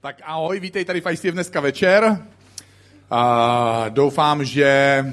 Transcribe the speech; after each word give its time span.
Tak 0.00 0.22
ahoj, 0.24 0.60
vítej 0.60 0.84
tady 0.84 1.00
v 1.00 1.10
ICF 1.12 1.24
dneska 1.24 1.60
večer. 1.60 2.22
A 3.10 3.84
doufám, 3.88 4.44
že 4.44 5.04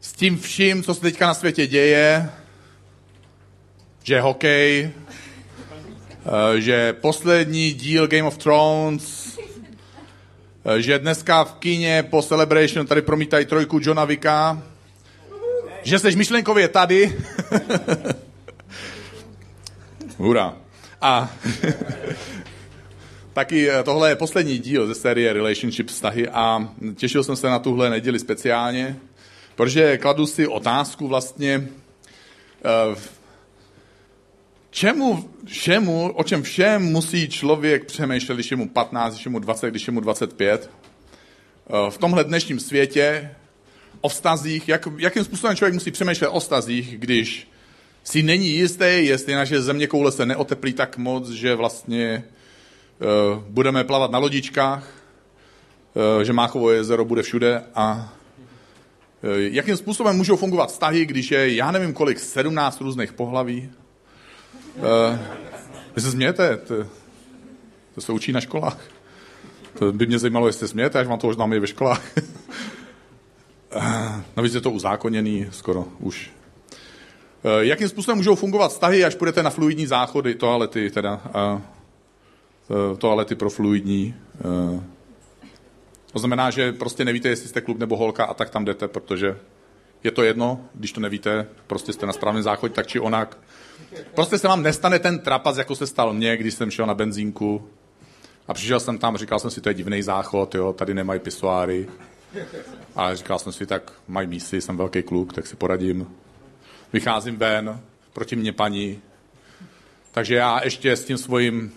s 0.00 0.12
tím 0.12 0.38
vším, 0.38 0.82
co 0.82 0.94
se 0.94 1.00
teďka 1.00 1.26
na 1.26 1.34
světě 1.34 1.66
děje, 1.66 2.30
že 4.02 4.20
hokej, 4.20 4.90
že 6.58 6.92
poslední 6.92 7.72
díl 7.72 8.06
Game 8.06 8.22
of 8.22 8.38
Thrones, 8.38 9.38
že 10.78 10.98
dneska 10.98 11.44
v 11.44 11.54
kině 11.54 12.02
po 12.02 12.22
Celebration 12.22 12.86
tady 12.86 13.02
promítají 13.02 13.46
trojku 13.46 13.78
Johna 13.82 14.04
Vicka, 14.04 14.62
že 15.82 15.98
jsi 15.98 16.16
myšlenkově 16.16 16.68
tady. 16.68 17.18
Hurá. 20.18 20.56
A 21.00 21.30
taky 23.32 23.70
eh, 23.70 23.82
tohle 23.82 24.08
je 24.08 24.16
poslední 24.16 24.58
díl 24.58 24.86
ze 24.86 24.94
série 24.94 25.32
Relationship 25.32 25.88
vztahy 25.88 26.28
a 26.28 26.68
těšil 26.94 27.24
jsem 27.24 27.36
se 27.36 27.46
na 27.46 27.58
tuhle 27.58 27.90
neděli 27.90 28.18
speciálně, 28.18 28.96
protože 29.54 29.98
kladu 29.98 30.26
si 30.26 30.46
otázku 30.46 31.08
vlastně, 31.08 31.68
eh, 32.64 32.96
čemu 34.70 35.30
všemu, 35.46 36.12
o 36.14 36.24
čem 36.24 36.42
všem 36.42 36.82
musí 36.82 37.28
člověk 37.28 37.84
přemýšlet, 37.84 38.34
když 38.34 38.50
je 38.50 38.56
mu 38.56 38.68
15, 38.68 39.12
když 39.12 39.24
je 39.24 39.30
mu 39.30 39.38
20, 39.38 39.70
když 39.70 39.86
je 39.86 39.92
mu 39.92 40.00
25. 40.00 40.70
Eh, 41.70 41.90
v 41.90 41.98
tomhle 41.98 42.24
dnešním 42.24 42.60
světě 42.60 43.30
o 44.00 44.08
vztazích, 44.08 44.68
jak, 44.68 44.88
jakým 44.98 45.24
způsobem 45.24 45.56
člověk 45.56 45.74
musí 45.74 45.90
přemýšlet 45.90 46.28
o 46.28 46.40
vztazích, 46.40 46.98
když 46.98 47.48
si 48.04 48.22
není 48.22 48.48
jistý, 48.48 48.84
jestli 49.06 49.34
naše 49.34 49.62
země 49.62 49.86
koule 49.86 50.12
se 50.12 50.26
neoteplí 50.26 50.72
tak 50.72 50.98
moc, 50.98 51.30
že 51.30 51.54
vlastně 51.54 52.24
uh, 52.26 52.41
budeme 53.48 53.84
plavat 53.84 54.10
na 54.10 54.18
lodičkách, 54.18 54.88
uh, 56.16 56.22
že 56.22 56.32
Máchovo 56.32 56.70
jezero 56.70 57.04
bude 57.04 57.22
všude 57.22 57.64
a 57.74 58.12
uh, 59.22 59.30
jakým 59.36 59.76
způsobem 59.76 60.16
můžou 60.16 60.36
fungovat 60.36 60.70
vztahy, 60.70 61.06
když 61.06 61.30
je, 61.30 61.54
já 61.54 61.70
nevím 61.70 61.92
kolik, 61.92 62.18
17 62.18 62.80
různých 62.80 63.12
pohlaví. 63.12 63.70
Vy 65.96 66.02
se 66.02 66.10
smějete, 66.10 66.56
to, 66.56 66.74
to 67.94 68.00
se 68.00 68.12
učí 68.12 68.32
na 68.32 68.40
školách. 68.40 68.78
To 69.78 69.92
by 69.92 70.06
mě 70.06 70.18
zajímalo, 70.18 70.46
jestli 70.46 70.68
smějete, 70.68 70.98
až 70.98 71.06
vám 71.06 71.18
to 71.18 71.28
už 71.28 71.34
známe 71.34 71.60
ve 71.60 71.66
školách. 71.66 72.02
Navíc 74.36 74.54
je 74.54 74.60
to 74.60 74.70
uzákoněný 74.70 75.46
skoro 75.50 75.84
už 75.98 76.30
Eh, 77.44 77.64
jakým 77.64 77.88
způsobem 77.88 78.16
můžou 78.16 78.34
fungovat 78.34 78.68
vztahy, 78.68 79.04
až 79.04 79.14
půjdete 79.14 79.42
na 79.42 79.50
fluidní 79.50 79.86
záchody, 79.86 80.34
toalety 80.34 80.90
teda, 80.90 81.20
eh, 81.26 81.60
toalety 82.98 83.34
pro 83.34 83.50
fluidní. 83.50 84.14
Eh. 84.38 84.82
To 86.12 86.18
znamená, 86.18 86.50
že 86.50 86.72
prostě 86.72 87.04
nevíte, 87.04 87.28
jestli 87.28 87.48
jste 87.48 87.60
kluk 87.60 87.78
nebo 87.78 87.96
holka 87.96 88.24
a 88.24 88.34
tak 88.34 88.50
tam 88.50 88.64
jdete, 88.64 88.88
protože 88.88 89.38
je 90.04 90.10
to 90.10 90.22
jedno, 90.22 90.60
když 90.74 90.92
to 90.92 91.00
nevíte, 91.00 91.46
prostě 91.66 91.92
jste 91.92 92.06
na 92.06 92.12
správném 92.12 92.42
záchodě, 92.42 92.74
tak 92.74 92.86
či 92.86 93.00
onak. 93.00 93.38
Prostě 94.14 94.38
se 94.38 94.48
vám 94.48 94.62
nestane 94.62 94.98
ten 94.98 95.18
trapas, 95.18 95.56
jako 95.56 95.74
se 95.74 95.86
stal 95.86 96.12
mně, 96.12 96.36
když 96.36 96.54
jsem 96.54 96.70
šel 96.70 96.86
na 96.86 96.94
benzínku 96.94 97.68
a 98.48 98.54
přišel 98.54 98.80
jsem 98.80 98.98
tam, 98.98 99.16
říkal 99.16 99.38
jsem 99.38 99.50
si, 99.50 99.60
to 99.60 99.68
je 99.68 99.74
divný 99.74 100.02
záchod, 100.02 100.54
jo, 100.54 100.72
tady 100.72 100.94
nemají 100.94 101.20
pisoáry. 101.20 101.88
A 102.96 103.14
říkal 103.14 103.38
jsem 103.38 103.52
si, 103.52 103.66
tak 103.66 103.92
mají 104.08 104.26
mísy, 104.26 104.60
jsem 104.60 104.76
velký 104.76 105.02
kluk, 105.02 105.32
tak 105.32 105.46
si 105.46 105.56
poradím 105.56 106.06
vycházím 106.92 107.36
ven, 107.36 107.80
proti 108.12 108.36
mě 108.36 108.52
paní. 108.52 109.02
Takže 110.12 110.34
já 110.34 110.60
ještě 110.64 110.96
s 110.96 111.04
tím 111.04 111.18
svým, 111.18 111.72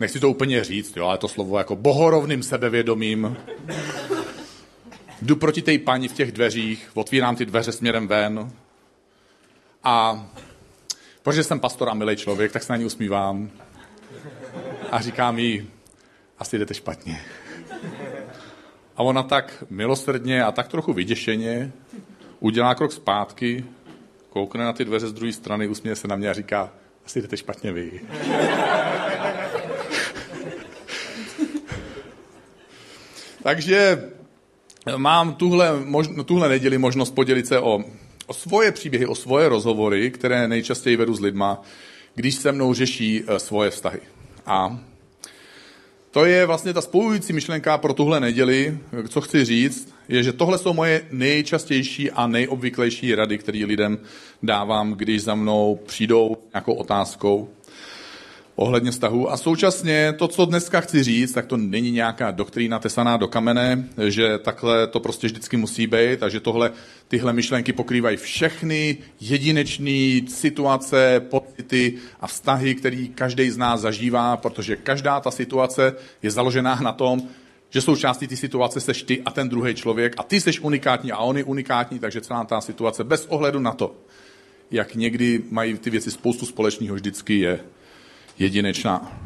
nechci 0.00 0.20
to 0.20 0.30
úplně 0.30 0.64
říct, 0.64 0.96
jo, 0.96 1.06
ale 1.06 1.18
to 1.18 1.28
slovo 1.28 1.58
jako 1.58 1.76
bohorovným 1.76 2.42
sebevědomím, 2.42 3.36
jdu 5.22 5.36
proti 5.36 5.62
té 5.62 5.78
paní 5.78 6.08
v 6.08 6.12
těch 6.12 6.32
dveřích, 6.32 6.90
otvírám 6.94 7.36
ty 7.36 7.46
dveře 7.46 7.72
směrem 7.72 8.08
ven 8.08 8.50
a 9.84 10.26
protože 11.22 11.44
jsem 11.44 11.60
pastor 11.60 11.88
a 11.88 11.94
milý 11.94 12.16
člověk, 12.16 12.52
tak 12.52 12.62
se 12.62 12.72
na 12.72 12.76
ní 12.76 12.84
usmívám 12.84 13.50
a 14.90 15.00
říkám 15.00 15.38
jí, 15.38 15.70
asi 16.38 16.58
jdete 16.58 16.74
špatně. 16.74 17.20
A 18.96 19.02
ona 19.02 19.22
tak 19.22 19.64
milosrdně 19.70 20.44
a 20.44 20.52
tak 20.52 20.68
trochu 20.68 20.92
vyděšeně 20.92 21.72
udělá 22.40 22.74
krok 22.74 22.92
zpátky 22.92 23.64
koukne 24.30 24.64
na 24.64 24.72
ty 24.72 24.84
dveře 24.84 25.08
z 25.08 25.12
druhé 25.12 25.32
strany, 25.32 25.68
usměje 25.68 25.96
se 25.96 26.08
na 26.08 26.16
mě 26.16 26.30
a 26.30 26.32
říká, 26.32 26.72
asi 27.06 27.22
jdete 27.22 27.36
špatně 27.36 27.72
vy. 27.72 28.00
Takže 33.44 34.04
mám 34.96 35.34
tuhle, 35.34 35.84
možno, 35.84 36.24
tuhle 36.24 36.48
neděli 36.48 36.78
možnost 36.78 37.10
podělit 37.10 37.46
se 37.46 37.58
o, 37.58 37.84
o 38.26 38.34
svoje 38.34 38.72
příběhy, 38.72 39.06
o 39.06 39.14
svoje 39.14 39.48
rozhovory, 39.48 40.10
které 40.10 40.48
nejčastěji 40.48 40.96
vedu 40.96 41.14
s 41.14 41.20
lidma, 41.20 41.62
když 42.14 42.34
se 42.34 42.52
mnou 42.52 42.74
řeší 42.74 43.22
eh, 43.26 43.38
svoje 43.38 43.70
vztahy. 43.70 44.00
A 44.46 44.78
to 46.10 46.24
je 46.24 46.46
vlastně 46.46 46.72
ta 46.72 46.80
spojující 46.80 47.32
myšlenka 47.32 47.78
pro 47.78 47.94
tuhle 47.94 48.20
neděli, 48.20 48.78
co 49.08 49.20
chci 49.20 49.44
říct, 49.44 49.94
je, 50.08 50.22
že 50.22 50.32
tohle 50.32 50.58
jsou 50.58 50.72
moje 50.72 51.08
nejčastější 51.10 52.10
a 52.10 52.26
nejobvyklejší 52.26 53.14
rady, 53.14 53.38
které 53.38 53.64
lidem 53.64 53.98
dávám, 54.42 54.92
když 54.92 55.22
za 55.22 55.34
mnou 55.34 55.80
přijdou 55.86 56.36
nějakou 56.54 56.74
otázkou 56.74 57.48
ohledně 58.56 58.90
vztahu. 58.90 59.30
A 59.30 59.36
současně 59.36 60.14
to, 60.18 60.28
co 60.28 60.44
dneska 60.44 60.80
chci 60.80 61.02
říct, 61.02 61.32
tak 61.32 61.46
to 61.46 61.56
není 61.56 61.90
nějaká 61.90 62.30
doktrína 62.30 62.78
tesaná 62.78 63.16
do 63.16 63.28
kamene, 63.28 63.88
že 64.08 64.38
takhle 64.38 64.86
to 64.86 65.00
prostě 65.00 65.26
vždycky 65.26 65.56
musí 65.56 65.86
být 65.86 66.22
a 66.22 66.28
že 66.28 66.40
tohle, 66.40 66.72
tyhle 67.08 67.32
myšlenky 67.32 67.72
pokrývají 67.72 68.16
všechny 68.16 68.98
jedinečné 69.20 70.20
situace, 70.28 71.20
pocity 71.30 71.94
a 72.20 72.26
vztahy, 72.26 72.74
který 72.74 73.08
každý 73.08 73.50
z 73.50 73.56
nás 73.56 73.80
zažívá, 73.80 74.36
protože 74.36 74.76
každá 74.76 75.20
ta 75.20 75.30
situace 75.30 75.92
je 76.22 76.30
založená 76.30 76.80
na 76.82 76.92
tom, 76.92 77.22
že 77.70 77.80
součástí 77.80 78.26
ty 78.26 78.36
situace 78.36 78.80
seš 78.80 79.02
ty 79.02 79.22
a 79.22 79.30
ten 79.30 79.48
druhý 79.48 79.74
člověk 79.74 80.14
a 80.16 80.22
ty 80.22 80.40
seš 80.40 80.60
unikátní 80.60 81.12
a 81.12 81.18
on 81.18 81.36
je 81.36 81.44
unikátní, 81.44 81.98
takže 81.98 82.20
celá 82.20 82.44
ta 82.44 82.60
situace 82.60 83.04
bez 83.04 83.26
ohledu 83.26 83.60
na 83.60 83.72
to, 83.72 83.94
jak 84.70 84.94
někdy 84.94 85.42
mají 85.50 85.78
ty 85.78 85.90
věci 85.90 86.10
spoustu 86.10 86.46
společného, 86.46 86.94
vždycky 86.94 87.38
je 87.38 87.60
jedinečná. 88.38 89.20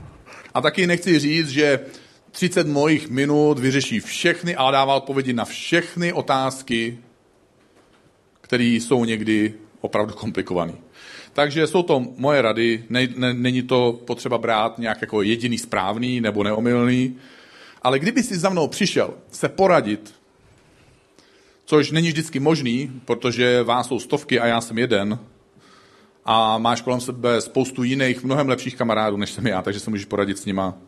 A 0.55 0.61
taky 0.61 0.87
nechci 0.87 1.19
říct, 1.19 1.49
že 1.49 1.81
30 2.31 2.67
mojich 2.67 3.09
minut 3.09 3.59
vyřeší 3.59 4.01
všechny 4.01 4.57
a 4.57 4.71
dává 4.71 4.95
odpovědi 4.95 5.33
na 5.33 5.45
všechny 5.45 6.13
otázky, 6.13 6.99
které 8.41 8.65
jsou 8.65 9.05
někdy 9.05 9.55
opravdu 9.81 10.15
komplikované. 10.15 10.73
Takže 11.33 11.67
jsou 11.67 11.83
to 11.83 12.05
moje 12.17 12.43
rady, 12.43 12.85
ne, 12.89 13.09
ne, 13.17 13.35
není 13.35 13.63
to 13.63 14.01
potřeba 14.05 14.39
brát 14.39 14.79
nějak 14.79 15.01
jako 15.01 15.23
jediný 15.23 15.59
správný 15.59 16.21
nebo 16.21 16.45
neomylný, 16.45 17.17
ale 17.83 17.99
kdyby 17.99 18.23
si 18.23 18.39
za 18.39 18.49
mnou 18.49 18.69
přišel 18.69 19.15
se 19.31 19.49
poradit, 19.49 20.15
což 21.65 21.91
není 21.91 22.09
vždycky 22.09 22.41
možný, 22.41 23.01
protože 23.05 23.63
vás 23.63 23.89
jsou 23.89 24.01
stovky 24.01 24.41
a 24.41 24.47
já 24.47 24.61
jsem 24.61 24.79
jeden, 24.79 25.19
a 26.31 26.59
máš 26.59 26.81
kolem 26.81 27.01
sebe 27.01 27.41
spoustu 27.41 27.83
jiných, 27.83 28.25
mnohem 28.25 28.49
lepších 28.49 28.77
kamarádů, 28.77 29.17
než 29.17 29.31
jsem 29.31 29.47
já, 29.47 29.63
takže 29.63 29.81
se 29.81 29.91
můžeš 29.91 30.05
poradit 30.05 30.39
s 30.39 30.45
nima. 30.45 30.79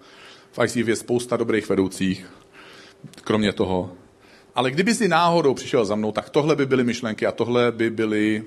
V 0.52 0.64
ICF 0.64 0.88
je 0.88 0.96
spousta 0.96 1.36
dobrých 1.36 1.68
vedoucích, 1.68 2.26
kromě 3.24 3.52
toho. 3.52 3.92
Ale 4.54 4.70
kdyby 4.70 4.94
si 4.94 5.08
náhodou 5.08 5.54
přišel 5.54 5.84
za 5.84 5.94
mnou, 5.94 6.12
tak 6.12 6.30
tohle 6.30 6.56
by 6.56 6.66
byly 6.66 6.84
myšlenky 6.84 7.26
a 7.26 7.32
tohle 7.32 7.72
by 7.72 7.90
byly 7.90 8.42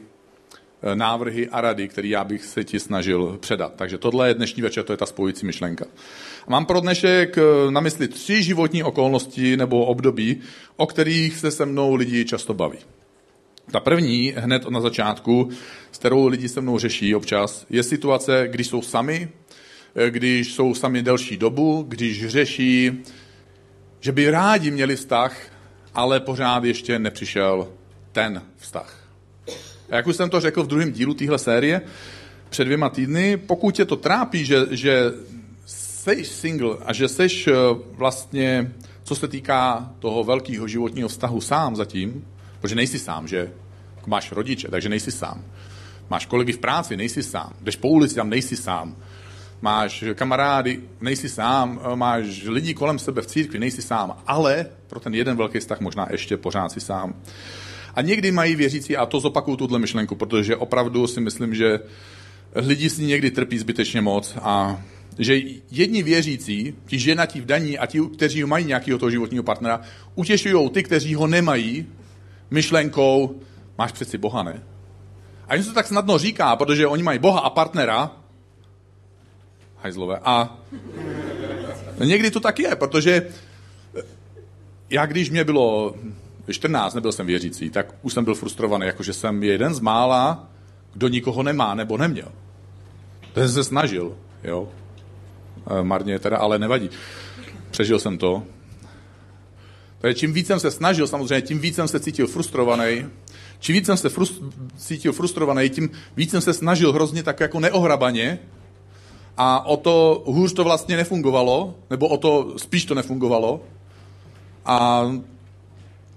eh, 0.84 0.96
návrhy 0.96 1.50
a 1.50 1.62
rady, 1.62 1.88
které 1.88 2.08
já 2.08 2.24
bych 2.24 2.46
se 2.46 2.64
ti 2.64 2.80
snažil 2.80 3.38
předat. 3.40 3.74
Takže 3.75 3.98
tohle 3.98 4.28
je 4.28 4.34
dnešní 4.34 4.62
večer, 4.62 4.84
to 4.84 4.94
je 4.94 4.98
ta 4.98 5.06
spojící 5.06 5.46
myšlenka. 5.46 5.86
Mám 6.48 6.66
pro 6.66 6.80
dnešek 6.80 7.38
eh, 7.38 7.72
na 7.72 7.81
mysli 7.81 8.07
tři 8.07 8.44
životní 8.44 8.84
okolnosti 8.84 9.57
nebo 9.57 9.86
období, 9.86 10.42
o 10.75 10.88
kterých 10.88 11.38
se 11.38 11.51
se 11.51 11.66
mnou 11.66 11.96
lidi 11.96 12.25
často 12.25 12.54
baví. 12.54 12.80
Ta 13.71 13.80
první, 13.80 14.33
hned 14.38 14.69
na 14.69 14.81
začátku, 14.81 15.50
s 15.92 15.98
kterou 15.98 16.27
lidi 16.27 16.50
se 16.50 16.62
mnou 16.62 16.80
řeší 16.80 17.15
občas, 17.15 17.65
je 17.69 17.83
situace, 17.83 18.48
když 18.51 18.68
jsou 18.68 18.81
sami, 18.81 19.30
eh, 19.95 20.12
když 20.12 20.54
jsou 20.54 20.74
sami 20.74 21.04
delší 21.04 21.38
dobu, 21.38 21.86
když 21.88 22.27
řeší, 22.27 22.92
že 24.00 24.12
by 24.12 24.30
rádi 24.30 24.71
měli 24.71 24.95
vztah, 24.95 25.38
ale 25.94 26.19
pořád 26.19 26.63
ještě 26.63 27.00
nepřišel 27.00 27.68
ten 28.12 28.42
vztah. 28.57 29.07
A 29.89 29.95
jak 29.95 30.07
už 30.07 30.15
jsem 30.15 30.30
to 30.30 30.39
řekl 30.39 30.63
v 30.63 30.68
druhém 30.68 30.92
dílu 30.92 31.13
téhle 31.13 31.39
série, 31.39 31.81
před 32.50 32.65
dvěma 32.65 32.89
týdny, 32.89 33.38
pokud 33.38 33.75
tě 33.75 33.86
to 33.86 33.95
trápí, 33.95 34.45
že, 34.45 34.65
že 34.71 35.12
jsi 35.65 36.25
single 36.25 36.77
a 36.86 36.94
že 36.94 37.07
jsi 37.07 37.27
eh, 37.48 37.51
vlastně, 37.92 38.74
co 39.04 39.15
se 39.15 39.27
týká 39.27 39.94
toho 40.00 40.24
velkého 40.24 40.68
životního 40.68 41.10
vztahu 41.10 41.42
sám 41.42 41.75
zatím, 41.75 42.25
Protože 42.63 42.75
nejsi 42.75 43.00
sám, 43.00 43.27
že? 43.27 43.51
Máš 44.06 44.31
rodiče, 44.31 44.68
takže 44.68 44.89
nejsi 44.89 45.12
sám. 45.12 45.44
Máš 46.10 46.25
kolegy 46.25 46.51
v 46.51 46.57
práci, 46.57 46.98
nejsi 46.98 47.24
sám. 47.24 47.54
Jdeš 47.62 47.75
po 47.75 47.88
ulici, 47.88 48.15
tam 48.15 48.30
nejsi 48.30 48.56
sám. 48.56 48.95
máš 49.62 50.04
kamarády, 50.13 50.80
nejsi 51.01 51.30
sám, 51.30 51.80
máš 51.95 52.44
lidi 52.48 52.74
kolem 52.74 53.00
sebe 53.00 53.21
v 53.21 53.27
církvi, 53.27 53.60
nejsi 53.60 53.81
sám, 53.81 54.24
ale 54.27 54.65
pro 54.88 55.00
ten 55.00 55.15
jeden 55.15 55.38
velký 55.38 55.60
vztah 55.60 55.80
možná 55.80 56.07
ještě 56.12 56.38
pořád 56.38 56.71
si 56.71 56.80
sám. 56.80 57.15
A 57.95 58.01
někdy 58.01 58.31
mají 58.31 58.56
věřící, 58.56 58.98
a 58.98 59.06
to 59.06 59.19
zopakuju 59.19 59.57
tuhle 59.57 59.80
myšlenku, 59.80 60.15
protože 60.15 60.56
opravdu 60.56 61.07
si 61.07 61.21
myslím, 61.21 61.56
že 61.56 61.80
lidi 62.56 62.89
si 62.89 63.04
někdy 63.04 63.31
trpí 63.31 63.57
zbytečně 63.57 64.01
moc 64.01 64.36
a 64.42 64.81
že 65.19 65.39
jedni 65.71 66.04
věřící, 66.04 66.75
ti 66.86 67.00
ženatí 67.00 67.42
v 67.42 67.45
daní 67.45 67.77
a 67.77 67.86
ti, 67.86 68.01
kteří 68.01 68.44
mají 68.44 68.65
nějakého 68.65 69.00
toho 69.00 69.12
životního 69.12 69.44
partnera, 69.44 69.81
utěšují 70.15 70.69
ty, 70.69 70.83
kteří 70.83 71.15
ho 71.15 71.27
nemají, 71.27 71.88
myšlenkou, 72.53 73.35
máš 73.77 73.91
přeci 73.91 74.17
Boha, 74.17 74.44
ne? 74.44 74.63
A 75.47 75.55
jim 75.55 75.63
se 75.63 75.69
to 75.69 75.75
tak 75.75 75.88
snadno 75.88 76.17
říká, 76.17 76.55
protože 76.55 76.88
oni 76.88 77.03
mají 77.03 77.19
Boha 77.19 77.39
a 77.39 77.50
partnera, 77.50 78.11
hajzlové, 79.77 80.19
a 80.23 80.57
někdy 82.03 82.31
to 82.31 82.39
tak 82.39 82.59
je, 82.59 82.75
protože 82.75 83.27
já, 84.89 85.05
když 85.05 85.29
mě 85.29 85.44
bylo 85.44 85.95
14, 86.51 86.94
nebyl 86.94 87.11
jsem 87.11 87.25
věřící, 87.25 87.69
tak 87.69 87.95
už 88.01 88.13
jsem 88.13 88.25
byl 88.25 88.35
frustrovaný, 88.35 88.85
jakože 88.85 89.13
jsem 89.13 89.44
jeden 89.44 89.73
z 89.73 89.79
mála, 89.79 90.50
kdo 90.94 91.07
nikoho 91.07 91.44
nemá 91.44 91.73
nebo 91.73 91.97
neměl. 91.97 92.31
To 93.33 93.39
jsem 93.39 93.50
se 93.50 93.63
snažil, 93.63 94.17
jo. 94.44 94.67
E, 95.79 95.83
marně 95.83 96.19
teda, 96.19 96.38
ale 96.38 96.59
nevadí. 96.59 96.89
Přežil 97.71 98.00
jsem 98.00 98.17
to. 98.17 98.44
Takže 100.03 100.19
čím 100.19 100.33
víc 100.33 100.47
jsem 100.47 100.59
se 100.59 100.71
snažil, 100.71 101.07
samozřejmě, 101.07 101.41
tím 101.41 101.59
víc 101.59 101.75
jsem 101.75 101.88
se 101.88 102.00
cítil 102.00 102.27
frustrovaný. 102.27 103.05
Čím 103.59 103.75
víc 103.75 103.85
jsem 103.85 103.97
se 103.97 104.09
frust, 104.09 104.44
cítil 104.77 105.13
frustrovaný, 105.13 105.69
tím 105.69 105.89
víc 106.17 106.31
jsem 106.31 106.41
se 106.41 106.53
snažil 106.53 106.94
hrozně 106.94 107.23
tak 107.23 107.39
jako 107.39 107.59
neohrabaně. 107.59 108.39
A 109.38 109.65
o 109.65 109.77
to 109.77 110.23
hůř 110.25 110.53
to 110.53 110.63
vlastně 110.63 110.97
nefungovalo, 110.97 111.75
nebo 111.89 112.07
o 112.07 112.17
to 112.17 112.53
spíš 112.57 112.85
to 112.85 112.95
nefungovalo. 112.95 113.61
A 114.65 115.05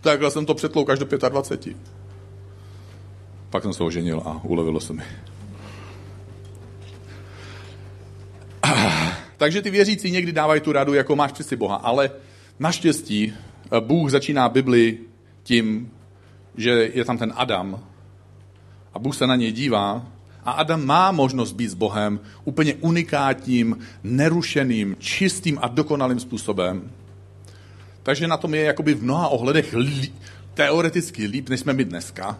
takhle 0.00 0.30
jsem 0.30 0.46
to 0.46 0.54
přetlouk 0.54 0.90
až 0.90 0.98
do 0.98 1.06
25. 1.28 1.76
Pak 3.50 3.62
jsem 3.62 3.72
se 3.72 3.82
oženil 3.82 4.22
a 4.24 4.40
ulevilo 4.44 4.80
se 4.80 4.92
mi. 4.92 5.02
Takže 9.36 9.62
ty 9.62 9.70
věřící 9.70 10.10
někdy 10.10 10.32
dávají 10.32 10.60
tu 10.60 10.72
radu, 10.72 10.94
jako 10.94 11.16
máš 11.16 11.32
přeci 11.32 11.56
Boha, 11.56 11.76
ale 11.76 12.10
naštěstí 12.58 13.32
eh, 13.32 13.55
Bůh 13.80 14.10
začíná 14.10 14.48
Bibli 14.48 14.98
tím, 15.42 15.90
že 16.56 16.90
je 16.94 17.04
tam 17.04 17.18
ten 17.18 17.32
Adam 17.36 17.80
a 18.94 18.98
Bůh 18.98 19.16
se 19.16 19.26
na 19.26 19.36
něj 19.36 19.52
dívá 19.52 20.06
a 20.44 20.50
Adam 20.50 20.86
má 20.86 21.12
možnost 21.12 21.52
být 21.52 21.68
s 21.68 21.74
Bohem 21.74 22.20
úplně 22.44 22.74
unikátním, 22.74 23.78
nerušeným, 24.02 24.96
čistým 24.98 25.58
a 25.62 25.68
dokonalým 25.68 26.20
způsobem. 26.20 26.90
Takže 28.02 28.26
na 28.26 28.36
tom 28.36 28.54
je 28.54 28.62
jakoby 28.62 28.94
v 28.94 29.02
mnoha 29.02 29.28
ohledech 29.28 29.74
lí, 29.74 30.12
teoreticky 30.54 31.26
líp, 31.26 31.48
než 31.48 31.60
jsme 31.60 31.72
my 31.72 31.84
dneska. 31.84 32.38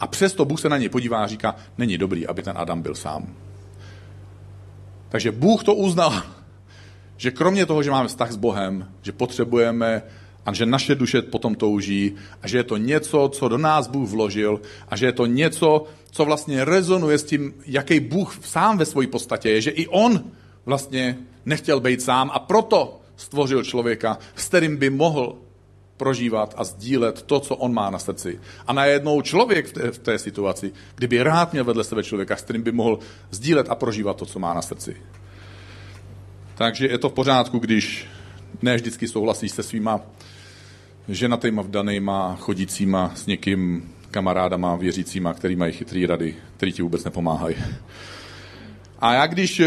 A 0.00 0.06
přesto 0.06 0.44
Bůh 0.44 0.60
se 0.60 0.68
na 0.68 0.78
něj 0.78 0.88
podívá 0.88 1.24
a 1.24 1.26
říká, 1.26 1.56
není 1.78 1.98
dobrý, 1.98 2.26
aby 2.26 2.42
ten 2.42 2.58
Adam 2.58 2.82
byl 2.82 2.94
sám. 2.94 3.26
Takže 5.08 5.32
Bůh 5.32 5.64
to 5.64 5.74
uznal, 5.74 6.22
že 7.16 7.30
kromě 7.30 7.66
toho, 7.66 7.82
že 7.82 7.90
máme 7.90 8.08
vztah 8.08 8.32
s 8.32 8.36
Bohem, 8.36 8.88
že 9.02 9.12
potřebujeme 9.12 10.02
a 10.46 10.52
že 10.52 10.66
naše 10.66 10.94
duše 10.94 11.22
potom 11.22 11.54
touží 11.54 12.14
a 12.42 12.48
že 12.48 12.58
je 12.58 12.64
to 12.64 12.76
něco, 12.76 13.28
co 13.28 13.48
do 13.48 13.58
nás 13.58 13.88
Bůh 13.88 14.08
vložil 14.08 14.60
a 14.88 14.96
že 14.96 15.06
je 15.06 15.12
to 15.12 15.26
něco, 15.26 15.84
co 16.10 16.24
vlastně 16.24 16.64
rezonuje 16.64 17.18
s 17.18 17.24
tím, 17.24 17.54
jaký 17.66 18.00
Bůh 18.00 18.38
sám 18.42 18.78
ve 18.78 18.86
své 18.86 19.06
podstatě 19.06 19.50
je, 19.50 19.60
že 19.60 19.70
i 19.70 19.86
On 19.86 20.24
vlastně 20.66 21.18
nechtěl 21.44 21.80
být 21.80 22.02
sám 22.02 22.30
a 22.34 22.38
proto 22.38 23.00
stvořil 23.16 23.64
člověka, 23.64 24.18
s 24.36 24.48
kterým 24.48 24.76
by 24.76 24.90
mohl 24.90 25.36
prožívat 25.96 26.54
a 26.56 26.64
sdílet 26.64 27.22
to, 27.22 27.40
co 27.40 27.56
on 27.56 27.74
má 27.74 27.90
na 27.90 27.98
srdci. 27.98 28.40
A 28.66 28.72
najednou 28.72 29.22
člověk 29.22 29.66
v 29.66 29.72
té, 29.72 29.90
v 29.90 29.98
té 29.98 30.18
situaci, 30.18 30.72
kdyby 30.94 31.22
rád 31.22 31.52
měl 31.52 31.64
vedle 31.64 31.84
sebe 31.84 32.02
člověka, 32.02 32.36
s 32.36 32.42
kterým 32.42 32.62
by 32.62 32.72
mohl 32.72 32.98
sdílet 33.30 33.66
a 33.70 33.74
prožívat 33.74 34.16
to, 34.16 34.26
co 34.26 34.38
má 34.38 34.54
na 34.54 34.62
srdci. 34.62 34.96
Takže 36.58 36.86
je 36.86 36.98
to 36.98 37.08
v 37.08 37.12
pořádku, 37.12 37.58
když 37.58 38.06
ne 38.62 38.76
vždycky 38.76 39.08
souhlasíš 39.08 39.52
se 39.52 39.62
svýma 39.62 40.00
ženatýma, 41.08 41.62
vdanýma, 41.62 42.36
chodícíma 42.40 43.12
s 43.14 43.26
někým 43.26 43.92
kamarádama, 44.10 44.76
věřícíma, 44.76 45.34
který 45.34 45.56
mají 45.56 45.72
chytrý 45.72 46.06
rady, 46.06 46.34
který 46.56 46.72
ti 46.72 46.82
vůbec 46.82 47.04
nepomáhají. 47.04 47.56
A 48.98 49.14
já 49.14 49.26
když 49.26 49.62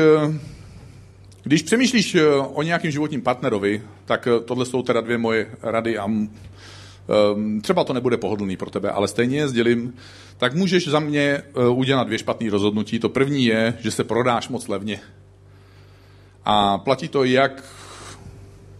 když 1.43 1.61
přemýšlíš 1.61 2.15
eh, 2.15 2.25
o 2.35 2.61
nějakém 2.61 2.91
životním 2.91 3.21
partnerovi, 3.21 3.81
tak 4.05 4.27
eh, 4.27 4.39
tohle 4.39 4.65
jsou 4.65 4.83
teda 4.83 5.01
dvě 5.01 5.17
moje 5.17 5.47
rady 5.61 5.97
a 5.97 6.05
um, 6.05 6.29
třeba 7.61 7.83
to 7.83 7.93
nebude 7.93 8.17
pohodlný 8.17 8.57
pro 8.57 8.69
tebe, 8.69 8.91
ale 8.91 9.07
stejně 9.07 9.37
je 9.37 9.47
sdělím, 9.47 9.93
tak 10.37 10.53
můžeš 10.53 10.87
za 10.87 10.99
mě 10.99 11.41
udělat 11.69 12.07
dvě 12.07 12.19
špatné 12.19 12.49
rozhodnutí. 12.49 12.99
To 12.99 13.09
první 13.09 13.45
je, 13.45 13.73
že 13.79 13.91
se 13.91 14.03
prodáš 14.03 14.49
moc 14.49 14.67
levně. 14.67 14.99
A 16.45 16.77
platí 16.77 17.07
to 17.07 17.23
jak 17.23 17.63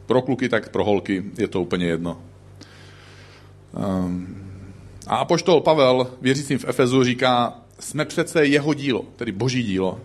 pro 0.05 0.21
kluky, 0.21 0.49
tak 0.49 0.69
pro 0.69 0.83
holky. 0.83 1.23
Je 1.37 1.47
to 1.47 1.61
úplně 1.61 1.85
jedno. 1.85 2.21
Um, 3.71 4.49
a 5.07 5.15
apoštol 5.15 5.61
Pavel, 5.61 6.07
věřícím 6.21 6.57
v 6.57 6.65
Efezu, 6.67 7.03
říká, 7.03 7.53
jsme 7.79 8.05
přece 8.05 8.45
jeho 8.45 8.73
dílo, 8.73 9.05
tedy 9.15 9.31
boží 9.31 9.63
dílo. 9.63 9.99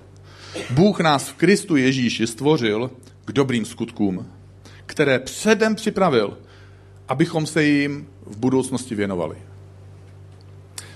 Bůh 0.70 1.00
nás 1.00 1.28
v 1.28 1.34
Kristu 1.34 1.76
Ježíši 1.76 2.26
stvořil 2.26 2.90
k 3.24 3.32
dobrým 3.32 3.64
skutkům, 3.64 4.26
které 4.86 5.18
předem 5.18 5.74
připravil, 5.74 6.38
abychom 7.08 7.46
se 7.46 7.64
jim 7.64 8.06
v 8.26 8.36
budoucnosti 8.36 8.94
věnovali. 8.94 9.36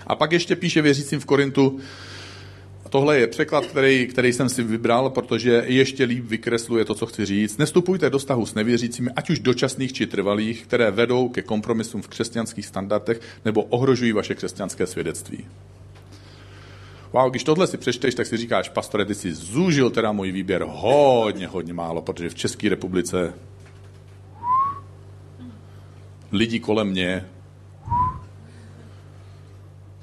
A 0.06 0.14
pak 0.14 0.32
ještě 0.32 0.56
píše 0.56 0.82
věřícím 0.82 1.20
v 1.20 1.24
Korintu, 1.24 1.78
tohle 2.88 3.18
je 3.18 3.26
překlad, 3.26 3.66
který, 3.66 4.06
který 4.06 4.32
jsem 4.32 4.48
si 4.48 4.62
vybral, 4.62 5.10
protože 5.10 5.64
ještě 5.66 6.04
líp 6.04 6.24
vykresluje 6.24 6.84
to, 6.84 6.94
co 6.94 7.06
chci 7.06 7.26
říct. 7.26 7.58
Nestupujte 7.58 8.10
do 8.10 8.18
vztahu 8.18 8.46
s 8.46 8.54
nevěřícími, 8.54 9.10
ať 9.16 9.30
už 9.30 9.38
dočasných 9.38 9.92
či 9.92 10.06
trvalých, 10.06 10.62
které 10.62 10.90
vedou 10.90 11.28
ke 11.28 11.42
kompromisům 11.42 12.02
v 12.02 12.08
křesťanských 12.08 12.66
standardech 12.66 13.20
nebo 13.44 13.62
ohrožují 13.62 14.12
vaše 14.12 14.34
křesťanské 14.34 14.86
svědectví 14.86 15.44
wow, 17.12 17.30
když 17.30 17.44
tohle 17.44 17.66
si 17.66 17.76
přečteš, 17.76 18.14
tak 18.14 18.26
si 18.26 18.36
říkáš, 18.36 18.68
pastore, 18.68 19.04
ty 19.04 19.14
jsi 19.14 19.34
zúžil 19.34 19.90
teda 19.90 20.12
můj 20.12 20.32
výběr 20.32 20.64
hodně, 20.68 21.46
hodně 21.46 21.74
málo, 21.74 22.02
protože 22.02 22.28
v 22.28 22.34
České 22.34 22.68
republice 22.68 23.34
lidi 26.32 26.60
kolem 26.60 26.88
mě 26.88 27.28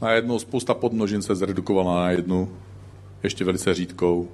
na 0.02 0.12
jednou 0.12 0.40
spousta 0.40 0.74
podnožin 0.74 1.22
se 1.22 1.36
zredukovala 1.36 1.96
na 1.96 2.12
jednu, 2.12 2.58
ještě 3.24 3.46
velice 3.46 3.74
řídkou 3.74 4.30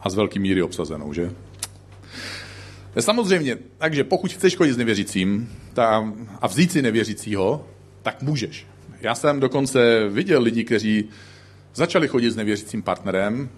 a 0.00 0.10
z 0.10 0.14
velký 0.14 0.38
míry 0.38 0.62
obsazenou, 0.62 1.12
že? 1.12 1.32
Samozřejmě, 3.00 3.58
takže 3.78 4.04
pokud 4.04 4.32
chceš 4.32 4.56
chodit 4.56 4.72
s 4.72 4.76
nevěřícím 4.76 5.52
ta, 5.72 6.12
a 6.40 6.46
vzít 6.46 6.72
si 6.72 6.82
nevěřícího, 6.82 7.66
tak 8.02 8.22
můžeš. 8.22 8.66
Já 9.00 9.14
jsem 9.14 9.40
dokonce 9.40 10.08
viděl 10.08 10.42
lidi, 10.42 10.64
kteří 10.64 11.08
začali 11.74 12.08
chodit 12.08 12.30
s 12.30 12.36
nevěřícím 12.36 12.82
partnerem 12.82 13.48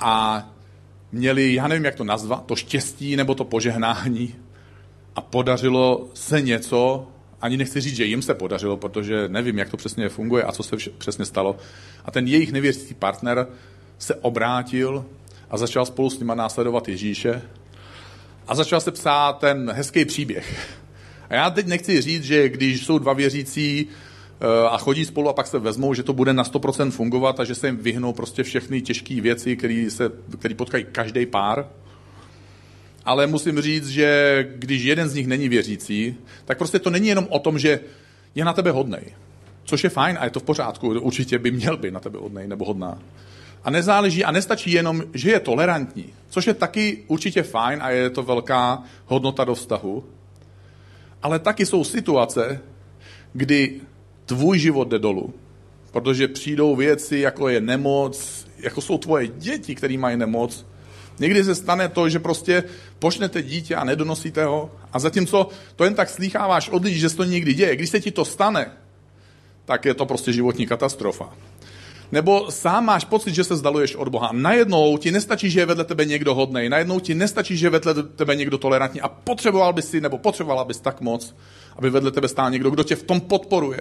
a 0.00 0.46
měli, 1.12 1.54
já 1.54 1.68
nevím, 1.68 1.84
jak 1.84 1.94
to 1.94 2.04
nazvat, 2.04 2.46
to 2.46 2.56
štěstí 2.56 3.16
nebo 3.16 3.34
to 3.34 3.44
požehnání 3.44 4.34
a 5.16 5.20
podařilo 5.20 6.08
se 6.14 6.40
něco, 6.40 7.06
ani 7.40 7.56
nechci 7.56 7.80
říct, 7.80 7.96
že 7.96 8.04
jim 8.04 8.22
se 8.22 8.34
podařilo, 8.34 8.76
protože 8.76 9.28
nevím, 9.28 9.58
jak 9.58 9.70
to 9.70 9.76
přesně 9.76 10.08
funguje 10.08 10.42
a 10.44 10.52
co 10.52 10.62
se 10.62 10.76
vše, 10.76 10.90
přesně 10.98 11.24
stalo. 11.24 11.56
A 12.04 12.10
ten 12.10 12.26
jejich 12.26 12.52
nevěřící 12.52 12.94
partner 12.94 13.46
se 13.98 14.14
obrátil 14.14 15.04
a 15.50 15.56
začal 15.56 15.86
spolu 15.86 16.10
s 16.10 16.18
nima 16.18 16.34
následovat 16.34 16.88
Ježíše 16.88 17.42
a 18.48 18.54
začal 18.54 18.80
se 18.80 18.90
psát 18.90 19.38
ten 19.38 19.70
hezký 19.70 20.04
příběh. 20.04 20.76
A 21.30 21.34
já 21.34 21.50
teď 21.50 21.66
nechci 21.66 22.00
říct, 22.00 22.24
že 22.24 22.48
když 22.48 22.86
jsou 22.86 22.98
dva 22.98 23.12
věřící 23.12 23.88
Eh, 24.40 24.68
a 24.68 24.78
chodí 24.78 25.04
spolu 25.04 25.28
a 25.28 25.32
pak 25.32 25.46
se 25.46 25.58
vezmou, 25.58 25.94
že 25.94 26.02
to 26.02 26.12
bude 26.12 26.32
na 26.32 26.44
100% 26.44 26.90
fungovat 26.90 27.40
a 27.40 27.44
že 27.44 27.54
se 27.54 27.66
jim 27.66 27.76
vyhnou 27.76 28.12
prostě 28.12 28.42
všechny 28.42 28.82
těžké 28.82 29.20
věci, 29.20 29.56
které 29.56 30.54
potkají 30.56 30.86
každý 30.92 31.26
pár. 31.26 31.68
Ale 33.06 33.26
musím 33.26 33.60
říct, 33.60 33.88
že 33.88 34.48
když 34.54 34.82
jeden 34.82 35.08
z 35.08 35.14
nich 35.14 35.26
není 35.26 35.48
věřící, 35.48 36.16
tak 36.44 36.58
prostě 36.58 36.78
to 36.78 36.90
není 36.90 37.08
jenom 37.08 37.26
o 37.30 37.38
tom, 37.38 37.58
že 37.58 37.80
je 38.34 38.44
na 38.44 38.52
tebe 38.52 38.70
hodnej. 38.70 39.02
Což 39.64 39.84
je 39.84 39.90
fajn 39.90 40.16
a 40.20 40.24
je 40.24 40.30
to 40.30 40.40
v 40.40 40.42
pořádku, 40.42 40.88
určitě 40.88 41.38
by 41.38 41.50
měl 41.50 41.76
být 41.76 41.94
na 41.94 42.00
tebe 42.00 42.18
hodnej 42.18 42.48
nebo 42.48 42.64
hodná. 42.64 42.98
A 43.64 43.70
nezáleží 43.70 44.24
a 44.24 44.30
nestačí 44.30 44.72
jenom, 44.72 45.02
že 45.14 45.30
je 45.30 45.40
tolerantní, 45.40 46.06
což 46.28 46.46
je 46.46 46.54
taky 46.54 47.04
určitě 47.06 47.42
fajn 47.42 47.82
a 47.82 47.90
je 47.90 48.10
to 48.10 48.22
velká 48.22 48.82
hodnota 49.06 49.44
do 49.44 49.54
vztahu. 49.54 50.04
Ale 51.22 51.38
taky 51.38 51.66
jsou 51.66 51.84
situace, 51.84 52.60
kdy 53.32 53.80
tvůj 54.26 54.58
život 54.58 54.88
jde 54.88 54.98
dolů. 54.98 55.34
Protože 55.90 56.28
přijdou 56.28 56.76
věci, 56.76 57.18
jako 57.18 57.48
je 57.48 57.60
nemoc, 57.60 58.46
jako 58.58 58.80
jsou 58.80 58.98
tvoje 58.98 59.28
děti, 59.28 59.74
které 59.74 59.98
mají 59.98 60.16
nemoc, 60.16 60.66
Někdy 61.18 61.44
se 61.44 61.54
stane 61.54 61.88
to, 61.88 62.08
že 62.08 62.18
prostě 62.18 62.64
pošnete 62.98 63.42
dítě 63.42 63.74
a 63.74 63.84
nedonosíte 63.84 64.44
ho 64.44 64.70
a 64.92 64.98
zatímco 64.98 65.48
to 65.76 65.84
jen 65.84 65.94
tak 65.94 66.10
slýcháváš 66.10 66.68
od 66.68 66.84
lidí, 66.84 66.98
že 66.98 67.08
se 67.08 67.16
to 67.16 67.24
někdy 67.24 67.54
děje, 67.54 67.76
když 67.76 67.90
se 67.90 68.00
ti 68.00 68.10
to 68.10 68.24
stane, 68.24 68.72
tak 69.64 69.84
je 69.84 69.94
to 69.94 70.06
prostě 70.06 70.32
životní 70.32 70.66
katastrofa. 70.66 71.32
Nebo 72.12 72.50
sám 72.50 72.84
máš 72.84 73.04
pocit, 73.04 73.34
že 73.34 73.44
se 73.44 73.56
zdaluješ 73.56 73.94
od 73.94 74.08
Boha. 74.08 74.30
Najednou 74.32 74.98
ti 74.98 75.10
nestačí, 75.10 75.50
že 75.50 75.60
je 75.60 75.66
vedle 75.66 75.84
tebe 75.84 76.04
někdo 76.04 76.34
hodný. 76.34 76.68
Najednou 76.68 77.00
ti 77.00 77.14
nestačí, 77.14 77.56
že 77.56 77.66
je 77.66 77.70
vedle 77.70 77.94
tebe 78.02 78.36
někdo 78.36 78.58
tolerantní. 78.58 79.00
A 79.00 79.08
potřeboval 79.08 79.72
bys 79.72 79.88
si, 79.88 80.00
nebo 80.00 80.18
potřebovala 80.18 80.64
bys 80.64 80.80
tak 80.80 81.00
moc, 81.00 81.34
aby 81.76 81.90
vedle 81.90 82.10
tebe 82.10 82.28
stál 82.28 82.50
někdo, 82.50 82.70
kdo 82.70 82.82
tě 82.82 82.96
v 82.96 83.02
tom 83.02 83.20
podporuje. 83.20 83.80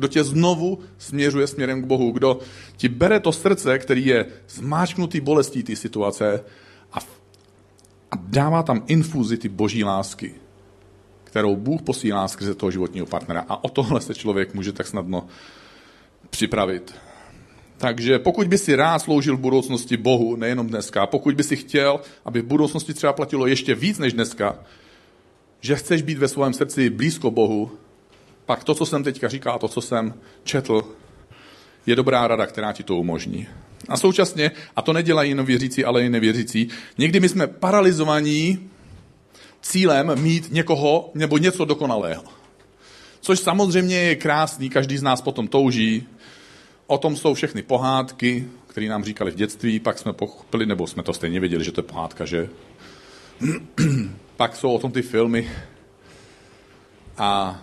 Kdo 0.00 0.08
tě 0.08 0.24
znovu 0.24 0.78
směřuje 0.98 1.46
směrem 1.46 1.82
k 1.82 1.86
Bohu. 1.86 2.10
Kdo 2.10 2.38
ti 2.76 2.88
bere 2.88 3.20
to 3.20 3.32
srdce, 3.32 3.78
který 3.78 4.06
je 4.06 4.26
zmáčknutý 4.48 5.20
bolestí 5.20 5.62
té 5.62 5.76
situace 5.76 6.44
a, 6.92 6.98
a 8.10 8.16
dává 8.16 8.62
tam 8.62 8.82
infuzi 8.86 9.36
ty 9.36 9.48
boží 9.48 9.84
lásky, 9.84 10.34
kterou 11.24 11.56
Bůh 11.56 11.82
posílá 11.82 12.28
skrze 12.28 12.54
toho 12.54 12.70
životního 12.70 13.06
partnera. 13.06 13.44
A 13.48 13.64
o 13.64 13.68
tohle 13.68 14.00
se 14.00 14.14
člověk 14.14 14.54
může 14.54 14.72
tak 14.72 14.86
snadno 14.86 15.26
připravit. 16.30 16.94
Takže 17.76 18.18
pokud 18.18 18.48
by 18.48 18.58
si 18.58 18.76
rád 18.76 18.98
sloužil 18.98 19.36
v 19.36 19.40
budoucnosti 19.40 19.96
Bohu, 19.96 20.36
nejenom 20.36 20.66
dneska, 20.66 21.06
pokud 21.06 21.34
by 21.34 21.42
si 21.42 21.56
chtěl, 21.56 22.00
aby 22.24 22.40
v 22.40 22.46
budoucnosti 22.46 22.94
třeba 22.94 23.12
platilo 23.12 23.46
ještě 23.46 23.74
víc 23.74 23.98
než 23.98 24.12
dneska, 24.12 24.58
že 25.60 25.76
chceš 25.76 26.02
být 26.02 26.18
ve 26.18 26.28
svém 26.28 26.52
srdci 26.52 26.90
blízko 26.90 27.30
Bohu, 27.30 27.70
pak 28.50 28.64
to, 28.64 28.74
co 28.74 28.86
jsem 28.86 29.04
teďka 29.04 29.28
říkal, 29.28 29.58
to, 29.58 29.68
co 29.68 29.80
jsem 29.80 30.14
četl, 30.44 30.82
je 31.86 31.96
dobrá 31.96 32.26
rada, 32.26 32.46
která 32.46 32.72
ti 32.72 32.82
to 32.82 32.96
umožní. 32.96 33.46
A 33.88 33.96
současně, 33.96 34.50
a 34.76 34.82
to 34.82 34.92
nedělají 34.92 35.30
jenom 35.30 35.46
věřící, 35.46 35.84
ale 35.84 36.04
i 36.04 36.10
nevěřící, 36.10 36.68
někdy 36.98 37.20
my 37.20 37.28
jsme 37.28 37.46
paralizovaní 37.46 38.70
cílem 39.62 40.22
mít 40.22 40.48
někoho 40.50 41.10
nebo 41.14 41.38
něco 41.38 41.64
dokonalého. 41.64 42.22
Což 43.20 43.40
samozřejmě 43.40 43.96
je 43.96 44.16
krásný, 44.16 44.70
každý 44.70 44.98
z 44.98 45.02
nás 45.02 45.22
potom 45.22 45.48
touží, 45.48 46.06
O 46.86 46.98
tom 46.98 47.16
jsou 47.16 47.34
všechny 47.34 47.62
pohádky, 47.62 48.48
které 48.66 48.88
nám 48.88 49.04
říkali 49.04 49.30
v 49.30 49.34
dětství, 49.34 49.80
pak 49.80 49.98
jsme 49.98 50.12
pochopili, 50.12 50.66
nebo 50.66 50.86
jsme 50.86 51.02
to 51.02 51.12
stejně 51.12 51.40
věděli, 51.40 51.64
že 51.64 51.72
to 51.72 51.80
je 51.80 51.86
pohádka, 51.86 52.24
že? 52.24 52.48
pak 54.36 54.56
jsou 54.56 54.74
o 54.74 54.78
tom 54.78 54.92
ty 54.92 55.02
filmy. 55.02 55.50
A 57.18 57.62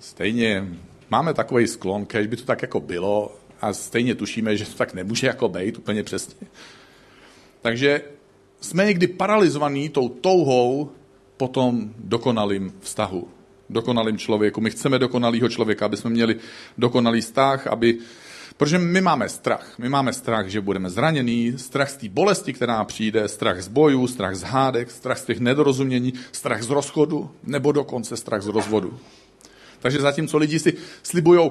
stejně 0.00 0.68
máme 1.10 1.34
takový 1.34 1.66
sklon, 1.66 2.06
když 2.10 2.26
by 2.26 2.36
to 2.36 2.44
tak 2.44 2.62
jako 2.62 2.80
bylo, 2.80 3.36
a 3.60 3.72
stejně 3.72 4.14
tušíme, 4.14 4.56
že 4.56 4.64
to 4.64 4.74
tak 4.74 4.94
nemůže 4.94 5.26
jako 5.26 5.48
být 5.48 5.78
úplně 5.78 6.02
přesně. 6.02 6.46
Takže 7.62 8.02
jsme 8.60 8.84
někdy 8.84 9.06
paralizovaní 9.06 9.88
tou 9.88 10.08
touhou 10.08 10.90
po 11.36 11.48
tom 11.48 11.90
dokonalým 11.98 12.72
vztahu, 12.80 13.28
dokonalým 13.70 14.18
člověku. 14.18 14.60
My 14.60 14.70
chceme 14.70 14.98
dokonalýho 14.98 15.48
člověka, 15.48 15.86
aby 15.86 15.96
jsme 15.96 16.10
měli 16.10 16.36
dokonalý 16.78 17.20
vztah, 17.20 17.66
aby 17.66 17.98
Protože 18.56 18.78
my 18.78 19.00
máme 19.00 19.28
strach. 19.28 19.78
My 19.78 19.88
máme 19.88 20.12
strach, 20.12 20.46
že 20.46 20.60
budeme 20.60 20.90
zranění, 20.90 21.58
strach 21.58 21.90
z 21.90 21.96
té 21.96 22.08
bolesti, 22.08 22.52
která 22.52 22.84
přijde, 22.84 23.28
strach 23.28 23.62
z 23.62 23.68
bojů, 23.68 24.06
strach 24.06 24.34
z 24.34 24.42
hádek, 24.42 24.90
strach 24.90 25.18
z 25.18 25.24
těch 25.24 25.40
nedorozumění, 25.40 26.12
strach 26.32 26.62
z 26.62 26.70
rozchodu, 26.70 27.30
nebo 27.42 27.72
dokonce 27.72 28.16
strach 28.16 28.42
z 28.42 28.46
rozvodu. 28.46 28.98
Takže 29.80 30.00
zatímco 30.00 30.38
lidi 30.38 30.58
si 30.58 30.74
slibují, 31.02 31.50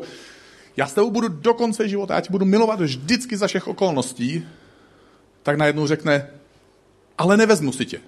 já 0.78 0.88
s 0.88 0.94
tebou 0.94 1.12
budu 1.12 1.28
do 1.28 1.54
konce 1.54 1.88
života, 1.88 2.14
já 2.14 2.22
tě 2.22 2.32
budu 2.32 2.46
milovat 2.46 2.82
vždycky 2.82 3.38
za 3.38 3.48
všech 3.48 3.68
okolností, 3.68 4.48
tak 5.44 5.58
najednou 5.58 5.88
řekne, 5.88 6.30
ale 7.18 7.38
nevezmu 7.38 7.72
si 7.72 7.86
tě. 7.86 8.02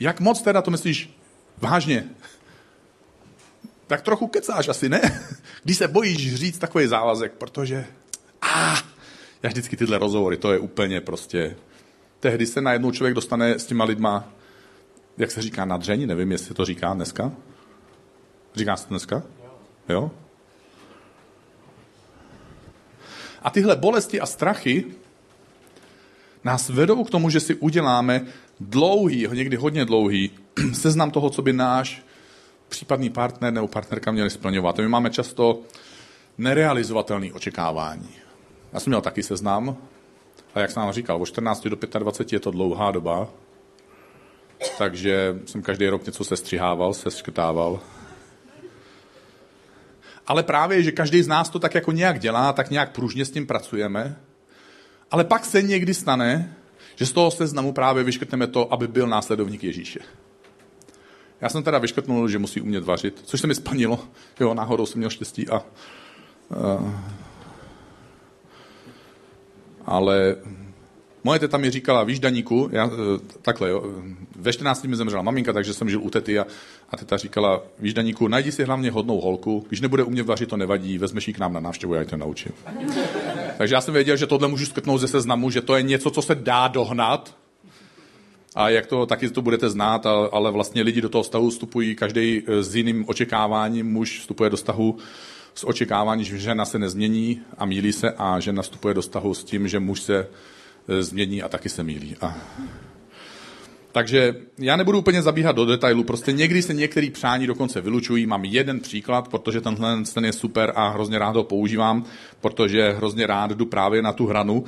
Jak 0.00 0.20
moc 0.20 0.42
teda 0.42 0.62
to 0.62 0.70
myslíš 0.70 1.10
vážně? 1.58 2.08
tak 3.90 4.02
trochu 4.02 4.26
kecáš 4.26 4.68
asi, 4.68 4.88
ne? 4.88 5.00
Když 5.64 5.76
se 5.76 5.88
bojíš 5.88 6.34
říct 6.34 6.58
takový 6.58 6.86
závazek, 6.86 7.32
protože 7.32 7.86
a, 8.42 8.74
ah, 8.74 8.82
já 9.42 9.50
vždycky 9.50 9.76
tyhle 9.76 9.98
rozhovory, 9.98 10.36
to 10.36 10.52
je 10.52 10.58
úplně 10.58 11.00
prostě... 11.00 11.56
Tehdy 12.20 12.46
se 12.46 12.60
najednou 12.60 12.90
člověk 12.90 13.14
dostane 13.14 13.58
s 13.58 13.66
těma 13.66 13.84
lidma, 13.84 14.32
jak 15.20 15.30
se 15.30 15.42
říká, 15.42 15.64
na 15.64 15.76
dření, 15.76 16.06
nevím, 16.06 16.32
jestli 16.32 16.54
to 16.54 16.64
říká 16.64 16.94
dneska. 16.94 17.32
Říká 18.54 18.76
se 18.76 18.84
to 18.84 18.88
dneska? 18.88 19.22
Jo? 19.88 20.10
A 23.42 23.50
tyhle 23.50 23.76
bolesti 23.76 24.20
a 24.20 24.26
strachy 24.26 24.84
nás 26.44 26.68
vedou 26.68 27.04
k 27.04 27.10
tomu, 27.10 27.30
že 27.30 27.40
si 27.40 27.54
uděláme 27.54 28.26
dlouhý, 28.60 29.28
někdy 29.32 29.56
hodně 29.56 29.84
dlouhý 29.84 30.30
seznam 30.72 31.10
toho, 31.10 31.30
co 31.30 31.42
by 31.42 31.52
náš 31.52 32.02
případný 32.68 33.10
partner 33.10 33.52
nebo 33.52 33.68
partnerka 33.68 34.12
měli 34.12 34.30
splňovat. 34.30 34.78
My 34.78 34.88
máme 34.88 35.10
často 35.10 35.60
nerealizovatelné 36.38 37.32
očekávání. 37.32 38.08
Já 38.72 38.80
jsem 38.80 38.90
měl 38.90 39.00
taky 39.00 39.22
seznam, 39.22 39.76
a 40.54 40.60
jak 40.60 40.70
jsem 40.70 40.82
vám 40.82 40.92
říkal, 40.92 41.22
od 41.22 41.26
14 41.26 41.66
do 41.66 41.76
25 41.98 42.32
je 42.32 42.40
to 42.40 42.50
dlouhá 42.50 42.90
doba, 42.90 43.28
takže 44.78 45.38
jsem 45.46 45.62
každý 45.62 45.88
rok 45.88 46.06
něco 46.06 46.24
sestřihával, 46.24 46.94
seškrtával. 46.94 47.80
Ale 50.26 50.42
právě, 50.42 50.82
že 50.82 50.92
každý 50.92 51.22
z 51.22 51.28
nás 51.28 51.48
to 51.48 51.58
tak 51.58 51.74
jako 51.74 51.92
nějak 51.92 52.20
dělá, 52.20 52.52
tak 52.52 52.70
nějak 52.70 52.92
pružně 52.92 53.24
s 53.24 53.30
tím 53.30 53.46
pracujeme. 53.46 54.16
Ale 55.10 55.24
pak 55.24 55.44
se 55.44 55.62
někdy 55.62 55.94
stane, 55.94 56.56
že 56.96 57.06
z 57.06 57.12
toho 57.12 57.30
seznamu 57.30 57.72
právě 57.72 58.04
vyškrtneme 58.04 58.46
to, 58.46 58.72
aby 58.72 58.88
byl 58.88 59.06
následovník 59.06 59.64
Ježíše. 59.64 60.00
Já 61.40 61.48
jsem 61.48 61.62
teda 61.62 61.78
vyškrtnul, 61.78 62.28
že 62.28 62.38
musí 62.38 62.60
umět 62.60 62.84
vařit, 62.84 63.20
což 63.24 63.40
se 63.40 63.46
mi 63.46 63.54
splnilo. 63.54 63.98
Jo, 64.40 64.54
náhodou 64.54 64.86
jsem 64.86 64.98
měl 64.98 65.10
štěstí 65.10 65.48
a... 65.48 65.62
Uh, 66.48 66.90
ale 69.86 70.36
moje 71.24 71.38
teta 71.38 71.58
mi 71.58 71.70
říkala, 71.70 72.04
víš 72.04 72.18
Daníku, 72.18 72.68
já, 72.72 72.84
uh, 72.84 72.92
takhle 73.42 73.70
jo, 73.70 73.94
ve 74.36 74.52
14 74.52 74.84
mi 74.84 74.96
zemřela 74.96 75.22
maminka, 75.22 75.52
takže 75.52 75.74
jsem 75.74 75.90
žil 75.90 76.02
u 76.02 76.10
tety 76.10 76.38
a, 76.38 76.46
a 76.90 76.96
teta 76.96 77.16
říkala, 77.16 77.62
víš 77.78 77.94
Daníku, 77.94 78.28
najdi 78.28 78.52
si 78.52 78.64
hlavně 78.64 78.90
hodnou 78.90 79.20
holku, 79.20 79.64
když 79.68 79.80
nebude 79.80 80.02
umět 80.02 80.26
vařit, 80.26 80.48
to 80.48 80.56
nevadí, 80.56 80.98
vezmeš 80.98 81.28
ji 81.28 81.34
k 81.34 81.38
nám 81.38 81.52
na 81.52 81.60
návštěvu, 81.60 81.94
já 81.94 82.04
to 82.04 82.16
naučím. 82.16 82.52
takže 83.58 83.74
já 83.74 83.80
jsem 83.80 83.94
věděl, 83.94 84.16
že 84.16 84.26
tohle 84.26 84.48
můžu 84.48 84.66
skrtnout 84.66 85.00
ze 85.00 85.08
seznamu, 85.08 85.50
že 85.50 85.60
to 85.60 85.76
je 85.76 85.82
něco, 85.82 86.10
co 86.10 86.22
se 86.22 86.34
dá 86.34 86.68
dohnat, 86.68 87.34
a 88.54 88.68
jak 88.68 88.86
to 88.86 89.06
taky 89.06 89.30
to 89.30 89.42
budete 89.42 89.70
znát, 89.70 90.06
ale 90.32 90.50
vlastně 90.50 90.82
lidi 90.82 91.00
do 91.00 91.08
toho 91.08 91.22
vztahu 91.22 91.50
vstupují 91.50 91.94
každý 91.94 92.42
e, 92.46 92.62
s 92.62 92.76
jiným 92.76 93.04
očekáváním. 93.08 93.92
Muž 93.92 94.20
vstupuje 94.20 94.50
do 94.50 94.56
vztahu 94.56 94.98
s 95.54 95.66
očekáváním, 95.66 96.24
že 96.24 96.38
žena 96.38 96.64
se 96.64 96.78
nezmění 96.78 97.40
a 97.58 97.64
mílí 97.64 97.92
se 97.92 98.10
a 98.10 98.40
žena 98.40 98.62
vstupuje 98.62 98.94
do 98.94 99.00
vztahu 99.00 99.34
s 99.34 99.44
tím, 99.44 99.68
že 99.68 99.80
muž 99.80 100.00
se 100.00 100.26
změní 101.00 101.42
a 101.42 101.48
taky 101.48 101.68
se 101.68 101.82
mílí. 101.82 102.16
A... 102.20 102.34
Takže 103.92 104.34
já 104.58 104.76
nebudu 104.76 104.98
úplně 104.98 105.22
zabíhat 105.22 105.56
do 105.56 105.66
detailu, 105.66 106.04
prostě 106.04 106.32
někdy 106.32 106.62
se 106.62 106.74
některý 106.74 107.10
přání 107.10 107.46
dokonce 107.46 107.80
vylučují. 107.80 108.26
Mám 108.26 108.44
jeden 108.44 108.80
příklad, 108.80 109.28
protože 109.28 109.60
tenhle 109.60 110.02
ten 110.14 110.24
je 110.24 110.32
super 110.32 110.72
a 110.76 110.88
hrozně 110.88 111.18
rád 111.18 111.36
ho 111.36 111.44
používám, 111.44 112.04
protože 112.40 112.92
hrozně 112.92 113.26
rád 113.26 113.50
jdu 113.50 113.66
právě 113.66 114.02
na 114.02 114.12
tu 114.12 114.26
hranu, 114.26 114.64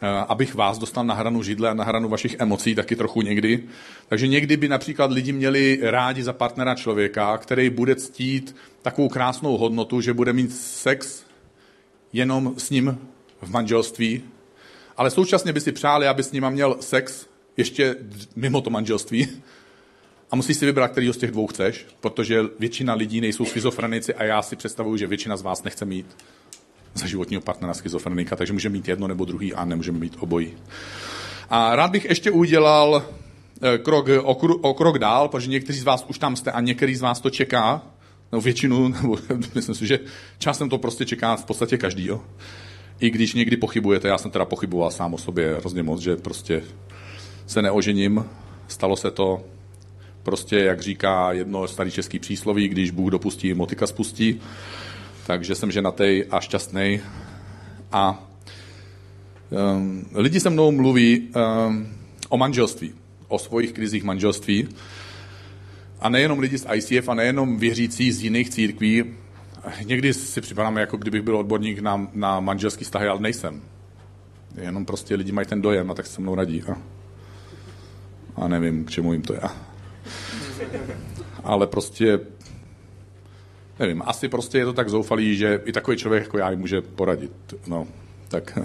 Eh, 0.00 0.24
abych 0.28 0.54
vás 0.54 0.78
dostal 0.78 1.04
na 1.04 1.14
hranu 1.14 1.42
židle 1.42 1.70
a 1.70 1.74
na 1.74 1.84
hranu 1.84 2.08
vašich 2.08 2.36
emocí 2.38 2.74
taky 2.74 2.96
trochu 2.96 3.22
někdy. 3.22 3.62
Takže 4.08 4.26
někdy 4.26 4.56
by 4.56 4.68
například 4.68 5.12
lidi 5.12 5.32
měli 5.32 5.78
rádi 5.82 6.22
za 6.22 6.32
partnera 6.32 6.74
člověka, 6.74 7.38
který 7.38 7.70
bude 7.70 7.96
ctít 7.96 8.56
takovou 8.82 9.08
krásnou 9.08 9.56
hodnotu, 9.56 10.00
že 10.00 10.12
bude 10.12 10.32
mít 10.32 10.56
sex 10.56 11.24
jenom 12.12 12.54
s 12.58 12.70
ním 12.70 12.98
v 13.42 13.50
manželství, 13.50 14.22
ale 14.96 15.10
současně 15.10 15.52
by 15.52 15.60
si 15.60 15.72
přáli, 15.72 16.06
aby 16.06 16.22
s 16.22 16.32
ním 16.32 16.50
měl 16.50 16.76
sex 16.80 17.26
ještě 17.56 17.96
mimo 18.36 18.60
to 18.60 18.70
manželství. 18.70 19.28
A 20.30 20.36
musíš 20.36 20.56
si 20.56 20.66
vybrat, 20.66 20.90
který 20.90 21.12
z 21.12 21.16
těch 21.16 21.30
dvou 21.30 21.46
chceš, 21.46 21.86
protože 22.00 22.42
většina 22.58 22.94
lidí 22.94 23.20
nejsou 23.20 23.44
schizofrenici 23.44 24.14
a 24.14 24.24
já 24.24 24.42
si 24.42 24.56
představuju, 24.56 24.96
že 24.96 25.06
většina 25.06 25.36
z 25.36 25.42
vás 25.42 25.62
nechce 25.62 25.84
mít 25.84 26.06
za 26.94 27.06
životního 27.06 27.42
partnera 27.42 27.74
schizofrenika, 27.74 28.36
takže 28.36 28.52
můžeme 28.52 28.72
mít 28.72 28.88
jedno 28.88 29.08
nebo 29.08 29.24
druhý 29.24 29.54
a 29.54 29.64
nemůžeme 29.64 29.98
mít 29.98 30.16
obojí. 30.20 30.56
A 31.50 31.76
rád 31.76 31.90
bych 31.90 32.04
ještě 32.04 32.30
udělal 32.30 33.02
eh, 33.62 33.78
krok, 33.78 34.08
o, 34.08 34.34
o 34.60 34.74
krok 34.74 34.98
dál, 34.98 35.28
protože 35.28 35.50
někteří 35.50 35.80
z 35.80 35.84
vás 35.84 36.04
už 36.08 36.18
tam 36.18 36.36
jste 36.36 36.52
a 36.52 36.60
některý 36.60 36.96
z 36.96 37.00
vás 37.00 37.20
to 37.20 37.30
čeká, 37.30 37.82
no 38.32 38.40
většinu, 38.40 38.88
nebo 39.02 39.18
myslím 39.54 39.74
si, 39.74 39.86
že 39.86 39.98
časem 40.38 40.68
to 40.68 40.78
prostě 40.78 41.04
čeká 41.04 41.36
v 41.36 41.44
podstatě 41.44 41.78
každý, 41.78 42.06
jo. 42.06 42.24
I 43.00 43.10
když 43.10 43.34
někdy 43.34 43.56
pochybujete, 43.56 44.08
já 44.08 44.18
jsem 44.18 44.30
teda 44.30 44.44
pochyboval 44.44 44.90
sám 44.90 45.14
o 45.14 45.18
sobě 45.18 45.56
hrozně 45.60 45.82
moc, 45.82 46.00
že 46.00 46.16
prostě 46.16 46.62
se 47.46 47.62
neožením, 47.62 48.24
stalo 48.68 48.96
se 48.96 49.10
to, 49.10 49.44
prostě, 50.26 50.56
jak 50.58 50.80
říká 50.80 51.32
jedno 51.32 51.68
starý 51.68 51.90
český 51.90 52.18
přísloví, 52.18 52.68
když 52.68 52.90
Bůh 52.90 53.10
dopustí, 53.10 53.54
motika 53.54 53.86
spustí. 53.86 54.40
takže 55.26 55.54
jsem 55.54 55.72
ženatý 55.72 56.24
a 56.30 56.40
šťastný. 56.40 57.00
A 57.92 58.28
um, 59.50 60.06
lidi 60.14 60.40
se 60.40 60.50
mnou 60.50 60.72
mluví 60.72 61.20
um, 61.20 61.88
o 62.28 62.36
manželství, 62.36 62.92
o 63.28 63.38
svých 63.38 63.72
krizích 63.72 64.04
manželství. 64.04 64.68
A 66.00 66.08
nejenom 66.08 66.38
lidi 66.38 66.58
z 66.58 66.66
ICF 66.74 67.08
a 67.08 67.14
nejenom 67.14 67.58
věřící 67.58 68.12
z 68.12 68.22
jiných 68.22 68.50
církví. 68.50 69.04
Někdy 69.84 70.14
si 70.14 70.40
připadám, 70.40 70.76
jako 70.76 70.96
kdybych 70.96 71.22
byl 71.22 71.36
odborník 71.36 71.78
na, 71.78 72.08
na 72.12 72.40
manželský 72.40 72.84
vztahy, 72.84 73.08
ale 73.08 73.20
nejsem. 73.20 73.62
Jenom 74.54 74.86
prostě 74.86 75.14
lidi 75.14 75.32
mají 75.32 75.46
ten 75.46 75.62
dojem 75.62 75.90
a 75.90 75.94
tak 75.94 76.06
se 76.06 76.20
mnou 76.20 76.34
radí. 76.34 76.62
A, 76.62 76.76
a 78.36 78.48
nevím, 78.48 78.84
k 78.84 78.90
čemu 78.90 79.12
jim 79.12 79.22
to 79.22 79.34
je. 79.34 79.40
Ale 81.44 81.66
prostě, 81.66 82.20
nevím, 83.78 84.02
asi 84.06 84.28
prostě 84.28 84.58
je 84.58 84.64
to 84.64 84.72
tak 84.72 84.88
zoufalý, 84.88 85.36
že 85.36 85.60
i 85.64 85.72
takový 85.72 85.96
člověk 85.96 86.22
jako 86.22 86.38
já 86.38 86.50
jim 86.50 86.60
může 86.60 86.80
poradit. 86.80 87.32
No, 87.66 87.86
tak 88.28 88.58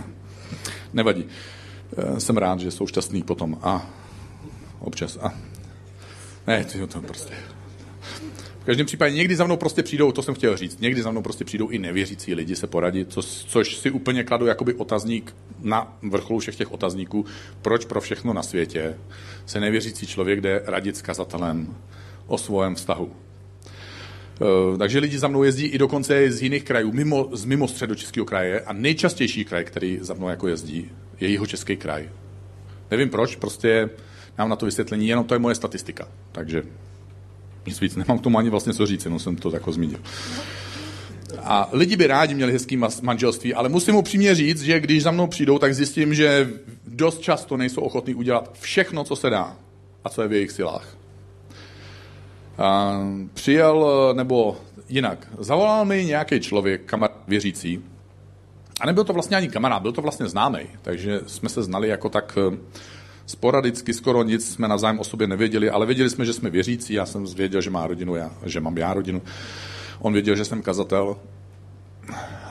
nevadí. 0.93 1.25
Jsem 2.17 2.37
rád, 2.37 2.59
že 2.59 2.71
jsou 2.71 2.87
šťastný 2.87 3.23
potom 3.23 3.57
a 3.61 3.89
občas 4.79 5.17
a 5.21 5.33
ne, 6.47 6.65
to, 6.65 6.87
to 6.87 7.01
prostě 7.01 7.33
v 8.61 8.65
každém 8.65 8.85
případě 8.85 9.15
někdy 9.15 9.35
za 9.35 9.45
mnou 9.45 9.57
prostě 9.57 9.83
přijdou, 9.83 10.11
to 10.11 10.21
jsem 10.21 10.33
chtěl 10.33 10.57
říct, 10.57 10.79
někdy 10.79 11.01
za 11.01 11.11
mnou 11.11 11.21
prostě 11.21 11.45
přijdou 11.45 11.69
i 11.69 11.79
nevěřící 11.79 12.35
lidi 12.35 12.55
se 12.55 12.67
poradit, 12.67 13.13
co, 13.13 13.21
což 13.23 13.75
si 13.75 13.91
úplně 13.91 14.23
kladu 14.23 14.45
jakoby 14.45 14.73
otazník 14.73 15.35
na 15.59 15.97
vrcholu 16.01 16.39
všech 16.39 16.55
těch 16.55 16.71
otazníků, 16.71 17.25
proč 17.61 17.85
pro 17.85 18.01
všechno 18.01 18.33
na 18.33 18.43
světě 18.43 18.97
se 19.45 19.59
nevěřící 19.59 20.07
člověk 20.07 20.41
jde 20.41 20.61
radit 20.65 20.97
s 20.97 21.01
kazatelem 21.01 21.75
o 22.27 22.37
svém 22.37 22.75
vztahu. 22.75 23.11
E, 24.75 24.77
takže 24.77 24.99
lidi 24.99 25.19
za 25.19 25.27
mnou 25.27 25.43
jezdí 25.43 25.65
i 25.65 25.77
dokonce 25.77 26.31
z 26.31 26.41
jiných 26.41 26.63
krajů, 26.63 26.91
mimo, 26.91 27.29
z 27.31 27.45
mimo 27.45 27.67
středočeského 27.67 28.25
kraje 28.25 28.61
a 28.61 28.73
nejčastější 28.73 29.45
kraj, 29.45 29.65
který 29.65 29.99
za 30.01 30.13
mnou 30.13 30.29
jako 30.29 30.47
jezdí, 30.47 30.89
je 31.19 31.29
jeho 31.29 31.45
český 31.45 31.77
kraj. 31.77 32.09
Nevím 32.91 33.09
proč, 33.09 33.35
prostě 33.35 33.89
mám 34.37 34.49
na 34.49 34.55
to 34.55 34.65
vysvětlení, 34.65 35.07
jenom 35.07 35.25
to 35.25 35.35
je 35.35 35.39
moje 35.39 35.55
statistika. 35.55 36.07
Takže 36.31 36.63
nic 37.65 37.81
víc 37.81 37.95
nemám 37.95 38.19
k 38.19 38.21
tomu 38.21 38.37
ani 38.37 38.49
vlastně 38.49 38.73
co 38.73 38.85
říct, 38.85 39.05
jenom 39.05 39.19
jsem 39.19 39.35
to 39.35 39.51
tako 39.51 39.71
zmínil. 39.71 39.99
A 41.43 41.69
lidi 41.71 41.95
by 41.95 42.07
rádi 42.07 42.35
měli 42.35 42.51
hezký 42.51 42.79
manželství, 43.01 43.53
ale 43.53 43.69
musím 43.69 43.95
upřímně 43.95 44.35
říct, 44.35 44.61
že 44.61 44.79
když 44.79 45.03
za 45.03 45.11
mnou 45.11 45.27
přijdou, 45.27 45.59
tak 45.59 45.75
zjistím, 45.75 46.13
že 46.13 46.49
dost 46.87 47.21
často 47.21 47.57
nejsou 47.57 47.81
ochotní 47.81 48.15
udělat 48.15 48.57
všechno, 48.59 49.03
co 49.03 49.15
se 49.15 49.29
dá 49.29 49.55
a 50.03 50.09
co 50.09 50.21
je 50.21 50.27
v 50.27 50.33
jejich 50.33 50.51
silách. 50.51 50.97
A 52.57 52.99
přijel, 53.33 54.13
nebo 54.15 54.57
jinak, 54.89 55.27
zavolal 55.39 55.85
mi 55.85 56.05
nějaký 56.05 56.39
člověk, 56.39 56.81
kamarád 56.85 57.17
věřící, 57.27 57.83
a 58.81 58.85
nebyl 58.85 59.03
to 59.03 59.13
vlastně 59.13 59.37
ani 59.37 59.49
kamarád, 59.49 59.81
byl 59.81 59.91
to 59.91 60.01
vlastně 60.01 60.27
známý, 60.27 60.59
takže 60.81 61.19
jsme 61.27 61.49
se 61.49 61.63
znali 61.63 61.87
jako 61.87 62.09
tak 62.09 62.37
sporadicky, 63.31 63.93
skoro 63.93 64.23
nic 64.23 64.53
jsme 64.53 64.67
navzájem 64.67 64.99
o 64.99 65.03
sobě 65.03 65.27
nevěděli, 65.27 65.69
ale 65.69 65.85
věděli 65.85 66.09
jsme, 66.09 66.25
že 66.25 66.33
jsme 66.33 66.49
věřící, 66.49 66.93
já 66.93 67.05
jsem 67.05 67.25
věděl, 67.25 67.61
že 67.61 67.69
má 67.69 67.87
rodinu, 67.87 68.15
já, 68.15 68.31
že 68.45 68.59
mám 68.59 68.77
já 68.77 68.93
rodinu. 68.93 69.21
On 69.99 70.13
věděl, 70.13 70.35
že 70.35 70.45
jsem 70.45 70.61
kazatel. 70.61 71.17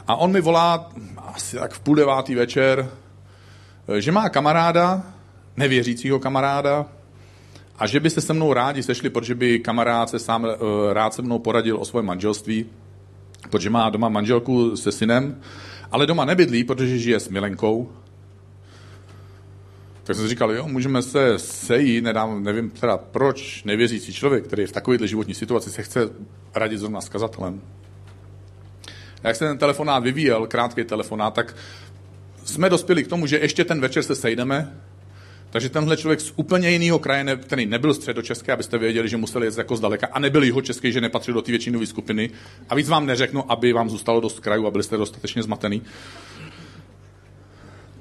A 0.06 0.16
on 0.16 0.32
mi 0.32 0.40
volá 0.40 0.90
asi 1.16 1.56
tak 1.56 1.72
v 1.72 1.80
půl 1.80 1.94
devátý 1.94 2.34
večer, 2.34 2.90
že 3.98 4.12
má 4.12 4.28
kamaráda, 4.28 5.02
nevěřícího 5.56 6.18
kamaráda, 6.18 6.86
a 7.78 7.86
že 7.86 8.00
by 8.00 8.10
se 8.10 8.20
se 8.20 8.32
mnou 8.32 8.52
rádi 8.52 8.82
sešli, 8.82 9.10
protože 9.10 9.34
by 9.34 9.58
kamarád 9.58 10.10
se 10.10 10.18
sám 10.18 10.46
eh, 10.46 10.92
rád 10.92 11.14
se 11.14 11.22
mnou 11.22 11.38
poradil 11.38 11.76
o 11.76 11.84
svém 11.84 12.04
manželství, 12.04 12.66
protože 13.50 13.70
má 13.70 13.90
doma 13.90 14.08
manželku 14.08 14.76
se 14.76 14.92
synem, 14.92 15.40
ale 15.92 16.06
doma 16.06 16.24
nebydlí, 16.24 16.64
protože 16.64 16.98
žije 16.98 17.20
s 17.20 17.28
milenkou 17.28 17.90
tak 20.04 20.16
jsem 20.16 20.24
si 20.24 20.28
říkal, 20.28 20.52
jo, 20.52 20.68
můžeme 20.68 21.02
se 21.02 21.38
sejít, 21.38 22.04
nedám, 22.04 22.44
nevím 22.44 22.70
teda 22.70 22.96
proč 22.96 23.64
nevěřící 23.64 24.12
člověk, 24.12 24.44
který 24.44 24.62
je 24.62 24.66
v 24.66 24.72
takovéhle 24.72 25.08
životní 25.08 25.34
situaci, 25.34 25.70
se 25.70 25.82
chce 25.82 26.10
radit 26.54 26.78
zrovna 26.78 27.00
s 27.00 27.08
kazatelem. 27.08 27.60
Jak 29.22 29.36
se 29.36 29.48
ten 29.48 29.58
telefonát 29.58 30.02
vyvíjel, 30.02 30.46
krátký 30.46 30.84
telefonát, 30.84 31.34
tak 31.34 31.56
jsme 32.44 32.70
dospěli 32.70 33.04
k 33.04 33.08
tomu, 33.08 33.26
že 33.26 33.38
ještě 33.38 33.64
ten 33.64 33.80
večer 33.80 34.02
se 34.02 34.14
sejdeme, 34.14 34.80
takže 35.50 35.68
tenhle 35.68 35.96
člověk 35.96 36.20
z 36.20 36.32
úplně 36.36 36.70
jiného 36.70 36.98
kraje, 36.98 37.36
který 37.36 37.66
nebyl 37.66 37.94
středočeský, 37.94 38.52
abyste 38.52 38.78
věděli, 38.78 39.08
že 39.08 39.16
museli 39.16 39.46
jet 39.46 39.58
jako 39.58 39.76
zdaleka, 39.76 40.08
a 40.12 40.18
nebyl 40.18 40.42
jeho 40.42 40.62
český, 40.62 40.92
že 40.92 41.00
nepatřil 41.00 41.34
do 41.34 41.42
té 41.42 41.52
většinové 41.52 41.86
skupiny. 41.86 42.30
A 42.68 42.74
víc 42.74 42.88
vám 42.88 43.06
neřeknu, 43.06 43.52
aby 43.52 43.72
vám 43.72 43.90
zůstalo 43.90 44.20
dost 44.20 44.40
krajů 44.40 44.66
a 44.66 44.70
byli 44.70 44.84
jste 44.84 44.96
dostatečně 44.96 45.42
zmatený 45.42 45.82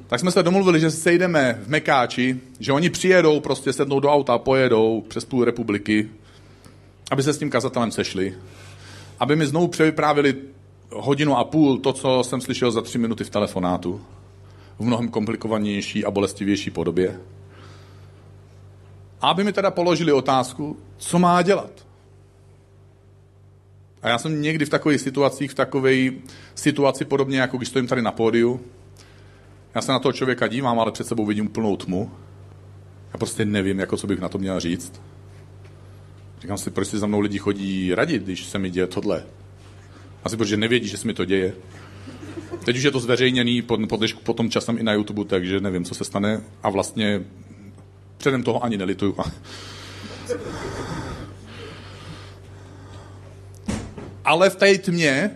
tak 0.09 0.19
jsme 0.19 0.31
se 0.31 0.43
domluvili, 0.43 0.79
že 0.79 0.91
se 0.91 0.97
sejdeme 0.97 1.59
v 1.63 1.67
Mekáči, 1.67 2.39
že 2.59 2.71
oni 2.71 2.89
přijedou, 2.89 3.39
prostě 3.39 3.73
sednou 3.73 3.99
do 3.99 4.09
auta 4.09 4.37
pojedou 4.37 5.01
přes 5.07 5.25
půl 5.25 5.45
republiky, 5.45 6.09
aby 7.11 7.23
se 7.23 7.33
s 7.33 7.37
tím 7.37 7.49
kazatelem 7.49 7.91
sešli, 7.91 8.35
aby 9.19 9.35
mi 9.35 9.45
znovu 9.45 9.67
převyprávili 9.67 10.35
hodinu 10.91 11.37
a 11.37 11.43
půl 11.43 11.77
to, 11.77 11.93
co 11.93 12.23
jsem 12.23 12.41
slyšel 12.41 12.71
za 12.71 12.81
tři 12.81 12.97
minuty 12.97 13.23
v 13.23 13.29
telefonátu, 13.29 14.01
v 14.79 14.85
mnohem 14.85 15.09
komplikovanější 15.09 16.05
a 16.05 16.11
bolestivější 16.11 16.71
podobě. 16.71 17.19
A 19.21 19.29
aby 19.29 19.43
mi 19.43 19.53
teda 19.53 19.71
položili 19.71 20.11
otázku, 20.11 20.77
co 20.97 21.19
má 21.19 21.41
dělat. 21.41 21.71
A 24.01 24.09
já 24.09 24.17
jsem 24.17 24.41
někdy 24.41 24.65
v 24.65 24.69
takových 24.69 25.01
situacích, 25.01 25.51
v 25.51 25.55
takové 25.55 25.93
situaci 26.55 27.05
podobně, 27.05 27.39
jako 27.39 27.57
když 27.57 27.69
stojím 27.69 27.87
tady 27.87 28.01
na 28.01 28.11
pódiu, 28.11 28.59
já 29.75 29.81
se 29.81 29.91
na 29.91 29.99
toho 29.99 30.13
člověka 30.13 30.47
dívám, 30.47 30.79
ale 30.79 30.91
před 30.91 31.07
sebou 31.07 31.25
vidím 31.25 31.45
úplnou 31.45 31.77
tmu. 31.77 32.11
Já 33.13 33.17
prostě 33.17 33.45
nevím, 33.45 33.79
jako 33.79 33.97
co 33.97 34.07
bych 34.07 34.19
na 34.19 34.29
to 34.29 34.37
měl 34.37 34.59
říct. 34.59 35.01
Říkám 36.41 36.57
si, 36.57 36.69
proč 36.69 36.87
si 36.87 36.97
za 36.97 37.07
mnou 37.07 37.19
lidi 37.19 37.37
chodí 37.37 37.95
radit, 37.95 38.23
když 38.23 38.45
se 38.45 38.59
mi 38.59 38.69
děje 38.69 38.87
tohle. 38.87 39.23
Asi 40.23 40.37
protože 40.37 40.57
nevědí, 40.57 40.87
že 40.87 40.97
se 40.97 41.07
mi 41.07 41.13
to 41.13 41.25
děje. 41.25 41.53
Teď 42.65 42.77
už 42.77 42.83
je 42.83 42.91
to 42.91 42.99
zveřejněný 42.99 43.61
pod, 43.61 43.79
pod, 43.89 44.01
potom 44.23 44.49
časem 44.49 44.77
i 44.77 44.83
na 44.83 44.93
YouTube, 44.93 45.25
takže 45.25 45.59
nevím, 45.59 45.85
co 45.85 45.95
se 45.95 46.03
stane. 46.03 46.41
A 46.63 46.69
vlastně 46.69 47.21
předem 48.17 48.43
toho 48.43 48.63
ani 48.63 48.77
nelituju. 48.77 49.17
Ale 54.25 54.49
v 54.49 54.55
té 54.55 54.77
tmě 54.77 55.31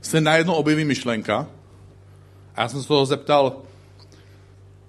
se 0.00 0.20
najednou 0.20 0.54
objeví 0.54 0.84
myšlenka 0.84 1.46
a 2.56 2.62
já 2.62 2.68
jsem 2.68 2.82
se 2.82 2.88
toho 2.88 3.06
zeptal, 3.06 3.56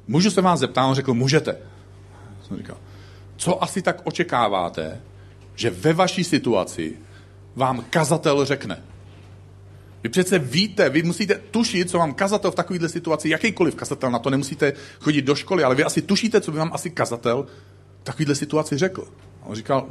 Můžu 0.08 0.32
se 0.32 0.42
vás 0.42 0.60
zeptat? 0.60 0.86
On 0.88 0.96
řekl, 0.96 1.14
můžete. 1.14 1.58
Jsem 2.48 2.58
říkal, 2.58 2.78
co 3.38 3.64
asi 3.64 3.82
tak 3.82 4.02
očekáváte, 4.04 5.02
že 5.56 5.70
ve 5.70 5.94
vaší 5.94 6.24
situaci 6.24 6.98
vám 7.56 7.86
kazatel 7.90 8.46
řekne? 8.46 8.84
Vy 10.04 10.10
přece 10.10 10.40
víte, 10.40 10.90
vy 10.90 11.04
musíte 11.04 11.36
tušit, 11.36 11.90
co 11.90 11.98
vám 11.98 12.14
kazatel 12.14 12.52
v 12.52 12.56
takovéhle 12.56 12.90
situaci, 12.90 13.30
jakýkoliv 13.30 13.76
kazatel, 13.76 14.12
na 14.12 14.20
to 14.20 14.30
nemusíte 14.30 14.74
chodit 15.00 15.22
do 15.22 15.36
školy, 15.36 15.64
ale 15.64 15.76
vy 15.76 15.84
asi 15.84 16.02
tušíte, 16.02 16.42
co 16.42 16.52
by 16.52 16.58
vám 16.58 16.72
asi 16.74 16.90
kazatel 16.90 17.46
v 18.02 18.04
takovéhle 18.04 18.36
situaci 18.36 18.78
řekl. 18.78 19.08
A 19.42 19.46
on 19.46 19.56
říkal, 19.56 19.88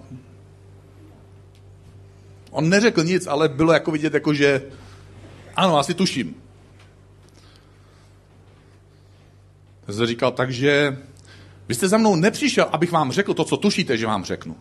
on 2.51 2.69
neřekl 2.69 3.05
nic, 3.05 3.27
ale 3.27 3.49
bylo 3.49 3.73
jako 3.73 3.91
vidět, 3.91 4.15
jako 4.15 4.35
že 4.35 4.63
ano, 5.57 5.79
asi 5.79 5.95
tuším. 5.95 6.35
Jsem 9.89 10.07
říkal, 10.07 10.33
takže 10.33 10.99
vy 11.69 11.75
jste 11.75 11.89
za 11.89 11.99
mnou 11.99 12.17
nepřišel, 12.17 12.69
abych 12.73 12.93
vám 12.93 13.13
řekl 13.13 13.35
to, 13.35 13.45
co 13.45 13.57
tušíte, 13.57 13.97
že 13.97 14.07
vám 14.07 14.25
řeknu. 14.25 14.57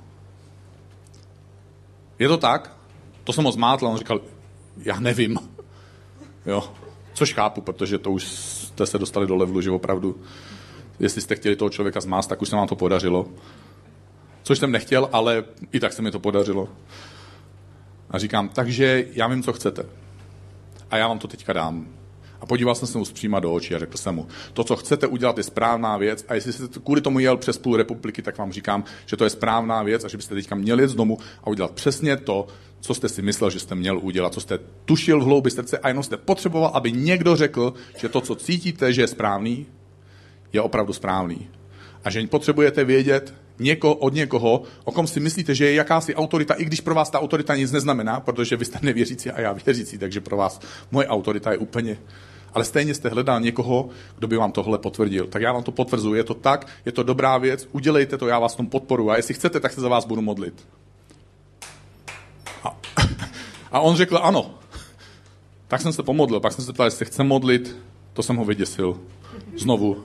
Je 2.19 2.27
to 2.27 2.37
tak? 2.37 2.75
To 3.23 3.33
jsem 3.33 3.43
ho 3.43 3.51
zmátl, 3.51 3.87
on 3.87 3.97
říkal, 3.97 4.21
já 4.77 4.99
nevím. 4.99 5.39
Jo, 6.45 6.73
což 7.13 7.33
chápu, 7.33 7.61
protože 7.61 7.97
to 7.97 8.11
už 8.11 8.23
jste 8.23 8.85
se 8.85 8.97
dostali 8.97 9.27
do 9.27 9.35
levelu, 9.35 9.61
že 9.61 9.71
opravdu, 9.71 10.21
jestli 10.99 11.21
jste 11.21 11.35
chtěli 11.35 11.55
toho 11.55 11.69
člověka 11.69 12.01
zmást, 12.01 12.29
tak 12.29 12.41
už 12.41 12.49
se 12.49 12.55
vám 12.55 12.67
to 12.67 12.75
podařilo. 12.75 13.27
Což 14.43 14.59
jsem 14.59 14.71
nechtěl, 14.71 15.09
ale 15.11 15.43
i 15.71 15.79
tak 15.79 15.93
se 15.93 16.01
mi 16.01 16.11
to 16.11 16.19
podařilo. 16.19 16.69
A 18.09 18.19
říkám, 18.19 18.49
takže 18.49 19.05
já 19.13 19.27
vím, 19.27 19.43
co 19.43 19.53
chcete. 19.53 19.85
A 20.91 20.97
já 20.97 21.07
vám 21.07 21.19
to 21.19 21.27
teďka 21.27 21.53
dám. 21.53 22.00
A 22.41 22.45
podíval 22.45 22.75
jsem 22.75 22.87
se 22.87 22.97
mu 22.97 23.05
zpříma 23.05 23.39
do 23.39 23.53
očí 23.53 23.75
a 23.75 23.79
řekl 23.79 23.97
jsem 23.97 24.15
mu, 24.15 24.27
to, 24.53 24.63
co 24.63 24.75
chcete 24.75 25.07
udělat, 25.07 25.37
je 25.37 25.43
správná 25.43 25.97
věc 25.97 26.25
a 26.27 26.33
jestli 26.33 26.53
jste 26.53 26.79
kvůli 26.83 27.01
tomu 27.01 27.19
jel 27.19 27.37
přes 27.37 27.57
půl 27.57 27.77
republiky, 27.77 28.21
tak 28.21 28.37
vám 28.37 28.51
říkám, 28.51 28.83
že 29.05 29.17
to 29.17 29.23
je 29.23 29.29
správná 29.29 29.83
věc 29.83 30.05
a 30.05 30.07
že 30.07 30.17
byste 30.17 30.35
teďka 30.35 30.55
měli 30.55 30.87
z 30.87 30.95
domu 30.95 31.17
a 31.43 31.47
udělat 31.47 31.71
přesně 31.71 32.17
to, 32.17 32.47
co 32.79 32.93
jste 32.93 33.09
si 33.09 33.21
myslel, 33.21 33.49
že 33.49 33.59
jste 33.59 33.75
měl 33.75 33.99
udělat, 33.99 34.33
co 34.33 34.41
jste 34.41 34.59
tušil 34.85 35.19
v 35.19 35.23
hloubi 35.23 35.51
srdce 35.51 35.77
a 35.77 35.87
jenom 35.87 36.03
jste 36.03 36.17
potřeboval, 36.17 36.71
aby 36.73 36.91
někdo 36.91 37.35
řekl, 37.35 37.73
že 37.97 38.09
to, 38.09 38.21
co 38.21 38.35
cítíte, 38.35 38.93
že 38.93 39.01
je 39.01 39.07
správný, 39.07 39.65
je 40.53 40.61
opravdu 40.61 40.93
správný. 40.93 41.49
A 42.03 42.09
že 42.09 42.27
potřebujete 42.27 42.83
vědět, 42.83 43.33
něko, 43.59 43.95
od 43.95 44.13
někoho, 44.13 44.63
o 44.83 44.91
kom 44.91 45.07
si 45.07 45.19
myslíte, 45.19 45.55
že 45.55 45.65
je 45.65 45.73
jakási 45.73 46.15
autorita, 46.15 46.53
i 46.53 46.65
když 46.65 46.81
pro 46.81 46.95
vás 46.95 47.09
ta 47.09 47.19
autorita 47.19 47.55
nic 47.55 47.71
neznamená, 47.71 48.19
protože 48.19 48.57
vy 48.57 48.65
jste 48.65 48.79
nevěřící 48.81 49.31
a 49.31 49.41
já 49.41 49.53
věřící, 49.53 49.97
takže 49.97 50.21
pro 50.21 50.37
vás 50.37 50.59
moje 50.91 51.07
autorita 51.07 51.51
je 51.51 51.57
úplně 51.57 51.97
ale 52.53 52.65
stejně 52.65 52.93
jste 52.93 53.09
hledal 53.09 53.41
někoho, 53.41 53.89
kdo 54.17 54.27
by 54.27 54.37
vám 54.37 54.51
tohle 54.51 54.77
potvrdil. 54.77 55.27
Tak 55.27 55.41
já 55.41 55.53
vám 55.53 55.63
to 55.63 55.71
potvrzuji, 55.71 56.19
je 56.19 56.23
to 56.23 56.33
tak, 56.33 56.67
je 56.85 56.91
to 56.91 57.03
dobrá 57.03 57.37
věc, 57.37 57.67
udělejte 57.71 58.17
to, 58.17 58.27
já 58.27 58.39
vás 58.39 58.55
tom 58.55 58.67
podporu 58.67 59.11
a 59.11 59.17
jestli 59.17 59.33
chcete, 59.33 59.59
tak 59.59 59.73
se 59.73 59.81
za 59.81 59.89
vás 59.89 60.05
budu 60.05 60.21
modlit. 60.21 60.67
A, 62.63 62.77
a 63.71 63.79
on 63.79 63.95
řekl 63.95 64.19
ano. 64.23 64.53
Tak 65.67 65.81
jsem 65.81 65.93
se 65.93 66.03
pomodlil, 66.03 66.39
pak 66.39 66.53
jsem 66.53 66.65
se 66.65 66.73
ptal, 66.73 66.87
jestli 66.87 67.05
chce 67.05 67.23
modlit, 67.23 67.77
to 68.13 68.23
jsem 68.23 68.35
ho 68.35 68.45
vyděsil. 68.45 68.99
Znovu. 69.57 70.03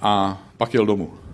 A 0.00 0.42
pak 0.56 0.74
jel 0.74 0.86
domů. 0.86 1.27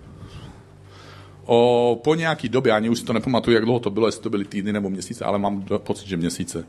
O, 1.45 1.99
po 2.03 2.15
nějaký 2.15 2.49
době, 2.49 2.71
ani 2.71 2.89
už 2.89 2.99
si 2.99 3.05
to 3.05 3.13
nepamatuju, 3.13 3.55
jak 3.55 3.63
dlouho 3.63 3.79
to 3.79 3.89
bylo, 3.89 4.07
jestli 4.07 4.21
to 4.21 4.29
byly 4.29 4.45
týdny 4.45 4.73
nebo 4.73 4.89
měsíce, 4.89 5.25
ale 5.25 5.39
mám 5.39 5.65
pocit, 5.77 6.07
že 6.07 6.17
měsíce. 6.17 6.65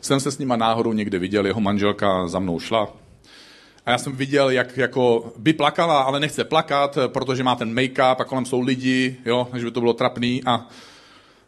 Jsem 0.00 0.20
se 0.20 0.30
s 0.30 0.38
nima 0.38 0.56
náhodou 0.56 0.92
někde 0.92 1.18
viděl, 1.18 1.46
jeho 1.46 1.60
manželka 1.60 2.28
za 2.28 2.38
mnou 2.38 2.60
šla. 2.60 2.88
A 3.86 3.90
já 3.90 3.98
jsem 3.98 4.16
viděl, 4.16 4.50
jak 4.50 4.76
jako 4.76 5.32
by 5.36 5.52
plakala, 5.52 6.02
ale 6.02 6.20
nechce 6.20 6.44
plakat, 6.44 6.98
protože 7.06 7.42
má 7.42 7.56
ten 7.56 7.74
make-up 7.74 8.16
a 8.18 8.24
kolem 8.24 8.44
jsou 8.44 8.60
lidi, 8.60 9.16
jo, 9.24 9.48
že 9.56 9.64
by 9.64 9.70
to 9.70 9.80
bylo 9.80 9.92
trapný. 9.92 10.42
A, 10.46 10.68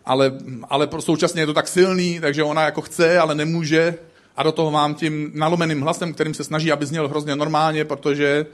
ale, 0.04 0.32
ale 0.68 0.88
současně 1.00 1.42
je 1.42 1.46
to 1.46 1.54
tak 1.54 1.68
silný, 1.68 2.20
takže 2.20 2.42
ona 2.42 2.62
jako 2.62 2.80
chce, 2.80 3.18
ale 3.18 3.34
nemůže. 3.34 3.94
A 4.36 4.42
do 4.42 4.52
toho 4.52 4.70
mám 4.70 4.94
tím 4.94 5.30
nalomeným 5.34 5.80
hlasem, 5.80 6.14
kterým 6.14 6.34
se 6.34 6.44
snaží, 6.44 6.72
aby 6.72 6.86
zněl 6.86 7.08
hrozně 7.08 7.36
normálně, 7.36 7.84
protože 7.84 8.46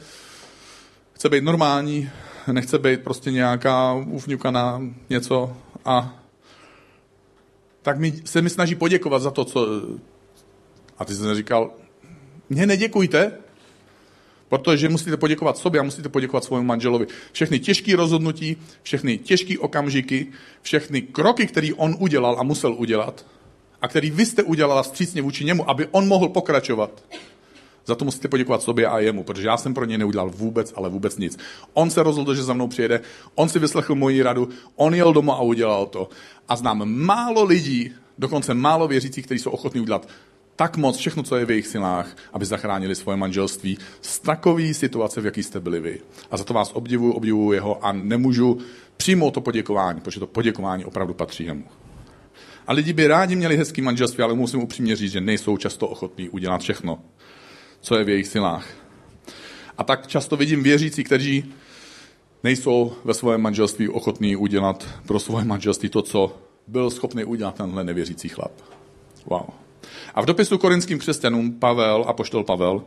chce 1.13 1.29
být 1.29 1.45
normální, 1.45 2.11
nechce 2.53 2.79
být 2.79 3.01
prostě 3.01 3.31
nějaká 3.31 3.95
ufňukaná 3.95 4.83
něco 5.11 5.57
a 5.85 6.23
tak 7.83 7.99
mi, 7.99 8.13
se 8.25 8.43
mi 8.43 8.51
snaží 8.51 8.75
poděkovat 8.75 9.23
za 9.23 9.31
to, 9.31 9.45
co... 9.45 9.67
A 10.99 11.05
ty 11.05 11.15
jsi 11.15 11.35
říkal, 11.35 11.71
mě 12.51 12.67
neděkujte, 12.67 13.33
protože 14.49 14.89
musíte 14.89 15.17
poděkovat 15.17 15.59
sobě 15.59 15.81
a 15.81 15.85
musíte 15.85 16.09
poděkovat 16.09 16.45
svému 16.45 16.65
manželovi. 16.65 17.07
Všechny 17.33 17.59
těžké 17.59 17.97
rozhodnutí, 17.97 18.57
všechny 18.83 19.19
těžké 19.19 19.59
okamžiky, 19.59 20.27
všechny 20.63 21.03
kroky, 21.03 21.47
které 21.47 21.69
on 21.77 21.97
udělal 21.99 22.37
a 22.39 22.43
musel 22.43 22.75
udělat, 22.75 23.27
a 23.83 23.89
který 23.89 24.11
vy 24.11 24.27
jste 24.27 24.43
udělala 24.43 24.83
vstřícně 24.83 25.23
vůči 25.23 25.45
němu, 25.45 25.71
aby 25.71 25.87
on 25.91 26.09
mohl 26.09 26.29
pokračovat, 26.29 27.05
za 27.89 27.95
to 27.95 28.05
musíte 28.05 28.29
poděkovat 28.29 28.63
sobě 28.63 28.87
a 28.87 28.99
jemu, 28.99 29.25
protože 29.25 29.47
já 29.47 29.57
jsem 29.57 29.75
pro 29.75 29.85
něj 29.85 29.99
neudělal 29.99 30.31
vůbec, 30.31 30.73
ale 30.77 30.89
vůbec 30.89 31.19
nic. 31.19 31.39
On 31.75 31.91
se 31.91 32.03
rozhodl, 32.03 32.35
že 32.35 32.43
za 32.43 32.53
mnou 32.53 32.69
přijede, 32.69 33.01
on 33.35 33.49
si 33.49 33.59
vyslechl 33.59 33.95
moji 33.95 34.23
radu, 34.23 34.49
on 34.77 34.95
jel 34.95 35.13
doma 35.13 35.35
a 35.35 35.41
udělal 35.41 35.87
to. 35.87 36.09
A 36.49 36.57
znám 36.57 36.85
málo 36.85 37.45
lidí, 37.45 37.93
dokonce 38.19 38.55
málo 38.55 38.89
věřících, 38.89 39.25
kteří 39.25 39.41
jsou 39.41 39.51
ochotní 39.51 39.81
udělat 39.81 40.09
tak 40.57 40.77
moc 40.77 40.97
všechno, 40.97 41.23
co 41.23 41.37
je 41.37 41.45
v 41.45 41.51
jejich 41.51 41.67
silách, 41.67 42.17
aby 42.33 42.45
zachránili 42.47 42.95
svoje 42.95 43.17
manželství 43.17 43.79
z 44.01 44.19
takové 44.19 44.75
situace, 44.75 45.21
v 45.21 45.25
jaký 45.25 45.43
jste 45.43 45.61
byli 45.61 45.81
vy. 45.81 46.01
A 46.31 46.37
za 46.37 46.45
to 46.45 46.55
vás 46.55 46.73
obdivuju, 46.75 47.13
obdivuju 47.13 47.53
jeho 47.53 47.85
a 47.85 47.93
nemůžu 47.93 48.59
přijmout 48.97 49.35
to 49.35 49.41
poděkování, 49.41 50.01
protože 50.01 50.21
to 50.21 50.27
poděkování 50.27 50.85
opravdu 50.85 51.15
patří 51.15 51.45
jemu. 51.45 51.65
A 52.67 52.73
lidi 52.73 52.93
by 52.93 53.07
rádi 53.07 53.37
měli 53.37 53.57
hezký 53.57 53.83
manželství, 53.83 54.23
ale 54.23 54.35
musím 54.35 54.63
upřímně 54.63 54.97
říct, 54.97 55.13
že 55.13 55.21
nejsou 55.21 55.57
často 55.57 55.89
ochotní 55.89 56.29
udělat 56.29 56.61
všechno 56.61 56.99
co 57.81 57.99
je 57.99 58.05
v 58.05 58.09
jejich 58.09 58.27
silách. 58.27 58.67
A 59.79 59.85
tak 59.85 60.07
často 60.07 60.37
vidím 60.37 60.63
věřící, 60.63 61.05
kteří 61.05 61.55
nejsou 62.45 62.93
ve 63.05 63.15
svém 63.15 63.41
manželství 63.41 63.89
ochotní 63.89 64.37
udělat 64.37 64.89
pro 65.07 65.19
svoje 65.21 65.45
manželství 65.45 65.89
to, 65.89 66.03
co 66.03 66.37
byl 66.67 66.91
schopný 66.91 67.25
udělat 67.25 67.55
tenhle 67.55 67.85
nevěřící 67.85 68.29
chlap. 68.29 68.53
Wow. 69.27 69.47
A 70.15 70.23
v 70.23 70.27
dopisu 70.27 70.59
korinským 70.59 70.99
křesťanům 70.99 71.53
Pavel, 71.53 72.05
a 72.09 72.13
poštol 72.13 72.45
Pavel, 72.45 72.85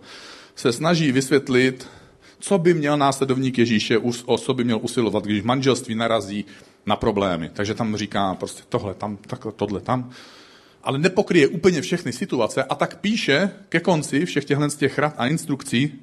se 0.55 0.71
snaží 0.71 1.11
vysvětlit, 1.11 1.87
co 2.39 2.57
by 2.57 2.73
měl 2.73 2.97
následovník 2.97 3.57
Ježíše, 3.57 3.97
o 4.25 4.37
co 4.37 4.53
by 4.53 4.63
měl 4.63 4.79
usilovat, 4.81 5.23
když 5.23 5.43
manželství 5.43 5.95
narazí 5.95 6.45
na 6.85 6.95
problémy. 6.95 7.49
Takže 7.53 7.73
tam 7.73 7.95
říká 7.95 8.35
prostě 8.35 8.63
tohle 8.69 8.93
tam, 8.93 9.17
takhle, 9.17 9.51
tohle 9.51 9.79
tam 9.81 10.11
ale 10.83 10.97
nepokryje 10.97 11.47
úplně 11.47 11.81
všechny 11.81 12.13
situace 12.13 12.63
a 12.63 12.75
tak 12.75 12.99
píše 12.99 13.51
ke 13.69 13.79
konci 13.79 14.25
všech 14.25 14.45
těchto 14.45 14.69
těch 14.69 14.97
rad 14.97 15.13
a 15.17 15.27
instrukcí, 15.27 15.99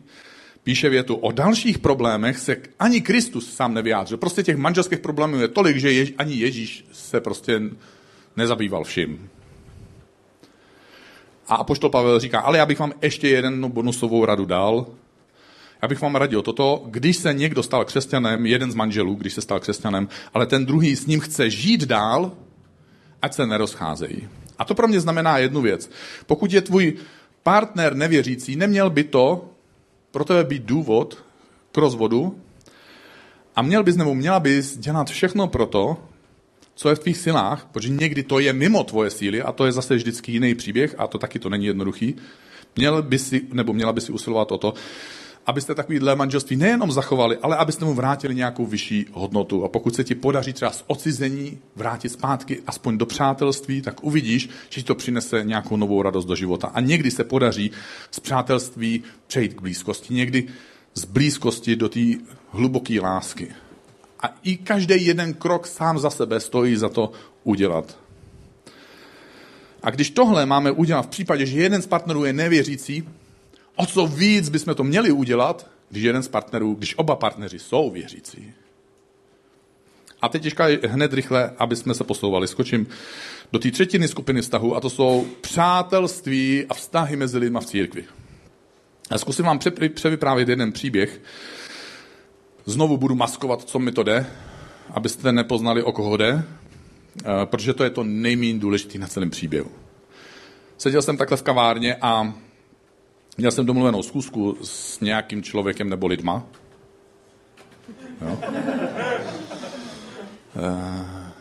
píše 0.62 0.88
větu, 0.88 1.14
o 1.14 1.32
dalších 1.32 1.78
problémech 1.78 2.38
se 2.38 2.56
ani 2.78 3.00
Kristus 3.00 3.54
sám 3.54 3.74
nevyjádřil. 3.74 4.18
Prostě 4.18 4.42
těch 4.42 4.56
manželských 4.56 4.98
problémů 4.98 5.36
je 5.36 5.48
tolik, 5.48 5.76
že 5.76 5.92
Jež, 5.92 6.12
ani 6.18 6.34
Ježíš 6.34 6.84
se 6.92 7.20
prostě 7.20 7.60
nezabýval 8.36 8.84
vším. 8.84 9.30
A 11.48 11.54
apoštol 11.54 11.90
Pavel 11.90 12.20
říká, 12.20 12.40
ale 12.40 12.58
já 12.58 12.66
bych 12.66 12.78
vám 12.78 12.92
ještě 13.02 13.28
jeden 13.28 13.70
bonusovou 13.70 14.24
radu 14.24 14.44
dal. 14.44 14.86
Já 15.82 15.88
bych 15.88 16.00
vám 16.00 16.16
radil 16.16 16.42
toto, 16.42 16.84
když 16.86 17.16
se 17.16 17.34
někdo 17.34 17.62
stal 17.62 17.84
křesťanem, 17.84 18.46
jeden 18.46 18.72
z 18.72 18.74
manželů, 18.74 19.14
když 19.14 19.34
se 19.34 19.40
stal 19.40 19.60
křesťanem, 19.60 20.08
ale 20.34 20.46
ten 20.46 20.66
druhý 20.66 20.96
s 20.96 21.06
ním 21.06 21.20
chce 21.20 21.50
žít 21.50 21.84
dál, 21.84 22.32
ať 23.22 23.34
se 23.34 23.46
nerozcházejí. 23.46 24.28
A 24.58 24.64
to 24.64 24.74
pro 24.74 24.88
mě 24.88 25.00
znamená 25.00 25.38
jednu 25.38 25.60
věc. 25.60 25.90
Pokud 26.26 26.52
je 26.52 26.60
tvůj 26.60 26.96
partner 27.42 27.94
nevěřící, 27.94 28.56
neměl 28.56 28.90
by 28.90 29.04
to 29.04 29.50
pro 30.10 30.24
tebe 30.24 30.44
být 30.44 30.62
důvod 30.62 31.24
k 31.72 31.78
rozvodu 31.78 32.40
a 33.56 33.62
měl 33.62 33.82
bys 33.82 33.96
nebo 33.96 34.14
měla 34.14 34.40
bys 34.40 34.76
dělat 34.76 35.10
všechno 35.10 35.46
pro 35.48 35.66
to, 35.66 35.96
co 36.74 36.88
je 36.88 36.94
v 36.94 36.98
tvých 36.98 37.16
silách, 37.16 37.66
protože 37.72 37.88
někdy 37.88 38.22
to 38.22 38.38
je 38.38 38.52
mimo 38.52 38.84
tvoje 38.84 39.10
síly 39.10 39.42
a 39.42 39.52
to 39.52 39.66
je 39.66 39.72
zase 39.72 39.94
vždycky 39.94 40.32
jiný 40.32 40.54
příběh 40.54 40.94
a 40.98 41.06
to 41.06 41.18
taky 41.18 41.38
to 41.38 41.48
není 41.48 41.66
jednoduchý. 41.66 42.16
Měl 42.76 43.02
by 43.02 43.18
si, 43.18 43.42
nebo 43.52 43.72
měla 43.72 43.92
by 43.92 44.00
si 44.00 44.12
usilovat 44.12 44.52
o 44.52 44.58
to, 44.58 44.74
abyste 45.48 45.74
takovýhle 45.74 46.16
manželství 46.16 46.56
nejenom 46.56 46.92
zachovali, 46.92 47.38
ale 47.42 47.56
abyste 47.56 47.84
mu 47.84 47.94
vrátili 47.94 48.34
nějakou 48.34 48.66
vyšší 48.66 49.06
hodnotu. 49.12 49.64
A 49.64 49.68
pokud 49.68 49.94
se 49.94 50.04
ti 50.04 50.14
podaří 50.14 50.52
třeba 50.52 50.70
z 50.70 50.84
ocizení 50.86 51.58
vrátit 51.76 52.08
zpátky 52.08 52.62
aspoň 52.66 52.98
do 52.98 53.06
přátelství, 53.06 53.82
tak 53.82 54.04
uvidíš, 54.04 54.48
že 54.70 54.80
ti 54.80 54.86
to 54.86 54.94
přinese 54.94 55.44
nějakou 55.44 55.76
novou 55.76 56.02
radost 56.02 56.24
do 56.24 56.34
života. 56.34 56.66
A 56.66 56.80
někdy 56.80 57.10
se 57.10 57.24
podaří 57.24 57.70
z 58.10 58.20
přátelství 58.20 59.02
přejít 59.26 59.54
k 59.54 59.60
blízkosti, 59.60 60.14
někdy 60.14 60.46
z 60.94 61.04
blízkosti 61.04 61.76
do 61.76 61.88
té 61.88 62.00
hluboké 62.50 63.00
lásky. 63.00 63.48
A 64.20 64.34
i 64.42 64.56
každý 64.56 65.06
jeden 65.06 65.34
krok 65.34 65.66
sám 65.66 65.98
za 65.98 66.10
sebe 66.10 66.40
stojí 66.40 66.76
za 66.76 66.88
to 66.88 67.12
udělat. 67.44 67.98
A 69.82 69.90
když 69.90 70.10
tohle 70.10 70.46
máme 70.46 70.70
udělat 70.70 71.02
v 71.02 71.08
případě, 71.08 71.46
že 71.46 71.60
jeden 71.60 71.82
z 71.82 71.86
partnerů 71.86 72.24
je 72.24 72.32
nevěřící, 72.32 73.08
o 73.78 73.86
co 73.86 74.06
víc 74.06 74.48
bychom 74.48 74.74
to 74.74 74.84
měli 74.84 75.12
udělat, 75.12 75.70
když 75.90 76.02
jeden 76.02 76.22
z 76.22 76.28
partnerů, 76.28 76.74
když 76.74 76.98
oba 76.98 77.16
partneři 77.16 77.58
jsou 77.58 77.90
věřící. 77.90 78.52
A 80.22 80.28
teď 80.28 80.42
těžká 80.42 80.64
hned 80.88 81.12
rychle, 81.12 81.50
aby 81.58 81.76
jsme 81.76 81.94
se 81.94 82.04
posouvali. 82.04 82.48
Skočím 82.48 82.86
do 83.52 83.58
té 83.58 83.70
třetiny 83.70 84.08
skupiny 84.08 84.40
vztahu 84.42 84.76
a 84.76 84.80
to 84.80 84.90
jsou 84.90 85.26
přátelství 85.40 86.66
a 86.68 86.74
vztahy 86.74 87.16
mezi 87.16 87.38
lidmi 87.38 87.58
v 87.60 87.66
církvi. 87.66 88.04
A 89.10 89.18
zkusím 89.18 89.44
vám 89.44 89.58
převyprávět 89.94 90.48
jeden 90.48 90.72
příběh. 90.72 91.20
Znovu 92.64 92.96
budu 92.96 93.14
maskovat, 93.14 93.62
co 93.62 93.78
mi 93.78 93.92
to 93.92 94.02
jde, 94.02 94.26
abyste 94.90 95.32
nepoznali, 95.32 95.82
o 95.82 95.92
koho 95.92 96.16
jde, 96.16 96.42
eh, 96.42 97.24
protože 97.44 97.74
to 97.74 97.84
je 97.84 97.90
to 97.90 98.04
nejméně 98.04 98.58
důležité 98.58 98.98
na 98.98 99.06
celém 99.06 99.30
příběhu. 99.30 99.70
Seděl 100.78 101.02
jsem 101.02 101.16
takhle 101.16 101.36
v 101.36 101.42
kavárně 101.42 101.96
a 102.00 102.34
Měl 103.38 103.50
jsem 103.50 103.66
domluvenou 103.66 104.02
zkusku 104.02 104.56
s 104.62 105.00
nějakým 105.00 105.42
člověkem 105.42 105.88
nebo 105.88 106.06
lidma. 106.06 106.46
Jo. 108.22 108.38
Eh, 110.56 111.32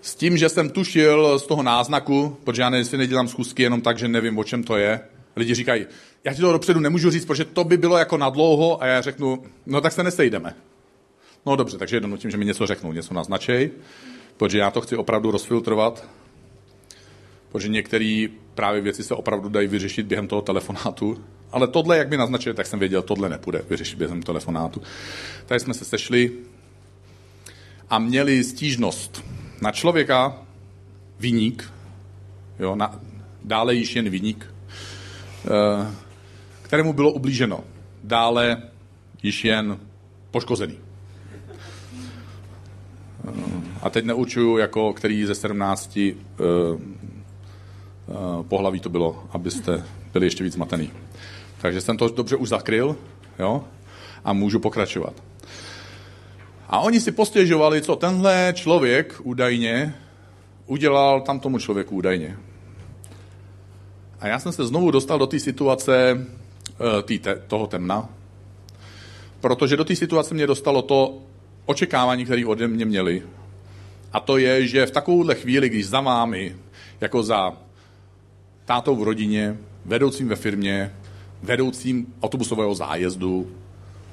s 0.00 0.14
tím, 0.14 0.36
že 0.36 0.48
jsem 0.48 0.70
tušil 0.70 1.38
z 1.38 1.46
toho 1.46 1.62
náznaku, 1.62 2.36
protože 2.44 2.62
já 2.62 2.84
si 2.84 2.96
nedělám 2.96 3.28
zkusky 3.28 3.62
jenom 3.62 3.80
tak, 3.80 3.98
že 3.98 4.08
nevím, 4.08 4.38
o 4.38 4.44
čem 4.44 4.62
to 4.62 4.76
je. 4.76 5.00
Lidi 5.36 5.54
říkají, 5.54 5.86
já 6.24 6.34
ti 6.34 6.40
to 6.40 6.52
dopředu 6.52 6.80
nemůžu 6.80 7.10
říct, 7.10 7.24
protože 7.24 7.44
to 7.44 7.64
by 7.64 7.76
bylo 7.76 7.98
jako 7.98 8.16
na 8.16 8.30
dlouho 8.30 8.82
a 8.82 8.86
já 8.86 9.00
řeknu, 9.00 9.42
no 9.66 9.80
tak 9.80 9.92
se 9.92 10.02
nesejdeme. 10.02 10.54
No 11.46 11.56
dobře, 11.56 11.78
takže 11.78 12.00
tím, 12.16 12.30
že 12.30 12.36
mi 12.36 12.44
něco 12.44 12.66
řeknou, 12.66 12.92
něco 12.92 13.14
naznačej, 13.14 13.70
protože 14.36 14.58
já 14.58 14.70
to 14.70 14.80
chci 14.80 14.96
opravdu 14.96 15.30
rozfiltrovat 15.30 16.08
protože 17.54 17.68
některé 17.68 18.26
právě 18.54 18.80
věci 18.80 19.04
se 19.04 19.14
opravdu 19.14 19.48
dají 19.48 19.68
vyřešit 19.68 20.06
během 20.06 20.28
toho 20.28 20.42
telefonátu. 20.42 21.24
Ale 21.52 21.68
tohle, 21.68 21.98
jak 21.98 22.10
mi 22.10 22.16
naznačili, 22.16 22.54
tak 22.54 22.66
jsem 22.66 22.78
věděl, 22.78 23.02
tohle 23.02 23.28
nepůjde 23.28 23.62
vyřešit 23.70 23.98
během 23.98 24.22
telefonátu. 24.22 24.82
Tady 25.46 25.60
jsme 25.60 25.74
se 25.74 25.84
sešli 25.84 26.32
a 27.90 27.98
měli 27.98 28.44
stížnost 28.44 29.24
na 29.62 29.72
člověka, 29.72 30.42
viník, 31.20 31.72
jo, 32.58 32.76
na, 32.76 33.00
dále 33.44 33.74
již 33.74 33.96
jen 33.96 34.10
viník, 34.10 34.54
eh, 35.44 35.94
kterému 36.62 36.92
bylo 36.92 37.12
ublíženo. 37.12 37.64
Dále 38.04 38.62
již 39.22 39.44
jen 39.44 39.78
poškozený. 40.30 40.78
A 43.82 43.90
teď 43.90 44.04
neučuju, 44.04 44.58
jako 44.58 44.92
který 44.92 45.24
ze 45.24 45.34
17 45.34 45.96
uh, 45.96 46.46
uh, 46.46 46.80
pohlaví 48.48 48.80
to 48.80 48.88
bylo, 48.88 49.24
abyste 49.30 49.84
byli 50.12 50.26
ještě 50.26 50.44
víc 50.44 50.56
matený. 50.56 50.90
Takže 51.60 51.80
jsem 51.80 51.96
to 51.96 52.08
dobře 52.08 52.36
už 52.36 52.48
zakryl, 52.48 52.96
jo, 53.38 53.64
a 54.24 54.32
můžu 54.32 54.58
pokračovat. 54.58 55.14
A 56.68 56.80
oni 56.80 57.00
si 57.00 57.12
postěžovali, 57.12 57.82
co 57.82 57.96
tenhle 57.96 58.52
člověk 58.56 59.20
údajně 59.22 59.94
udělal 60.66 61.20
tam 61.20 61.40
tomu 61.40 61.58
člověku 61.58 61.96
údajně. 61.96 62.36
A 64.20 64.28
já 64.28 64.38
jsem 64.38 64.52
se 64.52 64.66
znovu 64.66 64.90
dostal 64.90 65.18
do 65.18 65.26
té 65.26 65.40
situace 65.40 66.26
eh, 66.68 67.02
tý 67.02 67.18
te, 67.18 67.34
toho 67.46 67.66
temna, 67.66 68.08
protože 69.40 69.76
do 69.76 69.84
té 69.84 69.96
situace 69.96 70.34
mě 70.34 70.46
dostalo 70.46 70.82
to 70.82 71.18
očekávání, 71.66 72.24
které 72.24 72.46
ode 72.46 72.68
mě 72.68 72.84
měli. 72.84 73.22
A 74.12 74.20
to 74.20 74.38
je, 74.38 74.66
že 74.66 74.86
v 74.86 74.90
takovouhle 74.90 75.34
chvíli, 75.34 75.68
když 75.68 75.86
za 75.86 76.00
vámi, 76.00 76.56
jako 77.00 77.22
za 77.22 77.63
tátou 78.64 78.96
v 78.96 79.02
rodině, 79.02 79.56
vedoucím 79.84 80.28
ve 80.28 80.36
firmě, 80.36 80.94
vedoucím 81.42 82.14
autobusového 82.22 82.74
zájezdu, 82.74 83.50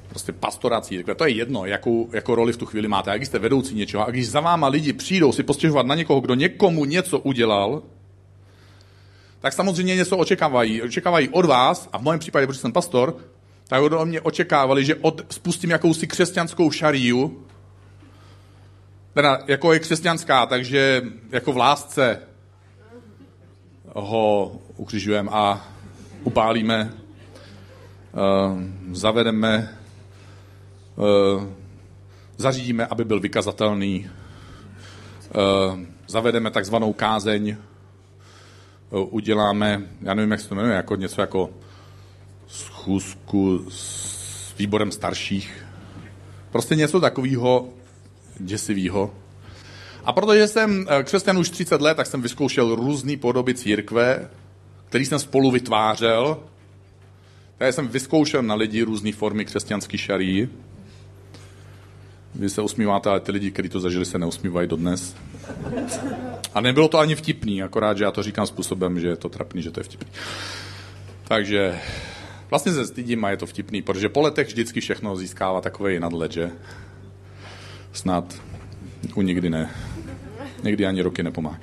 prostě 0.08 0.32
pastora 0.32 0.80
církve, 0.80 1.14
to 1.14 1.24
je 1.24 1.30
jedno, 1.30 1.64
jakou 1.66 2.08
jako 2.12 2.34
roli 2.34 2.52
v 2.52 2.56
tu 2.56 2.66
chvíli 2.66 2.88
máte. 2.88 3.10
A 3.10 3.16
když 3.16 3.28
jste 3.28 3.38
vedoucí 3.38 3.74
něčeho, 3.74 4.06
a 4.06 4.10
když 4.10 4.28
za 4.28 4.40
váma 4.40 4.68
lidi 4.68 4.92
přijdou 4.92 5.32
si 5.32 5.42
postěžovat 5.42 5.86
na 5.86 5.94
někoho, 5.94 6.20
kdo 6.20 6.34
někomu 6.34 6.84
něco 6.84 7.18
udělal, 7.18 7.82
tak 9.40 9.52
samozřejmě 9.52 9.96
něco 9.96 10.16
očekávají. 10.16 10.82
Očekávají 10.82 11.28
od 11.28 11.44
vás, 11.44 11.88
a 11.92 11.98
v 11.98 12.02
mém 12.02 12.18
případě, 12.18 12.46
protože 12.46 12.60
jsem 12.60 12.72
pastor, 12.72 13.16
tak 13.68 13.82
od 13.82 14.04
mě 14.04 14.20
očekávali, 14.20 14.84
že 14.84 14.94
od, 14.94 15.22
spustím 15.30 15.70
jakousi 15.70 16.06
křesťanskou 16.06 16.70
šariu, 16.70 17.44
teda 19.14 19.38
jako 19.46 19.72
je 19.72 19.78
křesťanská, 19.78 20.46
takže 20.46 21.02
jako 21.30 21.52
v 21.52 21.56
lásce 21.56 22.20
ho 23.94 24.52
ukřižujeme 24.76 25.30
a 25.32 25.68
upálíme, 26.24 26.92
uh, 26.92 28.62
zavedeme, 28.92 29.78
uh, 30.96 31.44
zařídíme, 32.36 32.86
aby 32.86 33.04
byl 33.04 33.20
vykazatelný, 33.20 34.10
uh, 35.34 35.80
zavedeme 36.08 36.50
takzvanou 36.50 36.92
kázeň, 36.92 37.56
uděláme, 38.90 39.82
já 40.00 40.14
nevím, 40.14 40.30
jak 40.30 40.40
se 40.40 40.48
to 40.48 40.54
jmenuje, 40.54 40.74
jako 40.74 40.96
něco 40.96 41.20
jako 41.20 41.50
schůzku 42.46 43.70
s 43.70 44.54
výborem 44.58 44.92
starších. 44.92 45.64
Prostě 46.50 46.76
něco 46.76 47.00
takového 47.00 47.68
děsivého. 48.38 49.10
A 50.04 50.12
protože 50.12 50.48
jsem 50.48 50.86
eh, 50.88 51.02
křesťan 51.02 51.38
už 51.38 51.50
30 51.50 51.80
let, 51.80 51.96
tak 51.96 52.06
jsem 52.06 52.22
vyzkoušel 52.22 52.74
různé 52.74 53.16
podoby 53.16 53.54
církve, 53.54 54.28
který 54.88 55.06
jsem 55.06 55.18
spolu 55.18 55.50
vytvářel. 55.50 56.38
Takže 57.58 57.72
jsem 57.72 57.88
vyzkoušel 57.88 58.42
na 58.42 58.54
lidi 58.54 58.82
různé 58.82 59.12
formy 59.12 59.44
křesťanské 59.44 59.98
šarí. 59.98 60.48
Vy 62.34 62.50
se 62.50 62.62
usmíváte, 62.62 63.10
ale 63.10 63.20
ty 63.20 63.32
lidi, 63.32 63.50
kteří 63.50 63.68
to 63.68 63.80
zažili, 63.80 64.04
se 64.04 64.18
neusmívají 64.18 64.68
dodnes. 64.68 65.16
A 66.54 66.60
nebylo 66.60 66.88
to 66.88 66.98
ani 66.98 67.14
vtipný, 67.14 67.62
akorát, 67.62 67.98
že 67.98 68.04
já 68.04 68.10
to 68.10 68.22
říkám 68.22 68.46
způsobem, 68.46 69.00
že 69.00 69.08
je 69.08 69.16
to 69.16 69.28
trapný, 69.28 69.62
že 69.62 69.70
to 69.70 69.80
je 69.80 69.84
vtipný. 69.84 70.10
Takže 71.28 71.80
vlastně 72.50 72.72
se 72.72 72.86
stydím 72.86 73.24
a 73.24 73.30
je 73.30 73.36
to 73.36 73.46
vtipný, 73.46 73.82
protože 73.82 74.08
po 74.08 74.20
letech 74.20 74.46
vždycky 74.46 74.80
všechno 74.80 75.16
získává 75.16 75.60
takový 75.60 76.00
nadhled, 76.00 76.32
že 76.32 76.50
snad 77.92 78.34
u 79.14 79.22
nikdy 79.22 79.50
ne. 79.50 79.70
Někdy 80.62 80.86
ani 80.86 81.02
roky 81.02 81.22
nepomáhá. 81.22 81.60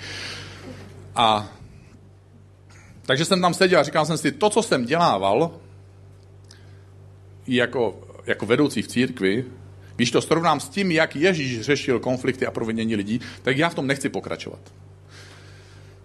A 1.15 1.49
takže 3.09 3.25
jsem 3.25 3.41
tam 3.41 3.53
seděl 3.53 3.79
a 3.79 3.83
říkal 3.83 4.05
jsem 4.05 4.17
si, 4.17 4.31
to, 4.31 4.49
co 4.49 4.63
jsem 4.63 4.85
dělával, 4.85 5.51
jako, 7.47 8.07
jako 8.25 8.45
vedoucí 8.45 8.81
v 8.81 8.88
církvi, 8.88 9.45
když 9.95 10.12
to 10.12 10.21
srovnám 10.21 10.59
s 10.59 10.69
tím, 10.69 10.91
jak 10.91 11.15
Ježíš 11.15 11.62
řešil 11.62 11.99
konflikty 11.99 12.45
a 12.45 12.51
provinění 12.51 12.95
lidí, 12.95 13.21
tak 13.41 13.57
já 13.57 13.69
v 13.69 13.75
tom 13.75 13.88
nechci 13.88 14.09
pokračovat. 14.09 14.59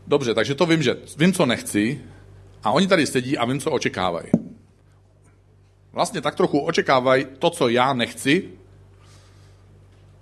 Dobře, 0.07 0.35
takže 0.35 0.55
to 0.55 0.67
vím, 0.67 0.83
že 0.83 0.97
vím, 1.17 1.33
co 1.33 1.47
nechci, 1.47 2.01
a 2.63 2.71
oni 2.71 2.87
tady 2.87 3.07
sedí 3.07 3.39
a 3.39 3.45
vím, 3.45 3.61
co 3.61 3.71
očekávají. 3.71 4.31
Vlastně 5.93 6.21
tak 6.21 6.35
trochu 6.35 6.59
očekávají 6.59 7.27
to, 7.39 7.51
co 7.51 7.69
já 7.69 7.93
nechci, 7.93 8.49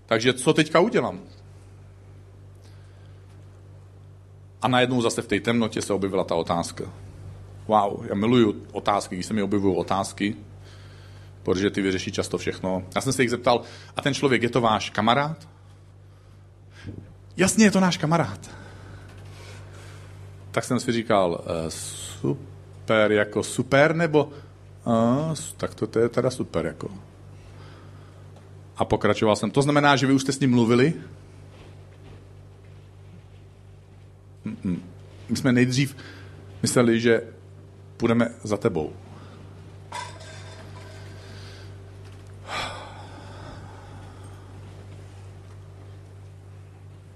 takže 0.07 0.33
co 0.33 0.53
teďka 0.53 0.81
udělám? 0.81 1.21
A 4.63 4.69
najednou 4.69 5.03
zase 5.03 5.23
v 5.23 5.27
té 5.27 5.41
temnotě 5.41 5.83
se 5.83 5.93
objevila 5.93 6.25
ta 6.25 6.35
otázka. 6.35 6.85
Wow, 7.69 8.07
já 8.09 8.15
miluju 8.15 8.67
otázky, 8.73 9.15
když 9.15 9.27
se 9.27 9.35
mi 9.35 9.43
objevují 9.43 9.77
otázky, 9.77 10.37
protože 11.43 11.71
ty 11.71 11.83
vyřeší 11.83 12.13
často 12.13 12.39
všechno. 12.39 12.83
Já 12.95 13.01
jsem 13.01 13.13
se 13.13 13.23
jich 13.23 13.31
zeptal, 13.31 13.63
a 13.97 14.03
ten 14.03 14.15
člověk, 14.15 14.43
je 14.43 14.49
to 14.49 14.61
váš 14.61 14.91
kamarád? 14.91 15.49
Jasně, 17.37 17.65
je 17.65 17.71
to 17.71 17.81
náš 17.81 17.97
kamarád. 17.97 18.51
Tak 20.51 20.65
jsem 20.65 20.81
si 20.81 20.93
říkal, 20.93 21.45
e, 21.47 21.71
super, 21.71 23.13
jako 23.13 23.43
super, 23.43 23.95
nebo 23.95 24.31
a, 24.87 25.35
tak 25.57 25.75
to, 25.75 25.87
to 25.87 25.99
je 25.99 26.09
teda 26.09 26.31
super, 26.31 26.67
jako. 26.67 26.91
A 28.77 28.85
pokračoval 28.85 29.37
jsem. 29.37 29.51
To 29.51 29.63
znamená, 29.63 29.97
že 29.97 30.07
vy 30.07 30.13
už 30.13 30.23
jste 30.23 30.33
s 30.33 30.41
ním 30.41 30.51
mluvili? 30.51 30.95
My 35.29 35.37
jsme 35.37 35.53
nejdřív 35.53 35.97
mysleli, 36.63 37.01
že 37.01 37.23
půjdeme 37.97 38.29
za 38.43 38.57
tebou. 38.57 38.93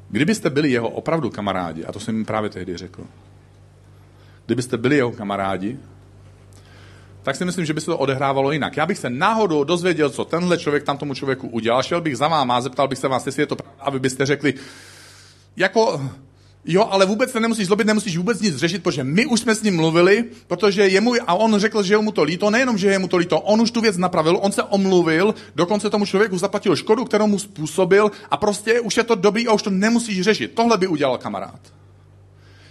Kdybyste 0.09 0.51
byli 0.51 0.71
jeho 0.71 0.89
opravdu 0.89 1.31
kamarádi, 1.31 1.85
a 1.85 1.93
to 1.93 2.01
jsem 2.01 2.17
jim 2.17 2.25
právě 2.25 2.51
tehdy 2.51 2.77
řekl, 2.77 3.05
kdybyste 4.47 4.77
byli 4.77 4.97
jeho 4.97 5.13
kamarádi, 5.13 5.79
tak 7.23 7.37
si 7.37 7.45
myslím, 7.45 7.65
že 7.65 7.75
by 7.75 7.81
se 7.81 7.87
to 7.87 7.99
odehrávalo 7.99 8.53
jinak. 8.53 8.77
Já 8.77 8.87
bych 8.87 8.99
se 8.99 9.11
náhodou 9.11 9.65
dozvěděl, 9.65 10.11
co 10.11 10.25
tenhle 10.25 10.59
člověk 10.59 10.85
tam 10.85 10.99
tomu 10.99 11.15
člověku 11.15 11.49
udělal, 11.49 11.83
šel 11.83 12.01
bych 12.01 12.17
za 12.17 12.29
váma 12.29 12.57
a 12.57 12.61
zeptal 12.61 12.89
bych 12.89 12.99
se 12.99 13.09
vás, 13.09 13.27
jestli 13.27 13.43
je 13.43 13.47
to 13.47 13.57
pravda, 13.57 13.83
aby 13.85 14.01
byste 14.01 14.27
řekli, 14.27 14.55
jako, 15.57 16.11
jo, 16.67 16.89
ale 16.91 17.07
vůbec 17.07 17.33
se 17.33 17.41
nemusíš 17.41 17.67
zlobit, 17.67 17.87
nemusíš 17.87 18.17
vůbec 18.17 18.41
nic 18.41 18.57
řešit, 18.57 18.83
protože 18.83 19.05
my 19.05 19.27
už 19.27 19.41
jsme 19.41 19.55
s 19.55 19.63
ním 19.63 19.77
mluvili, 19.77 20.25
protože 20.47 20.89
jemu, 20.89 21.15
a 21.27 21.35
on 21.35 21.59
řekl, 21.59 21.83
že 21.83 21.95
je 21.95 21.99
mu 21.99 22.13
to 22.13 22.23
líto, 22.23 22.51
nejenom, 22.51 22.79
že 22.79 22.89
je 22.89 22.99
mu 22.99 23.09
to 23.09 23.17
líto, 23.17 23.41
on 23.41 23.61
už 23.61 23.71
tu 23.71 23.81
věc 23.81 23.97
napravil, 23.97 24.39
on 24.43 24.53
se 24.53 24.63
omluvil, 24.63 25.35
dokonce 25.55 25.91
tomu 25.91 26.07
člověku 26.07 26.39
zaplatil 26.39 26.77
škodu, 26.77 27.05
kterou 27.05 27.27
mu 27.27 27.39
způsobil 27.39 28.11
a 28.31 28.37
prostě 28.37 28.81
už 28.81 28.97
je 28.97 29.03
to 29.03 29.15
dobrý 29.15 29.49
a 29.49 29.53
už 29.53 29.63
to 29.63 29.71
nemusíš 29.71 30.23
řešit. 30.23 30.53
Tohle 30.55 30.79
by 30.79 30.87
udělal 30.87 31.19
kamarád. 31.19 31.61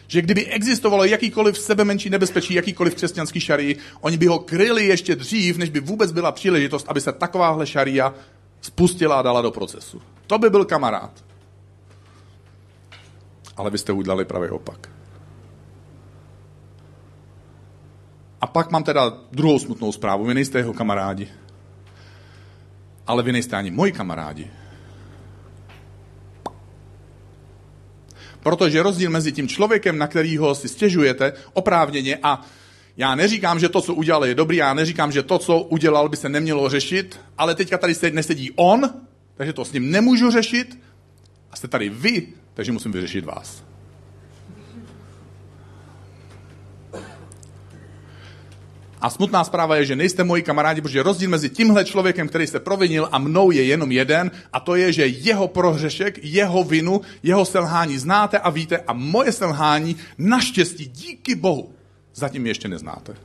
Že 0.08 0.22
kdyby 0.22 0.46
existovalo 0.46 1.04
jakýkoliv 1.04 1.58
sebe 1.58 1.84
menší 1.84 2.10
nebezpečí, 2.10 2.54
jakýkoliv 2.54 2.96
křesťanský 2.96 3.40
šarii, 3.40 3.78
oni 4.02 4.18
by 4.18 4.26
ho 4.26 4.40
kryli 4.40 4.86
ještě 4.86 5.16
dřív, 5.16 5.58
než 5.58 5.70
by 5.70 5.80
vůbec 5.80 6.12
byla 6.12 6.32
příležitost, 6.32 6.86
aby 6.90 7.02
se 7.02 7.12
takováhle 7.12 7.68
šaria 7.68 8.14
spustila 8.62 9.20
a 9.20 9.22
dala 9.22 9.42
do 9.42 9.52
procesu. 9.52 10.02
To 10.28 10.38
by 10.38 10.50
byl 10.50 10.66
kamarád. 10.66 11.25
Ale 13.58 13.72
vy 13.72 13.78
jste 13.78 13.92
udělali 13.92 14.26
pravý 14.26 14.50
opak. 14.50 14.90
A 18.42 18.48
pak 18.48 18.72
mám 18.72 18.84
teda 18.84 19.14
druhou 19.32 19.60
smutnou 19.60 19.92
zprávu. 19.92 20.26
Vy 20.26 20.34
nejste 20.34 20.58
jeho 20.58 20.74
kamarádi. 20.74 21.28
Ale 23.08 23.24
vy 23.24 23.32
nejste 23.32 23.56
ani 23.56 23.72
moji 23.72 23.92
kamarádi. 23.92 24.52
Protože 28.40 28.84
rozdíl 28.84 29.10
mezi 29.10 29.32
tím 29.32 29.48
člověkem, 29.48 29.98
na 29.98 30.08
kterýho 30.08 30.56
si 30.56 30.70
stěžujete 30.70 31.34
oprávněně 31.54 32.18
a 32.24 32.42
já 32.98 33.16
neříkám, 33.16 33.60
že 33.60 33.70
to, 33.70 33.82
co 33.82 33.94
udělal, 33.94 34.26
je 34.26 34.36
dobrý, 34.36 34.58
já 34.58 34.74
neříkám, 34.74 35.12
že 35.12 35.24
to, 35.24 35.40
co 35.40 35.60
udělal, 35.60 36.10
by 36.10 36.18
se 36.18 36.30
nemělo 36.30 36.70
řešit, 36.70 37.20
ale 37.38 37.56
teďka 37.56 37.78
tady 37.78 37.94
nesedí 38.12 38.52
on, 38.56 38.90
takže 39.36 39.54
to 39.54 39.66
s 39.66 39.72
ním 39.72 39.92
nemůžu 39.92 40.32
řešit 40.32 40.80
a 41.56 41.58
jste 41.58 41.68
tady 41.68 41.90
vy, 41.90 42.28
takže 42.54 42.72
musím 42.72 42.92
vyřešit 42.92 43.26
vás. 43.26 43.64
A 49.02 49.10
smutná 49.10 49.44
zpráva 49.44 49.76
je, 49.76 49.86
že 49.86 49.96
nejste 49.96 50.24
moji 50.24 50.44
kamarádi, 50.44 50.82
protože 50.82 51.04
rozdíl 51.04 51.30
mezi 51.30 51.50
tímhle 51.50 51.86
člověkem, 51.86 52.28
který 52.28 52.48
se 52.48 52.60
provinil 52.60 53.08
a 53.12 53.18
mnou 53.18 53.52
je 53.52 53.64
jenom 53.64 53.92
jeden 53.92 54.32
a 54.54 54.60
to 54.60 54.76
je, 54.76 54.94
že 54.94 55.08
jeho 55.08 55.48
prohřešek, 55.48 56.20
jeho 56.24 56.64
vinu, 56.64 57.02
jeho 57.24 57.46
selhání 57.46 57.98
znáte 57.98 58.40
a 58.40 58.50
víte 58.50 58.78
a 58.88 58.94
moje 58.94 59.32
selhání 59.32 59.96
naštěstí 60.18 60.86
díky 60.86 61.36
Bohu 61.36 61.72
zatím 62.16 62.48
ještě 62.48 62.68
neznáte. 62.68 63.16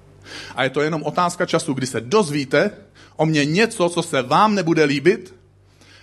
A 0.54 0.64
je 0.64 0.70
to 0.70 0.80
jenom 0.80 1.02
otázka 1.02 1.46
času, 1.46 1.74
kdy 1.74 1.86
se 1.86 2.00
dozvíte 2.00 2.70
o 3.16 3.26
mě 3.26 3.44
něco, 3.44 3.88
co 3.88 4.02
se 4.02 4.22
vám 4.22 4.54
nebude 4.54 4.84
líbit 4.84 5.39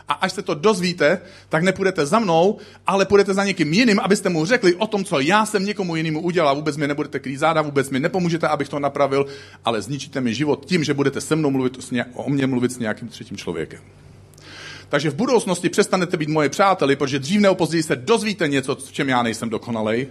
A 0.07 0.13
až 0.13 0.33
se 0.33 0.41
to 0.41 0.53
dozvíte, 0.53 1.21
tak 1.49 1.63
nepůjdete 1.63 2.05
za 2.05 2.19
mnou, 2.19 2.57
ale 2.87 3.05
půjdete 3.05 3.33
za 3.33 3.43
někým 3.43 3.73
jiným, 3.73 3.99
abyste 3.99 4.29
mu 4.29 4.45
řekli 4.45 4.75
o 4.75 4.87
tom, 4.87 5.03
co 5.03 5.19
já 5.19 5.45
jsem 5.45 5.65
někomu 5.65 5.95
jinému 5.95 6.21
udělal. 6.21 6.55
Vůbec 6.55 6.77
mi 6.77 6.87
nebudete 6.87 7.19
krýt 7.19 7.39
záda, 7.39 7.61
vůbec 7.61 7.89
mi 7.89 7.99
nepomůžete, 7.99 8.47
abych 8.47 8.69
to 8.69 8.79
napravil, 8.79 9.25
ale 9.65 9.81
zničíte 9.81 10.21
mi 10.21 10.33
život 10.33 10.65
tím, 10.65 10.83
že 10.83 10.93
budete 10.93 11.21
se 11.21 11.35
mnou 11.35 11.51
mluvit 11.51 11.77
o 12.13 12.29
mě 12.29 12.47
mluvit 12.47 12.71
s 12.71 12.79
nějakým 12.79 13.07
třetím 13.07 13.37
člověkem. 13.37 13.79
Takže 14.89 15.09
v 15.09 15.15
budoucnosti 15.15 15.69
přestanete 15.69 16.17
být 16.17 16.29
moje 16.29 16.49
přáteli, 16.49 16.95
protože 16.95 17.19
dřív 17.19 17.41
nebo 17.41 17.55
později 17.55 17.83
se 17.83 17.95
dozvíte 17.95 18.47
něco, 18.47 18.75
v 18.75 18.91
čem 18.91 19.09
já 19.09 19.23
nejsem 19.23 19.49
dokonalej. 19.49 20.07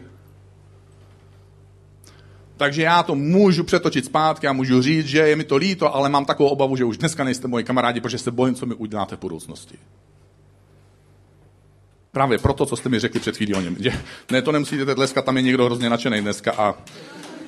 Takže 2.57 2.83
já 2.83 3.03
to 3.03 3.15
můžu 3.15 3.65
přetočit 3.65 4.05
zpátky 4.05 4.47
a 4.47 4.53
můžu 4.53 4.83
říct, 4.83 5.07
že 5.07 5.19
je 5.19 5.37
mi 5.37 5.45
to 5.45 5.57
líto, 5.57 5.95
ale 5.95 6.09
mám 6.09 6.25
takovou 6.25 6.49
obavu, 6.49 6.77
že 6.77 6.85
už 6.85 6.99
dneska 6.99 7.25
nejste 7.25 7.49
moji 7.49 7.65
kamarádi, 7.65 8.01
protože 8.01 8.19
se 8.19 8.31
bojím, 8.31 8.55
co 8.55 8.67
mi 8.67 8.75
uděláte 8.75 9.17
v 9.17 9.21
budoucnosti. 9.21 9.79
Právě 12.13 12.39
proto, 12.39 12.67
co 12.67 12.77
jste 12.77 12.89
mi 12.89 12.99
řekli 12.99 13.21
před 13.21 13.37
chvílí 13.37 13.55
o 13.55 13.61
něm. 13.61 13.77
Že, 13.81 13.93
ne, 14.31 14.43
to 14.43 14.53
nemusíte 14.53 14.95
tleskat, 14.95 15.25
tam 15.25 15.37
je 15.37 15.43
někdo 15.43 15.65
hrozně 15.65 15.91
nadšený 15.91 16.21
dneska 16.21 16.53
a 16.53 16.75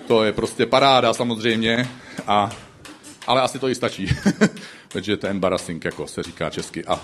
to 0.07 0.25
je 0.25 0.33
prostě 0.33 0.67
paráda 0.67 1.15
samozřejmě, 1.15 1.89
a, 2.27 2.51
ale 3.27 3.43
asi 3.43 3.59
to 3.59 3.69
i 3.69 3.75
stačí. 3.75 4.09
Takže 4.89 5.17
to 5.17 5.27
je 5.27 5.31
embarrassing, 5.31 5.85
jako 5.85 6.07
se 6.07 6.23
říká 6.23 6.51
česky. 6.51 6.85
A, 6.85 7.01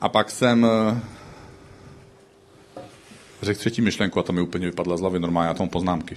a 0.00 0.08
pak 0.08 0.30
jsem 0.30 0.66
eh, 0.66 1.00
řekl 3.44 3.60
třetí 3.60 3.82
myšlenku 3.82 4.20
a 4.20 4.22
to 4.22 4.32
mi 4.32 4.40
úplně 4.40 4.66
vypadla 4.66 4.96
z 4.96 5.00
hlavy 5.00 5.20
normálně, 5.20 5.48
já 5.48 5.54
tomu 5.54 5.70
poznámky. 5.70 6.16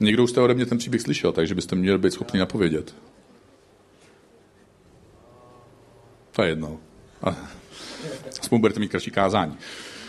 Někdo 0.00 0.24
už 0.24 0.30
jste 0.30 0.40
ode 0.40 0.54
mě 0.54 0.66
ten 0.66 0.78
příběh 0.78 1.02
slyšel, 1.02 1.32
takže 1.32 1.54
byste 1.54 1.76
měli 1.76 1.98
být 1.98 2.12
schopni 2.12 2.40
napovědět. 2.40 2.94
To 6.32 6.42
je 6.42 6.48
jedno. 6.48 6.78
Aspoň 8.40 8.60
budete 8.60 8.80
mít 8.80 8.88
kratší 8.88 9.10
kázání. 9.10 9.56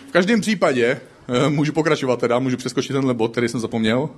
V 0.10 0.12
každém 0.12 0.42
případě, 0.42 1.02
eh, 1.28 1.50
můžu 1.50 1.74
pokračovat 1.74 2.20
teda, 2.20 2.40
můžu 2.40 2.58
přeskočit 2.58 2.92
tenhle 2.92 3.14
bod, 3.14 3.32
který 3.32 3.50
jsem 3.50 3.60
zapomněl. 3.60 4.10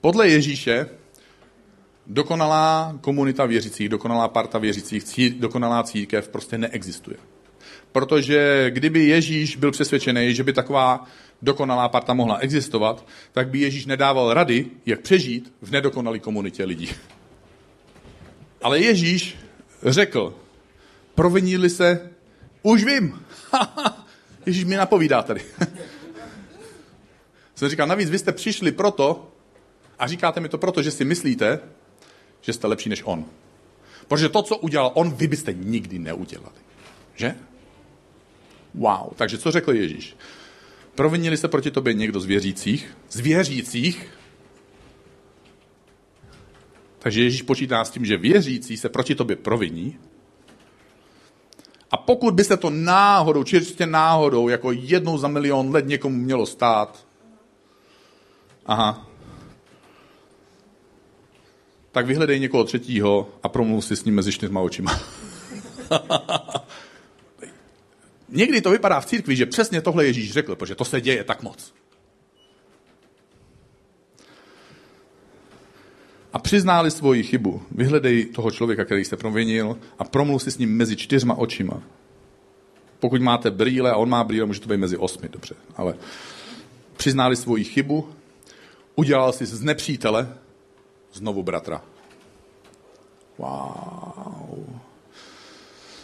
Podle 0.00 0.28
Ježíše 0.28 0.88
dokonalá 2.06 2.98
komunita 3.00 3.46
věřících, 3.46 3.88
dokonalá 3.88 4.28
parta 4.28 4.58
věřících, 4.58 5.04
cí, 5.04 5.30
dokonalá 5.30 5.82
církev 5.82 6.28
prostě 6.28 6.58
neexistuje. 6.58 7.16
Protože 7.92 8.66
kdyby 8.70 9.06
Ježíš 9.06 9.56
byl 9.56 9.70
přesvědčený, 9.70 10.34
že 10.34 10.44
by 10.44 10.52
taková 10.52 11.04
dokonalá 11.42 11.88
parta 11.88 12.14
mohla 12.14 12.38
existovat, 12.38 13.06
tak 13.32 13.48
by 13.48 13.60
Ježíš 13.60 13.86
nedával 13.86 14.34
rady, 14.34 14.66
jak 14.86 15.00
přežít 15.00 15.52
v 15.62 15.70
nedokonalé 15.70 16.18
komunitě 16.18 16.64
lidí. 16.64 16.90
Ale 18.62 18.80
Ježíš 18.80 19.36
řekl, 19.82 20.34
provinili 21.14 21.70
se, 21.70 22.10
už 22.62 22.84
vím. 22.84 23.22
Ježíš 24.46 24.64
mi 24.64 24.76
napovídá 24.76 25.22
tady. 25.22 25.40
Jsem 27.54 27.68
říkal, 27.68 27.86
navíc 27.86 28.10
vy 28.10 28.18
jste 28.18 28.32
přišli 28.32 28.72
proto, 28.72 29.28
a 29.98 30.06
říkáte 30.06 30.40
mi 30.40 30.48
to 30.48 30.58
proto, 30.58 30.82
že 30.82 30.90
si 30.90 31.04
myslíte, 31.04 31.60
že 32.42 32.52
jste 32.52 32.66
lepší 32.66 32.88
než 32.88 33.02
on. 33.04 33.24
Protože 34.08 34.28
to, 34.28 34.42
co 34.42 34.56
udělal 34.56 34.90
on, 34.94 35.10
vy 35.10 35.26
byste 35.26 35.52
nikdy 35.52 35.98
neudělali. 35.98 36.56
Že? 37.14 37.34
Wow. 38.74 39.14
Takže 39.16 39.38
co 39.38 39.50
řekl 39.50 39.72
Ježíš? 39.72 40.16
Provinili 40.94 41.36
se 41.36 41.48
proti 41.48 41.70
tobě 41.70 41.94
někdo 41.94 42.20
z 42.20 42.24
věřících? 42.24 42.96
Z 43.10 43.20
věřících? 43.20 44.10
Takže 46.98 47.22
Ježíš 47.22 47.42
počítá 47.42 47.84
s 47.84 47.90
tím, 47.90 48.04
že 48.04 48.16
věřící 48.16 48.76
se 48.76 48.88
proti 48.88 49.14
tobě 49.14 49.36
proviní. 49.36 49.98
A 51.90 51.96
pokud 51.96 52.34
by 52.34 52.44
se 52.44 52.56
to 52.56 52.70
náhodou, 52.70 53.44
čistě 53.44 53.86
náhodou, 53.86 54.48
jako 54.48 54.72
jednou 54.72 55.18
za 55.18 55.28
milion 55.28 55.74
let 55.74 55.86
někomu 55.86 56.16
mělo 56.16 56.46
stát, 56.46 57.06
aha, 58.66 59.11
tak 61.92 62.06
vyhledej 62.06 62.40
někoho 62.40 62.64
třetího 62.64 63.28
a 63.42 63.48
promluv 63.48 63.84
si 63.84 63.96
s 63.96 64.04
ním 64.04 64.14
mezi 64.14 64.32
čtyřma 64.32 64.60
očima. 64.60 65.00
Někdy 68.28 68.60
to 68.60 68.70
vypadá 68.70 69.00
v 69.00 69.06
církvi, 69.06 69.36
že 69.36 69.46
přesně 69.46 69.80
tohle 69.80 70.06
Ježíš 70.06 70.32
řekl, 70.32 70.56
protože 70.56 70.74
to 70.74 70.84
se 70.84 71.00
děje 71.00 71.24
tak 71.24 71.42
moc. 71.42 71.74
A 76.32 76.38
přiználi 76.38 76.90
svoji 76.90 77.22
chybu. 77.22 77.62
Vyhledej 77.70 78.24
toho 78.24 78.50
člověka, 78.50 78.84
který 78.84 79.04
se 79.04 79.16
provinil 79.16 79.78
a 79.98 80.04
promluv 80.04 80.42
si 80.42 80.50
s 80.50 80.58
ním 80.58 80.76
mezi 80.76 80.96
čtyřma 80.96 81.34
očima. 81.34 81.82
Pokud 83.00 83.20
máte 83.20 83.50
brýle 83.50 83.90
a 83.90 83.96
on 83.96 84.08
má 84.08 84.24
brýle, 84.24 84.46
může 84.46 84.60
to 84.60 84.68
být 84.68 84.76
mezi 84.76 84.96
osmi, 84.96 85.28
dobře. 85.28 85.54
Ale 85.76 85.94
přiználi 86.96 87.36
svoji 87.36 87.64
chybu, 87.64 88.08
udělal 88.94 89.32
si 89.32 89.46
z 89.46 89.62
nepřítele 89.62 90.34
znovu 91.12 91.42
bratra. 91.42 91.82
Wow. 93.38 94.66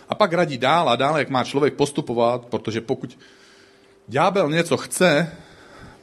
A 0.09 0.15
pak 0.15 0.33
radí 0.33 0.59
dál 0.59 0.89
a 0.89 0.97
dál, 0.97 1.19
jak 1.19 1.31
má 1.31 1.45
člověk 1.45 1.75
postupovat, 1.75 2.47
protože 2.47 2.81
pokud 2.81 3.19
ďábel 4.09 4.51
něco 4.51 4.77
chce, 4.77 5.33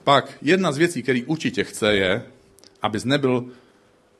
pak 0.03 0.37
jedna 0.41 0.71
z 0.71 0.77
věcí, 0.77 1.03
který 1.03 1.23
určitě 1.23 1.63
chce, 1.63 1.95
je, 1.95 2.23
abys 2.81 3.03
nebyl 3.03 3.45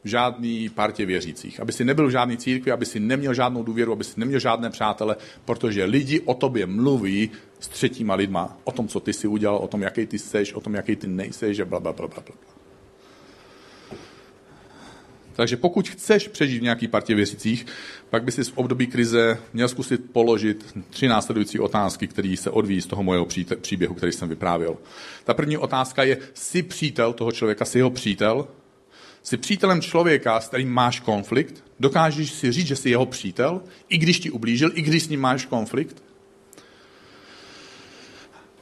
v 0.04 0.08
žádný 0.08 0.70
partě 0.70 1.06
věřících, 1.06 1.60
aby 1.60 1.72
si 1.72 1.86
nebyl 1.86 2.08
v 2.08 2.12
žádný 2.12 2.38
církvi, 2.38 2.72
aby 2.72 2.86
si 2.86 3.00
neměl 3.00 3.34
žádnou 3.34 3.64
důvěru, 3.64 3.92
aby 3.92 4.04
si 4.04 4.20
neměl 4.20 4.40
žádné 4.40 4.70
přátele, 4.70 5.16
protože 5.46 5.84
lidi 5.84 6.20
o 6.20 6.34
tobě 6.34 6.66
mluví 6.66 7.32
s 7.60 7.68
třetíma 7.68 8.16
lidma, 8.16 8.58
o 8.64 8.72
tom, 8.72 8.88
co 8.88 9.00
ty 9.00 9.14
si 9.14 9.28
udělal, 9.28 9.58
o 9.58 9.68
tom, 9.68 9.82
jaký 9.82 10.06
ty 10.06 10.20
seš, 10.20 10.54
o 10.54 10.62
tom, 10.62 10.74
jaký 10.74 10.96
ty 10.96 11.08
nejseš, 11.08 11.60
a 11.60 11.66
bla, 11.66 11.80
bla, 11.80 11.94
bla, 11.94 12.08
bla, 12.08 12.24
bla. 12.28 12.55
Takže 15.36 15.58
pokud 15.58 15.90
chceš 15.90 16.28
přežít 16.28 16.60
v 16.60 16.64
nějaký 16.64 16.88
partě 16.88 17.16
věřících, 17.16 17.66
pak 18.10 18.24
by 18.24 18.32
si 18.32 18.44
v 18.44 18.58
období 18.58 18.88
krize 18.88 19.38
měl 19.54 19.68
zkusit 19.68 20.02
položit 20.12 20.66
tři 20.90 21.08
následující 21.08 21.60
otázky, 21.60 22.08
které 22.08 22.36
se 22.38 22.50
odvíjí 22.50 22.82
z 22.82 22.86
toho 22.86 23.04
mojeho 23.04 23.28
příběhu, 23.62 23.96
který 23.96 24.12
jsem 24.12 24.30
vyprávěl. 24.30 24.78
Ta 25.24 25.34
první 25.34 25.58
otázka 25.58 26.04
je, 26.04 26.18
jsi 26.34 26.64
přítel 26.64 27.14
toho 27.14 27.32
člověka, 27.32 27.66
jsi 27.66 27.78
jeho 27.78 27.90
přítel? 27.90 28.48
Jsi 29.24 29.38
přítelem 29.38 29.82
člověka, 29.82 30.40
s 30.40 30.48
kterým 30.48 30.70
máš 30.70 31.00
konflikt? 31.00 31.64
Dokážeš 31.80 32.32
si 32.32 32.52
říct, 32.52 32.68
že 32.68 32.76
jsi 32.76 32.90
jeho 32.90 33.06
přítel, 33.06 33.62
i 33.90 33.98
když 33.98 34.20
ti 34.20 34.32
ublížil, 34.32 34.72
i 34.74 34.82
když 34.82 35.04
s 35.04 35.10
ním 35.10 35.22
máš 35.22 35.46
konflikt? 35.46 36.04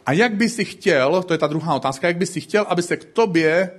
A 0.05 0.11
jak 0.11 0.35
by 0.35 0.49
si 0.49 0.65
chtěl, 0.65 1.23
to 1.23 1.33
je 1.33 1.37
ta 1.37 1.47
druhá 1.47 1.75
otázka, 1.75 2.07
jak 2.07 2.17
by 2.17 2.25
si 2.25 2.41
chtěl, 2.41 2.65
aby 2.69 2.81
se 2.81 2.97
k 2.97 3.05
tobě 3.05 3.71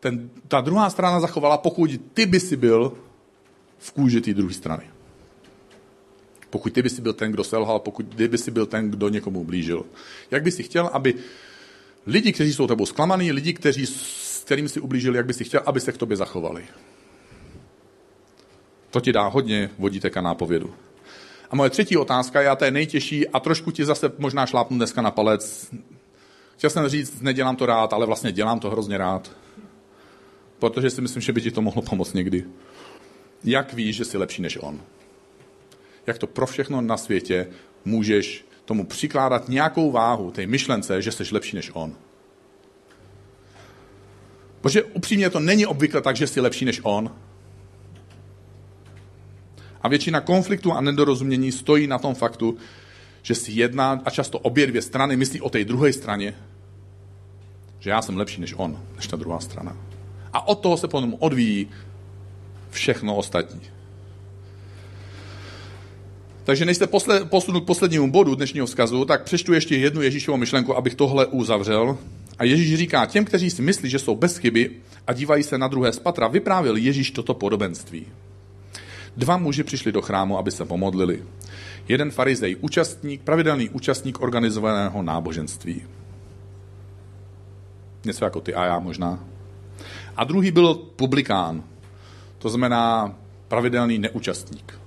ten, 0.00 0.30
ta 0.48 0.60
druhá 0.60 0.90
strana 0.90 1.20
zachovala, 1.20 1.58
pokud 1.58 1.90
ty 2.14 2.26
by 2.26 2.40
si 2.40 2.56
byl 2.56 2.92
v 3.78 3.92
kůži 3.92 4.20
té 4.20 4.34
druhé 4.34 4.54
strany. 4.54 4.84
Pokud 6.50 6.72
ty 6.72 6.82
by 6.82 6.90
si 6.90 7.02
byl 7.02 7.12
ten, 7.12 7.32
kdo 7.32 7.44
selhal, 7.44 7.78
pokud 7.78 8.14
ty 8.16 8.28
by 8.28 8.38
si 8.38 8.50
byl 8.50 8.66
ten, 8.66 8.90
kdo 8.90 9.08
někomu 9.08 9.44
blížil. 9.44 9.84
Jak 10.30 10.42
by 10.42 10.50
si 10.50 10.62
chtěl, 10.62 10.86
aby 10.92 11.14
lidi, 12.06 12.32
kteří 12.32 12.54
jsou 12.54 12.66
tebou 12.66 12.86
zklamaný, 12.86 13.32
lidi, 13.32 13.52
kteří, 13.52 13.86
s 13.86 14.42
kterým 14.44 14.68
si 14.68 14.80
ublížil, 14.80 15.16
jak 15.16 15.26
by 15.26 15.34
si 15.34 15.44
chtěl, 15.44 15.62
aby 15.66 15.80
se 15.80 15.92
k 15.92 15.96
tobě 15.96 16.16
zachovali. 16.16 16.64
To 18.90 19.00
ti 19.00 19.12
dá 19.12 19.26
hodně 19.26 19.70
vodítek 19.78 20.16
a 20.16 20.20
nápovědu. 20.20 20.74
A 21.50 21.56
moje 21.56 21.70
třetí 21.70 21.96
otázka 21.96 22.52
a 22.52 22.56
to 22.56 22.64
je 22.64 22.70
nejtěžší, 22.70 23.28
a 23.28 23.40
trošku 23.40 23.70
ti 23.70 23.84
zase 23.84 24.12
možná 24.18 24.46
šlápnu 24.46 24.76
dneska 24.76 25.02
na 25.02 25.10
palec. 25.10 25.70
Chtěl 26.56 26.70
jsem 26.70 26.88
říct, 26.88 27.20
nedělám 27.20 27.56
to 27.56 27.66
rád, 27.66 27.92
ale 27.92 28.06
vlastně 28.06 28.32
dělám 28.32 28.60
to 28.60 28.70
hrozně 28.70 28.98
rád 28.98 29.30
protože 30.58 30.90
si 30.90 31.00
myslím, 31.00 31.22
že 31.22 31.32
by 31.32 31.42
ti 31.42 31.50
to 31.50 31.62
mohlo 31.62 31.82
pomoct 31.82 32.12
někdy. 32.12 32.44
Jak 33.44 33.72
víš, 33.72 33.96
že 33.96 34.04
jsi 34.04 34.18
lepší 34.18 34.42
než 34.42 34.58
on? 34.60 34.80
Jak 36.06 36.18
to 36.18 36.26
pro 36.26 36.46
všechno 36.46 36.80
na 36.80 36.96
světě 36.96 37.46
můžeš 37.84 38.44
tomu 38.64 38.86
přikládat 38.86 39.48
nějakou 39.48 39.90
váhu, 39.90 40.30
té 40.30 40.46
myšlence, 40.46 41.02
že 41.02 41.12
jsi 41.12 41.24
lepší 41.32 41.56
než 41.56 41.70
on? 41.74 41.96
Protože 44.60 44.82
upřímně 44.82 45.30
to 45.30 45.40
není 45.40 45.66
obvykle 45.66 46.02
tak, 46.02 46.16
že 46.16 46.26
jsi 46.26 46.40
lepší 46.40 46.64
než 46.64 46.80
on. 46.82 47.10
A 49.82 49.88
většina 49.88 50.20
konfliktů 50.20 50.72
a 50.72 50.80
nedorozumění 50.80 51.52
stojí 51.52 51.86
na 51.86 51.98
tom 51.98 52.14
faktu, 52.14 52.56
že 53.22 53.34
si 53.34 53.52
jedna 53.52 54.02
a 54.04 54.10
často 54.10 54.38
obě 54.38 54.66
dvě 54.66 54.82
strany 54.82 55.16
myslí 55.16 55.40
o 55.40 55.50
té 55.50 55.64
druhé 55.64 55.92
straně, 55.92 56.34
že 57.78 57.90
já 57.90 58.02
jsem 58.02 58.16
lepší 58.16 58.40
než 58.40 58.54
on, 58.56 58.82
než 58.96 59.06
ta 59.06 59.16
druhá 59.16 59.40
strana. 59.40 59.87
A 60.32 60.48
od 60.48 60.60
toho 60.60 60.76
se 60.76 60.88
potom 60.88 61.14
odvíjí 61.18 61.68
všechno 62.70 63.16
ostatní. 63.16 63.60
Takže 66.44 66.64
než 66.64 66.76
se 66.76 66.86
posunu 67.24 67.60
k 67.60 67.66
poslednímu 67.66 68.10
bodu 68.10 68.34
dnešního 68.34 68.66
vzkazu, 68.66 69.04
tak 69.04 69.24
přečtu 69.24 69.52
ještě 69.52 69.76
jednu 69.76 70.02
Ježíšovu 70.02 70.38
myšlenku, 70.38 70.76
abych 70.76 70.94
tohle 70.94 71.26
uzavřel. 71.26 71.98
A 72.38 72.44
Ježíš 72.44 72.78
říká, 72.78 73.06
těm, 73.06 73.24
kteří 73.24 73.50
si 73.50 73.62
myslí, 73.62 73.90
že 73.90 73.98
jsou 73.98 74.16
bez 74.16 74.36
chyby 74.36 74.70
a 75.06 75.12
dívají 75.12 75.42
se 75.42 75.58
na 75.58 75.68
druhé 75.68 75.92
spatra, 75.92 76.28
vyprávěl 76.28 76.76
Ježíš 76.76 77.10
toto 77.10 77.34
podobenství. 77.34 78.06
Dva 79.16 79.36
muži 79.36 79.64
přišli 79.64 79.92
do 79.92 80.02
chrámu, 80.02 80.38
aby 80.38 80.50
se 80.50 80.64
pomodlili. 80.64 81.22
Jeden 81.88 82.10
farizej, 82.10 82.56
účastník, 82.60 83.22
pravidelný 83.22 83.68
účastník 83.68 84.20
organizovaného 84.20 85.02
náboženství. 85.02 85.82
Něco 88.04 88.24
jako 88.24 88.40
ty 88.40 88.54
a 88.54 88.64
já 88.64 88.78
možná. 88.78 89.24
A 90.18 90.24
druhý 90.24 90.50
byl 90.50 90.74
publikán, 90.74 91.64
to 92.38 92.48
znamená 92.48 93.14
pravidelný 93.48 93.98
neúčastník. 93.98 94.78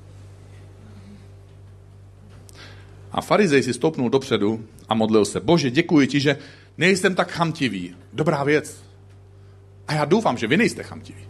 A 3.11 3.21
farizej 3.21 3.63
si 3.63 3.73
stoupnul 3.73 4.09
dopředu 4.09 4.65
a 4.89 4.93
modlil 4.93 5.25
se. 5.25 5.39
Bože, 5.39 5.71
děkuji 5.71 6.07
ti, 6.07 6.19
že 6.19 6.38
nejsem 6.77 7.15
tak 7.15 7.32
chamtivý. 7.32 7.95
Dobrá 8.13 8.43
věc. 8.43 8.84
A 9.88 9.93
já 9.93 10.05
doufám, 10.05 10.38
že 10.38 10.47
vy 10.47 10.57
nejste 10.57 10.84
chamtiví. 10.84 11.23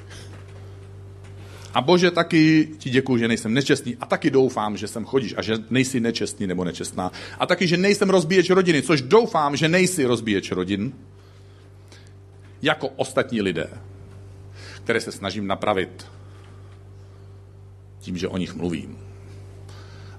A 1.74 1.82
Bože, 1.82 2.12
taky 2.12 2.70
ti 2.78 2.90
děkuji, 2.90 3.18
že 3.18 3.28
nejsem 3.28 3.54
nečestný 3.54 3.98
a 4.00 4.06
taky 4.06 4.30
doufám, 4.30 4.78
že 4.78 4.88
sem 4.88 5.06
chodíš 5.06 5.34
a 5.38 5.42
že 5.42 5.58
nejsi 5.70 6.00
nečestný 6.00 6.48
nebo 6.48 6.64
nečestná. 6.64 7.12
A 7.40 7.46
taky, 7.46 7.68
že 7.68 7.78
nejsem 7.78 8.10
rozbíječ 8.10 8.50
rodiny, 8.50 8.82
což 8.82 9.02
doufám, 9.02 9.56
že 9.56 9.70
nejsi 9.70 10.06
rozbíječ 10.06 10.52
rodin, 10.52 10.94
jako 12.62 12.88
ostatní 12.88 13.42
lidé, 13.42 13.70
které 14.84 15.02
se 15.02 15.12
snažím 15.12 15.48
napravit 15.48 16.08
tím, 18.00 18.18
že 18.18 18.28
o 18.28 18.38
nich 18.38 18.54
mluvím. 18.54 18.98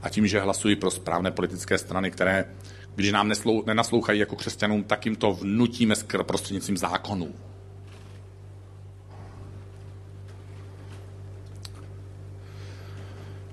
A 0.03 0.09
tím, 0.09 0.27
že 0.27 0.41
hlasuji 0.41 0.77
pro 0.77 0.91
správné 0.91 1.31
politické 1.31 1.79
strany, 1.79 2.11
které, 2.11 2.45
když 2.95 3.13
nám 3.13 3.29
neslou, 3.29 3.65
nenaslouchají 3.67 4.21
jako 4.21 4.37
křesťanům, 4.37 4.85
tak 4.85 5.07
jim 5.07 5.17
to 5.17 5.33
vnutíme 5.33 5.95
prostřednictvím 6.27 6.77
zákonů. 6.77 7.35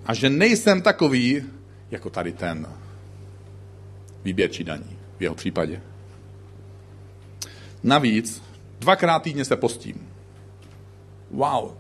A 0.05 0.14
že 0.14 0.30
nejsem 0.30 0.82
takový, 0.82 1.43
jako 1.91 2.10
tady 2.10 2.32
ten 2.32 2.68
výběrčí 4.24 4.64
daní 4.64 4.97
v 5.18 5.22
jeho 5.22 5.36
případě. 5.36 5.82
Navíc 7.84 8.41
dvakrát 8.80 9.20
týdně 9.20 9.45
se 9.45 9.55
postím. 9.55 10.09
Wow. 11.32 11.71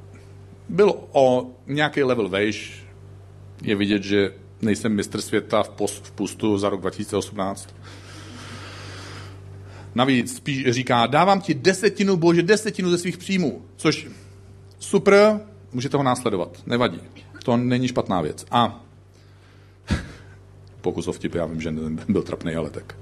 Byl 0.69 0.95
o 1.11 1.51
nějaký 1.67 2.03
level 2.03 2.29
vejš. 2.29 2.83
Je 3.61 3.75
vidět, 3.75 4.03
že 4.03 4.33
nejsem 4.61 4.95
mistr 4.95 5.21
světa 5.21 5.63
v, 5.63 5.69
post, 5.69 6.05
v 6.05 6.11
pustu 6.11 6.57
za 6.57 6.69
rok 6.69 6.81
2018. 6.81 7.75
Navíc 9.95 10.35
spíš 10.35 10.65
říká, 10.69 11.07
dávám 11.07 11.41
ti 11.41 11.53
desetinu, 11.53 12.17
bože, 12.17 12.43
desetinu 12.43 12.91
ze 12.91 12.97
svých 12.97 13.17
příjmů, 13.17 13.61
což 13.75 14.07
super, 14.79 15.39
můžete 15.73 15.97
ho 15.97 16.03
následovat, 16.03 16.57
nevadí. 16.65 17.01
To 17.43 17.57
není 17.57 17.87
špatná 17.87 18.21
věc. 18.21 18.45
A 18.51 18.85
pokus 20.81 21.07
o 21.07 21.11
vtip, 21.11 21.35
já 21.35 21.45
vím, 21.45 21.61
že 21.61 21.73
byl 22.07 22.23
trapný, 22.23 22.55
ale 22.55 22.69
tak. 22.69 22.95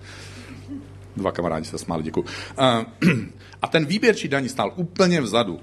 Dva 1.17 1.31
kamarádi 1.31 1.65
se 1.65 1.77
smáli, 1.77 2.03
děkuji. 2.03 2.25
A 3.61 3.67
ten 3.67 3.85
výběrčí 3.85 4.27
daní 4.27 4.49
stál 4.49 4.73
úplně 4.75 5.21
vzadu. 5.21 5.59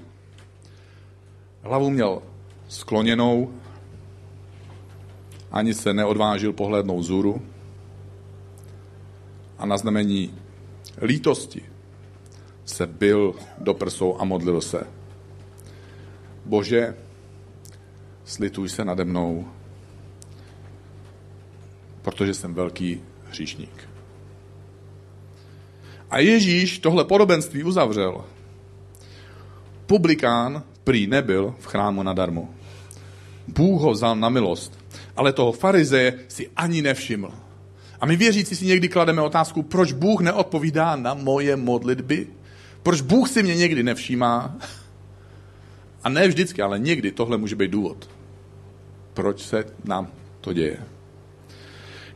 Hlavu 1.65 1.89
měl 1.89 2.21
skloněnou, 2.67 3.53
ani 5.51 5.73
se 5.73 5.93
neodvážil 5.93 6.53
pohlednout 6.53 7.03
zůru 7.03 7.41
a 9.57 9.65
na 9.65 9.77
znamení 9.77 10.33
lítosti 11.01 11.65
se 12.65 12.87
byl 12.87 13.35
do 13.57 13.73
prsou 13.73 14.17
a 14.19 14.23
modlil 14.23 14.61
se. 14.61 14.87
Bože, 16.45 16.95
slituj 18.25 18.69
se 18.69 18.85
nade 18.85 19.05
mnou, 19.05 19.47
protože 22.01 22.33
jsem 22.33 22.53
velký 22.53 23.01
hříšník. 23.29 23.89
A 26.09 26.19
Ježíš 26.19 26.79
tohle 26.79 27.05
podobenství 27.05 27.63
uzavřel. 27.63 28.25
Publikán 29.85 30.63
prý 30.85 31.07
nebyl 31.07 31.55
v 31.59 31.65
chrámu 31.65 32.03
nadarmo. 32.03 32.49
Bůh 33.47 33.81
ho 33.81 33.91
vzal 33.91 34.15
na 34.15 34.29
milost, 34.29 34.79
ale 35.15 35.33
toho 35.33 35.51
farizeje 35.51 36.13
si 36.27 36.49
ani 36.55 36.81
nevšiml. 36.81 37.31
A 38.01 38.05
my 38.05 38.15
věřící 38.15 38.55
si 38.55 38.65
někdy 38.65 38.89
klademe 38.89 39.21
otázku, 39.21 39.63
proč 39.63 39.91
Bůh 39.91 40.21
neodpovídá 40.21 40.95
na 40.95 41.13
moje 41.13 41.55
modlitby? 41.55 42.27
Proč 42.83 43.01
Bůh 43.01 43.29
si 43.29 43.43
mě 43.43 43.55
někdy 43.55 43.83
nevšímá? 43.83 44.57
A 46.03 46.09
ne 46.09 46.27
vždycky, 46.27 46.61
ale 46.61 46.79
někdy 46.79 47.11
tohle 47.11 47.37
může 47.37 47.55
být 47.55 47.71
důvod. 47.71 48.09
Proč 49.13 49.41
se 49.41 49.65
nám 49.83 50.07
to 50.41 50.53
děje? 50.53 50.77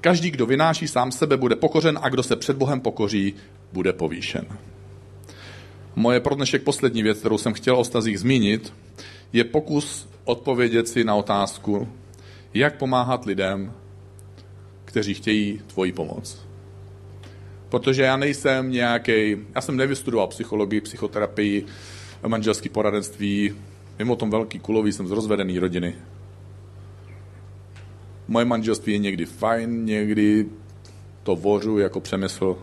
Každý, 0.02 0.32
kdo 0.32 0.46
vynáší 0.46 0.88
sám 0.88 1.12
sebe, 1.12 1.38
bude 1.38 1.56
pokořen 1.56 2.00
a 2.02 2.10
kdo 2.10 2.24
se 2.24 2.36
před 2.36 2.58
Bohem 2.58 2.80
pokoří, 2.80 3.34
bude 3.74 3.94
povýšen. 3.94 4.46
Moje 6.00 6.20
pro 6.20 6.36
dnešek 6.36 6.64
poslední 6.64 7.04
věc, 7.04 7.20
kterou 7.20 7.38
jsem 7.38 7.54
chtěl 7.54 7.76
o 7.76 7.84
stazích 7.84 8.20
zmínit, 8.20 8.74
je 9.34 9.44
pokus 9.44 10.10
odpovědět 10.24 10.88
si 10.88 11.04
na 11.04 11.16
otázku, 11.16 11.88
jak 12.54 12.78
pomáhat 12.78 13.26
lidem, 13.26 13.74
kteří 14.86 15.14
chtějí 15.14 15.62
tvoji 15.68 15.92
pomoc. 15.92 16.46
Protože 17.70 18.04
já 18.04 18.18
nejsem 18.18 18.72
nějaký, 18.72 19.38
já 19.56 19.62
jsem 19.62 19.78
nevystudoval 19.78 20.28
psychologii, 20.28 20.82
psychoterapii, 20.82 21.66
manželské 22.28 22.70
poradenství, 22.70 23.56
mimo 24.00 24.16
tom 24.16 24.30
velký 24.30 24.60
kulový 24.60 24.92
jsem 24.92 25.08
z 25.08 25.12
rozvedený 25.12 25.60
rodiny. 25.60 25.96
Moje 28.28 28.46
manželství 28.46 28.94
je 28.94 29.00
někdy 29.00 29.26
fajn, 29.26 29.86
někdy 29.86 30.46
to 31.24 31.36
vořu 31.36 31.78
jako 31.78 32.00
přemysl 32.02 32.58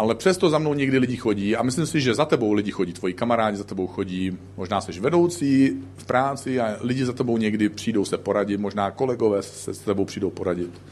ale 0.00 0.14
přesto 0.14 0.50
za 0.50 0.58
mnou 0.58 0.74
někdy 0.74 0.98
lidi 0.98 1.16
chodí 1.16 1.56
a 1.56 1.62
myslím 1.62 1.86
si, 1.86 2.00
že 2.00 2.14
za 2.14 2.24
tebou 2.24 2.52
lidi 2.52 2.70
chodí, 2.70 2.92
tvoji 2.92 3.14
kamarádi 3.14 3.56
za 3.56 3.64
tebou 3.64 3.86
chodí, 3.86 4.38
možná 4.56 4.80
jsi 4.80 5.00
vedoucí 5.00 5.82
v 5.96 6.04
práci 6.04 6.60
a 6.60 6.76
lidi 6.80 7.04
za 7.04 7.12
tebou 7.12 7.38
někdy 7.38 7.68
přijdou 7.68 8.04
se 8.04 8.18
poradit, 8.18 8.60
možná 8.60 8.90
kolegové 8.90 9.42
se 9.42 9.74
s 9.74 9.78
tebou 9.78 10.04
přijdou 10.04 10.30
poradit. 10.30 10.82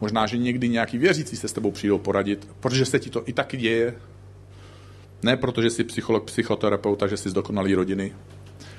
Možná, 0.00 0.26
že 0.26 0.38
někdy 0.38 0.68
nějaký 0.68 0.98
věřící 0.98 1.36
se 1.36 1.48
s 1.48 1.52
tebou 1.52 1.70
přijdou 1.70 1.98
poradit, 1.98 2.48
protože 2.60 2.84
se 2.84 2.98
ti 2.98 3.10
to 3.10 3.22
i 3.26 3.32
taky 3.32 3.56
děje. 3.56 3.94
Ne 5.22 5.36
proto, 5.36 5.62
že 5.62 5.70
jsi 5.70 5.84
psycholog, 5.84 6.24
psychoterapeut 6.24 7.02
a 7.02 7.06
že 7.06 7.16
jsi 7.16 7.30
z 7.30 7.32
dokonalý 7.32 7.74
rodiny 7.74 8.12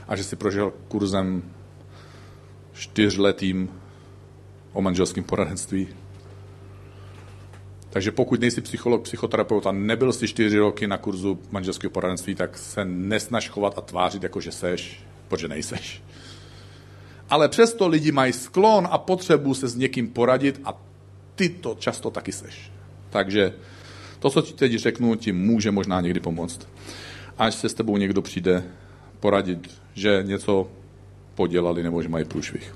a 0.08 0.16
že 0.16 0.24
jsi 0.24 0.36
prožil 0.36 0.74
kurzem 0.88 1.44
čtyřletým 2.74 3.70
o 4.74 4.82
manželském 4.82 5.24
poradenství, 5.24 5.88
takže 7.96 8.12
pokud 8.12 8.40
nejsi 8.40 8.62
psycholog, 8.62 9.04
psychoterapeut 9.04 9.68
a 9.68 9.72
nebyl 9.72 10.14
jsi 10.14 10.28
čtyři 10.28 10.58
roky 10.58 10.88
na 10.88 10.98
kurzu 10.98 11.40
manželského 11.52 11.92
poradenství, 11.92 12.36
tak 12.36 12.58
se 12.58 12.86
nesnaž 12.86 13.50
chovat 13.50 13.78
a 13.78 13.82
tvářit, 13.82 14.24
jako 14.24 14.42
že 14.42 14.52
seš, 14.52 15.04
protože 15.28 15.48
nejseš. 15.48 16.04
Ale 17.30 17.50
přesto 17.50 17.88
lidi 17.88 18.12
mají 18.12 18.34
sklon 18.34 18.88
a 18.92 18.98
potřebu 18.98 19.54
se 19.54 19.68
s 19.68 19.76
někým 19.76 20.08
poradit 20.10 20.62
a 20.66 20.82
ty 21.36 21.50
to 21.50 21.76
často 21.80 22.10
taky 22.12 22.32
seš. 22.32 22.72
Takže 23.10 23.54
to, 24.20 24.30
co 24.30 24.42
ti 24.42 24.54
teď 24.54 24.76
řeknu, 24.76 25.16
ti 25.16 25.32
může 25.32 25.72
možná 25.72 26.02
někdy 26.02 26.20
pomoct. 26.20 26.68
Až 27.38 27.56
se 27.56 27.70
s 27.70 27.74
tebou 27.74 27.98
někdo 27.98 28.22
přijde 28.22 28.64
poradit, 29.20 29.82
že 29.94 30.24
něco 30.26 30.68
podělali 31.36 31.84
nebo 31.84 32.02
že 32.02 32.10
mají 32.10 32.26
průšvih. 32.26 32.76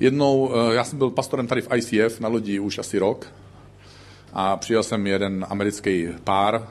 Jednou, 0.00 0.50
eh, 0.54 0.74
já 0.74 0.84
jsem 0.84 0.98
byl 0.98 1.10
pastorem 1.10 1.46
tady 1.46 1.62
v 1.62 1.68
ICF 1.76 2.20
na 2.20 2.28
lodi 2.28 2.58
už 2.58 2.78
asi 2.78 2.98
rok 2.98 3.41
a 4.32 4.56
přijel 4.56 4.82
jsem 4.82 5.06
jeden 5.06 5.46
americký 5.48 6.08
pár. 6.24 6.68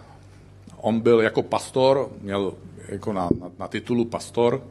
On 0.78 1.00
byl 1.00 1.22
jako 1.22 1.44
pastor, 1.44 2.10
měl 2.22 2.54
jako 2.88 3.14
na, 3.14 3.30
na, 3.40 3.52
na 3.60 3.68
titulu 3.68 4.06
pastor, 4.06 4.64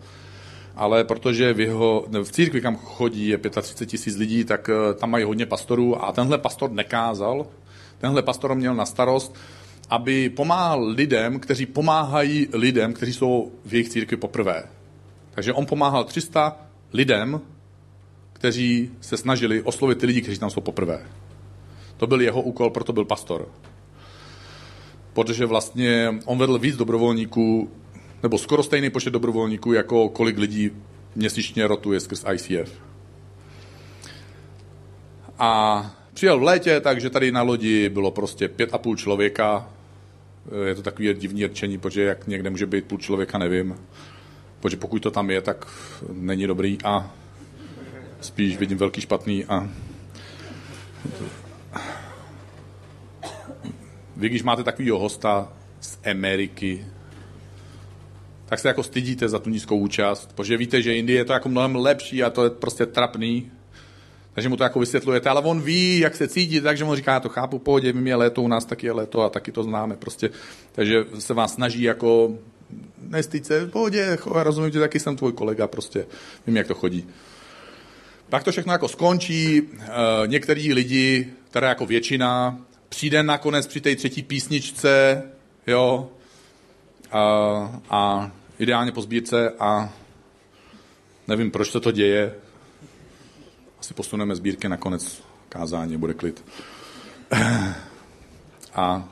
ale 0.76 1.05
protože 1.05 1.53
v, 1.53 1.61
jeho, 1.61 2.07
v 2.22 2.32
církvi, 2.32 2.61
kam 2.61 2.76
chodí, 2.76 3.28
je 3.28 3.38
35 3.38 3.86
tisíc 3.86 4.16
lidí, 4.16 4.45
tak 4.45 4.70
eh, 4.70 4.95
tam 4.95 5.11
mají 5.11 5.24
hodně 5.24 5.47
pastorů 5.47 6.05
a 6.05 6.12
tenhle 6.12 6.38
pastor 6.38 6.70
nekázal. 6.70 7.47
Tenhle 7.99 8.22
pastor 8.22 8.55
měl 8.55 8.74
na 8.74 8.86
starost, 8.86 9.34
aby 9.88 10.30
pomáhal 10.30 10.84
lidem, 10.84 11.41
kteří 11.41 11.66
pomáhají 11.66 12.49
lidem, 12.53 12.93
kteří 12.93 13.12
jsou 13.12 13.53
v 13.64 13.72
jejich 13.72 13.88
církvi 13.88 14.16
poprvé. 14.16 14.64
Takže 15.30 15.53
on 15.53 15.66
pomáhal 15.66 16.05
300 16.05 16.57
lidem, 16.93 17.41
kteří 18.32 18.91
se 19.01 19.16
snažili 19.16 19.62
oslovit 19.62 19.99
ty 19.99 20.07
lidi, 20.07 20.22
kteří 20.22 20.38
tam 20.38 20.51
jsou 20.51 20.61
poprvé. 20.61 21.07
To 22.01 22.07
byl 22.07 22.20
jeho 22.20 22.42
úkol, 22.42 22.70
proto 22.70 22.92
byl 22.92 23.05
pastor. 23.05 23.48
Protože 25.12 25.46
vlastně 25.46 26.14
on 26.24 26.38
vedl 26.38 26.59
víc 26.59 26.76
dobrovolníků, 26.76 27.70
nebo 28.22 28.38
skoro 28.38 28.62
stejný 28.62 28.90
počet 28.90 29.11
dobrovolníků, 29.11 29.72
jako 29.72 30.09
kolik 30.09 30.38
lidí 30.38 30.70
měsíčně 31.14 31.66
rotuje 31.66 32.01
skrz 32.01 32.24
ICF. 32.32 32.72
A 35.38 35.90
přijel 36.14 36.38
v 36.38 36.42
létě, 36.42 36.80
takže 36.80 37.11
tady 37.11 37.32
na 37.32 37.42
lodi 37.42 37.88
bylo 37.88 38.11
prostě 38.11 38.48
pět 38.48 38.74
a 38.74 38.78
půl 38.78 38.96
člověka. 38.96 39.70
Je 40.64 40.74
to 40.74 40.82
takový 40.82 41.14
divný 41.14 41.46
rčení, 41.46 41.78
protože 41.78 42.03
jak 42.03 42.26
někde 42.26 42.51
může 42.51 42.66
být 42.66 42.84
půl 42.84 42.98
člověka, 42.98 43.38
nevím. 43.38 43.76
Protože 44.61 44.76
pokud 44.76 45.03
to 45.03 45.11
tam 45.11 45.30
je, 45.30 45.40
tak 45.40 45.66
není 46.12 46.46
dobrý 46.46 46.78
a 46.84 47.14
spíš 48.20 48.57
vidím 48.57 48.78
velký 48.78 49.01
špatný 49.01 49.44
a 49.44 49.68
vy, 54.20 54.28
když 54.28 54.42
máte 54.42 54.64
takového 54.64 54.98
hosta 54.98 55.52
z 55.80 55.98
Ameriky, 56.10 56.86
tak 58.46 58.58
se 58.58 58.68
jako 58.68 58.82
stydíte 58.82 59.28
za 59.28 59.38
tu 59.38 59.50
nízkou 59.50 59.78
účast, 59.78 60.32
protože 60.34 60.56
víte, 60.56 60.82
že 60.82 60.96
Indie 60.96 61.18
je 61.18 61.24
to 61.24 61.32
jako 61.32 61.48
mnohem 61.48 61.76
lepší 61.76 62.22
a 62.22 62.30
to 62.30 62.44
je 62.44 62.50
prostě 62.50 62.86
trapný. 62.86 63.50
Takže 64.32 64.48
mu 64.48 64.56
to 64.56 64.62
jako 64.62 64.80
vysvětlujete, 64.80 65.28
ale 65.28 65.40
on 65.40 65.60
ví, 65.60 65.98
jak 65.98 66.16
se 66.16 66.28
cítí, 66.28 66.60
takže 66.60 66.84
mu 66.84 66.94
říká, 66.94 67.12
já 67.12 67.20
to 67.20 67.28
chápu, 67.28 67.58
pohodě, 67.58 67.92
my 67.92 68.10
je 68.10 68.16
léto, 68.16 68.42
u 68.42 68.48
nás 68.48 68.64
taky 68.64 68.86
je 68.86 68.92
léto 68.92 69.22
a 69.22 69.28
taky 69.28 69.52
to 69.52 69.62
známe 69.62 69.96
prostě. 69.96 70.30
Takže 70.72 71.04
se 71.18 71.34
vás 71.34 71.54
snaží 71.54 71.82
jako 71.82 72.34
nestýď 73.08 73.44
se, 73.44 73.66
pohodě, 73.66 74.18
rozumím 74.26 74.70
tě, 74.70 74.80
taky 74.80 75.00
jsem 75.00 75.16
tvůj 75.16 75.32
kolega, 75.32 75.66
prostě 75.66 76.06
vím, 76.46 76.56
jak 76.56 76.66
to 76.66 76.74
chodí. 76.74 77.06
Pak 78.28 78.44
to 78.44 78.52
všechno 78.52 78.72
jako 78.72 78.88
skončí, 78.88 79.62
eh, 79.80 79.88
některý 80.26 80.72
lidi, 80.72 81.30
teda 81.50 81.68
jako 81.68 81.86
většina, 81.86 82.58
přijde 82.91 83.22
nakonec 83.22 83.66
při 83.66 83.80
té 83.80 83.97
třetí 83.97 84.22
písničce, 84.22 85.22
jo, 85.66 86.11
a, 87.11 87.20
a 87.91 88.30
ideálně 88.59 88.93
po 88.93 89.03
sbírce 89.03 89.51
a 89.51 89.93
nevím, 91.28 91.51
proč 91.51 91.70
se 91.70 91.80
to 91.80 91.93
děje. 91.93 92.34
Asi 93.80 93.95
posuneme 93.95 94.36
sbírky 94.36 94.68
na 94.68 94.76
konec 94.76 95.22
kázání, 95.49 95.97
bude 95.97 96.14
klid. 96.14 96.45
A 98.74 99.09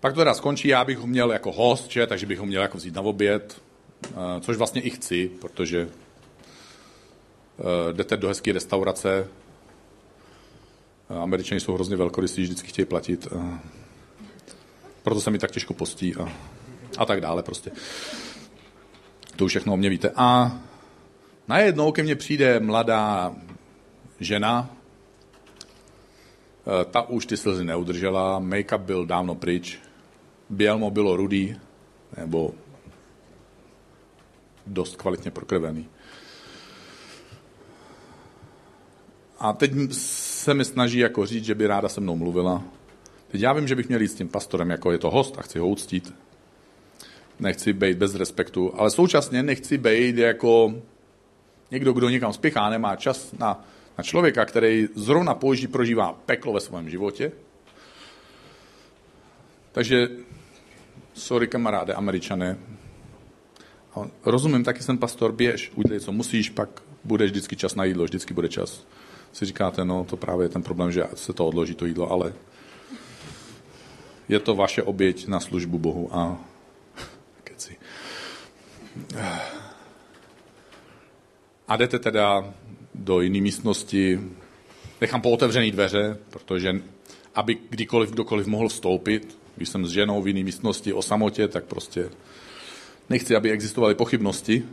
pak 0.00 0.14
to 0.14 0.20
teda 0.20 0.34
skončí, 0.34 0.68
já 0.68 0.84
bych 0.84 0.98
ho 0.98 1.06
měl 1.06 1.32
jako 1.32 1.52
host, 1.52 1.90
že? 1.90 2.06
takže 2.06 2.26
bych 2.26 2.38
ho 2.38 2.46
měl 2.46 2.62
jako 2.62 2.78
vzít 2.78 2.94
na 2.94 3.02
oběd, 3.02 3.62
což 4.40 4.56
vlastně 4.56 4.82
i 4.82 4.90
chci, 4.90 5.30
protože 5.40 5.84
uh, 5.84 5.90
jdete 7.92 8.16
do 8.16 8.28
hezké 8.28 8.52
restaurace, 8.52 9.28
Američani 11.18 11.60
jsou 11.60 11.74
hrozně 11.74 11.96
velkorysí, 11.96 12.42
vždycky 12.42 12.68
chtějí 12.68 12.86
platit. 12.86 13.28
Proto 15.02 15.20
se 15.20 15.30
mi 15.30 15.38
tak 15.38 15.50
těžko 15.50 15.74
postí 15.74 16.14
a, 16.16 16.32
a 16.98 17.04
tak 17.06 17.20
dále 17.20 17.42
prostě. 17.42 17.70
To 19.36 19.44
už 19.44 19.52
všechno 19.52 19.72
o 19.72 19.76
mě 19.76 19.90
víte. 19.90 20.10
A 20.16 20.58
najednou 21.48 21.92
ke 21.92 22.02
mně 22.02 22.16
přijde 22.16 22.60
mladá 22.60 23.34
žena, 24.20 24.70
e, 26.80 26.84
ta 26.84 27.02
už 27.02 27.26
ty 27.26 27.36
slzy 27.36 27.64
neudržela, 27.64 28.40
make-up 28.40 28.78
byl 28.78 29.06
dávno 29.06 29.34
pryč, 29.34 29.78
bělmo 30.50 30.90
bylo 30.90 31.16
rudý, 31.16 31.56
nebo 32.16 32.54
dost 34.66 34.96
kvalitně 34.96 35.30
prokrvený. 35.30 35.88
A 39.40 39.52
teď 39.52 39.72
se 39.92 40.54
mi 40.54 40.64
snaží 40.64 40.98
jako 40.98 41.26
říct, 41.26 41.44
že 41.44 41.54
by 41.54 41.66
ráda 41.66 41.88
se 41.88 42.00
mnou 42.00 42.16
mluvila. 42.16 42.62
Teď 43.28 43.40
já 43.40 43.52
vím, 43.52 43.68
že 43.68 43.74
bych 43.74 43.88
měl 43.88 44.00
jít 44.00 44.08
s 44.08 44.14
tím 44.14 44.28
pastorem, 44.28 44.70
jako 44.70 44.92
je 44.92 44.98
to 44.98 45.10
host 45.10 45.38
a 45.38 45.42
chci 45.42 45.58
ho 45.58 45.68
uctít. 45.68 46.14
Nechci 47.38 47.72
být 47.72 47.98
bez 47.98 48.14
respektu, 48.14 48.72
ale 48.76 48.90
současně 48.90 49.42
nechci 49.42 49.78
být 49.78 50.16
jako 50.16 50.74
někdo, 51.70 51.92
kdo 51.92 52.08
někam 52.08 52.32
spěchá, 52.32 52.70
nemá 52.70 52.96
čas 52.96 53.32
na, 53.38 53.64
na 53.98 54.04
člověka, 54.04 54.44
který 54.44 54.88
zrovna 54.94 55.34
použí, 55.34 55.66
prožívá 55.66 56.12
peklo 56.26 56.52
ve 56.52 56.60
svém 56.60 56.90
životě. 56.90 57.32
Takže, 59.72 60.08
sorry 61.14 61.48
kamaráde, 61.48 61.94
američané, 61.94 62.58
rozumím, 64.24 64.64
taky 64.64 64.82
jsem 64.82 64.98
pastor, 64.98 65.32
běž, 65.32 65.72
udělej, 65.74 66.00
co 66.00 66.12
musíš, 66.12 66.50
pak 66.50 66.82
bude 67.04 67.24
vždycky 67.24 67.56
čas 67.56 67.74
na 67.74 67.84
jídlo, 67.84 68.04
vždycky 68.04 68.34
bude 68.34 68.48
čas 68.48 68.86
si 69.32 69.44
říkáte, 69.44 69.84
no 69.84 70.04
to 70.04 70.16
právě 70.16 70.44
je 70.44 70.48
ten 70.48 70.62
problém, 70.62 70.92
že 70.92 71.04
se 71.14 71.32
to 71.32 71.46
odloží, 71.46 71.74
to 71.74 71.86
jídlo, 71.86 72.10
ale 72.10 72.32
je 74.28 74.40
to 74.40 74.54
vaše 74.54 74.82
oběť 74.82 75.26
na 75.26 75.40
službu 75.40 75.78
Bohu 75.78 76.16
a 76.16 76.44
keci. 77.44 77.76
A 81.68 81.76
jdete 81.76 81.98
teda 81.98 82.54
do 82.94 83.20
jiné 83.20 83.40
místnosti, 83.40 84.20
nechám 85.00 85.20
pootevřený 85.20 85.70
dveře, 85.70 86.18
protože 86.30 86.82
aby 87.34 87.58
kdykoliv 87.70 88.10
kdokoliv 88.10 88.46
mohl 88.46 88.68
vstoupit, 88.68 89.38
když 89.56 89.68
jsem 89.68 89.86
s 89.86 89.90
ženou 89.90 90.22
v 90.22 90.28
jiné 90.28 90.44
místnosti 90.44 90.92
o 90.92 91.02
samotě, 91.02 91.48
tak 91.48 91.64
prostě 91.64 92.10
nechci, 93.10 93.36
aby 93.36 93.50
existovaly 93.50 93.94
pochybnosti. 93.94 94.64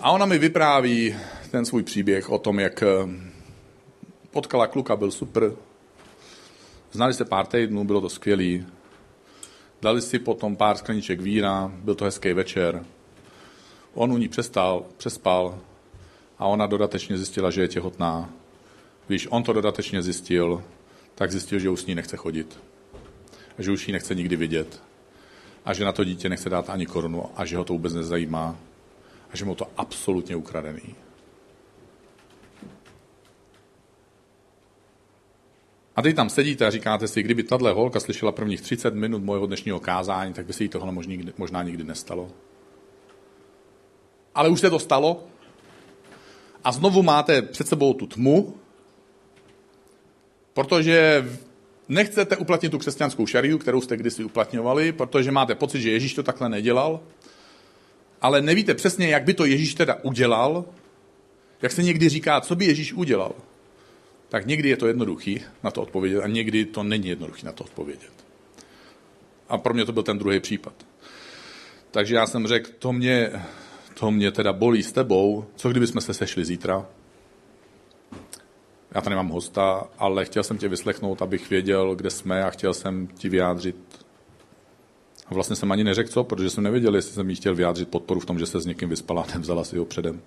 A 0.00 0.10
ona 0.10 0.26
mi 0.26 0.38
vypráví 0.38 1.16
ten 1.50 1.64
svůj 1.64 1.82
příběh 1.82 2.30
o 2.30 2.38
tom, 2.38 2.60
jak 2.60 2.82
eh, 2.82 2.86
potkala 4.30 4.66
kluka, 4.66 4.96
byl 4.96 5.10
super. 5.10 5.52
Znali 6.92 7.14
se 7.14 7.24
pár 7.24 7.46
týdnů, 7.46 7.84
bylo 7.84 8.00
to 8.00 8.08
skvělý. 8.08 8.66
Dali 9.82 10.02
si 10.02 10.18
potom 10.18 10.56
pár 10.56 10.76
skleniček 10.76 11.20
vína, 11.20 11.72
byl 11.74 11.94
to 11.94 12.04
hezký 12.04 12.32
večer. 12.32 12.84
On 13.94 14.12
u 14.12 14.18
ní 14.18 14.28
přestal, 14.28 14.84
přespal 14.96 15.58
a 16.38 16.46
ona 16.46 16.66
dodatečně 16.66 17.16
zjistila, 17.16 17.50
že 17.50 17.62
je 17.62 17.68
těhotná. 17.68 18.30
Když 19.06 19.26
on 19.30 19.42
to 19.42 19.52
dodatečně 19.52 20.02
zjistil, 20.02 20.62
tak 21.14 21.32
zjistil, 21.32 21.58
že 21.58 21.70
už 21.70 21.80
s 21.80 21.86
ní 21.86 21.94
nechce 21.94 22.16
chodit. 22.16 22.58
A 23.58 23.62
že 23.62 23.70
už 23.70 23.88
ji 23.88 23.92
nechce 23.92 24.14
nikdy 24.14 24.36
vidět. 24.36 24.82
A 25.64 25.74
že 25.74 25.84
na 25.84 25.92
to 25.92 26.04
dítě 26.04 26.28
nechce 26.28 26.50
dát 26.50 26.70
ani 26.70 26.86
korunu 26.86 27.24
a 27.36 27.44
že 27.44 27.56
ho 27.56 27.64
to 27.64 27.72
vůbec 27.72 27.94
nezajímá. 27.94 28.56
A 29.32 29.36
že 29.36 29.44
mu 29.44 29.54
to 29.54 29.66
absolutně 29.76 30.36
ukradený. 30.36 30.94
A 35.96 36.02
teď 36.02 36.16
tam 36.16 36.30
sedíte 36.30 36.66
a 36.66 36.70
říkáte 36.70 37.08
si, 37.08 37.22
kdyby 37.22 37.42
tahle 37.42 37.72
holka 37.72 38.00
slyšela 38.00 38.32
prvních 38.32 38.60
30 38.60 38.94
minut 38.94 39.22
mojeho 39.22 39.46
dnešního 39.46 39.80
kázání, 39.80 40.32
tak 40.32 40.46
by 40.46 40.52
se 40.52 40.62
jí 40.62 40.68
tohle 40.68 40.92
možná 40.92 41.10
nikdy, 41.10 41.32
možná 41.38 41.62
nikdy 41.62 41.84
nestalo. 41.84 42.30
Ale 44.34 44.48
už 44.48 44.60
se 44.60 44.70
to 44.70 44.78
stalo. 44.78 45.24
A 46.64 46.72
znovu 46.72 47.02
máte 47.02 47.42
před 47.42 47.68
sebou 47.68 47.94
tu 47.94 48.06
tmu, 48.06 48.54
protože 50.54 51.24
nechcete 51.88 52.36
uplatnit 52.36 52.70
tu 52.70 52.78
křesťanskou 52.78 53.26
šariu, 53.26 53.58
kterou 53.58 53.80
jste 53.80 53.96
kdysi 53.96 54.24
uplatňovali, 54.24 54.92
protože 54.92 55.30
máte 55.30 55.54
pocit, 55.54 55.80
že 55.80 55.90
Ježíš 55.90 56.14
to 56.14 56.22
takhle 56.22 56.48
nedělal, 56.48 57.00
ale 58.20 58.42
nevíte 58.42 58.74
přesně, 58.74 59.08
jak 59.08 59.24
by 59.24 59.34
to 59.34 59.44
Ježíš 59.44 59.74
teda 59.74 59.98
udělal, 60.02 60.64
jak 61.62 61.72
se 61.72 61.82
někdy 61.82 62.08
říká, 62.08 62.40
co 62.40 62.56
by 62.56 62.64
Ježíš 62.64 62.92
udělal 62.92 63.34
tak 64.30 64.46
někdy 64.46 64.68
je 64.68 64.76
to 64.76 64.86
jednoduchý 64.86 65.40
na 65.62 65.70
to 65.70 65.82
odpovědět 65.82 66.20
a 66.20 66.28
někdy 66.28 66.64
to 66.64 66.82
není 66.82 67.08
jednoduchý 67.08 67.46
na 67.46 67.52
to 67.52 67.64
odpovědět. 67.64 68.12
A 69.48 69.58
pro 69.58 69.74
mě 69.74 69.84
to 69.84 69.92
byl 69.92 70.02
ten 70.02 70.18
druhý 70.18 70.40
případ. 70.40 70.72
Takže 71.90 72.14
já 72.14 72.26
jsem 72.26 72.46
řekl, 72.46 72.70
to 72.78 72.92
mě, 72.92 73.30
to 73.98 74.10
mě 74.10 74.30
teda 74.30 74.52
bolí 74.52 74.82
s 74.82 74.92
tebou, 74.92 75.44
co 75.56 75.68
kdyby 75.68 75.86
jsme 75.86 76.00
se 76.00 76.14
sešli 76.14 76.44
zítra? 76.44 76.86
Já 78.94 79.00
tady 79.00 79.10
nemám 79.10 79.28
hosta, 79.28 79.88
ale 79.98 80.24
chtěl 80.24 80.42
jsem 80.42 80.58
tě 80.58 80.68
vyslechnout, 80.68 81.22
abych 81.22 81.50
věděl, 81.50 81.94
kde 81.94 82.10
jsme 82.10 82.44
a 82.44 82.50
chtěl 82.50 82.74
jsem 82.74 83.06
ti 83.06 83.28
vyjádřit. 83.28 83.76
A 85.26 85.34
vlastně 85.34 85.56
jsem 85.56 85.72
ani 85.72 85.84
neřekl 85.84 86.10
co, 86.10 86.24
protože 86.24 86.50
jsem 86.50 86.64
nevěděl, 86.64 86.96
jestli 86.96 87.12
jsem 87.14 87.30
jí 87.30 87.36
chtěl 87.36 87.54
vyjádřit 87.54 87.88
podporu 87.88 88.20
v 88.20 88.26
tom, 88.26 88.38
že 88.38 88.46
se 88.46 88.60
s 88.60 88.66
někým 88.66 88.88
vyspala, 88.88 89.26
nevzala 89.34 89.64
si 89.64 89.78
ho 89.78 89.84
předem. 89.84 90.22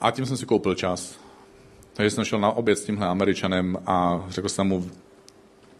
A 0.00 0.10
tím 0.10 0.26
jsem 0.26 0.36
si 0.36 0.46
koupil 0.46 0.74
čas. 0.74 1.20
Takže 1.92 2.10
jsem 2.10 2.24
šel 2.24 2.40
na 2.40 2.50
oběd 2.50 2.78
s 2.78 2.84
tímhle 2.84 3.06
Američanem 3.06 3.78
a 3.86 4.24
řekl 4.28 4.48
jsem 4.48 4.66
mu, 4.66 4.90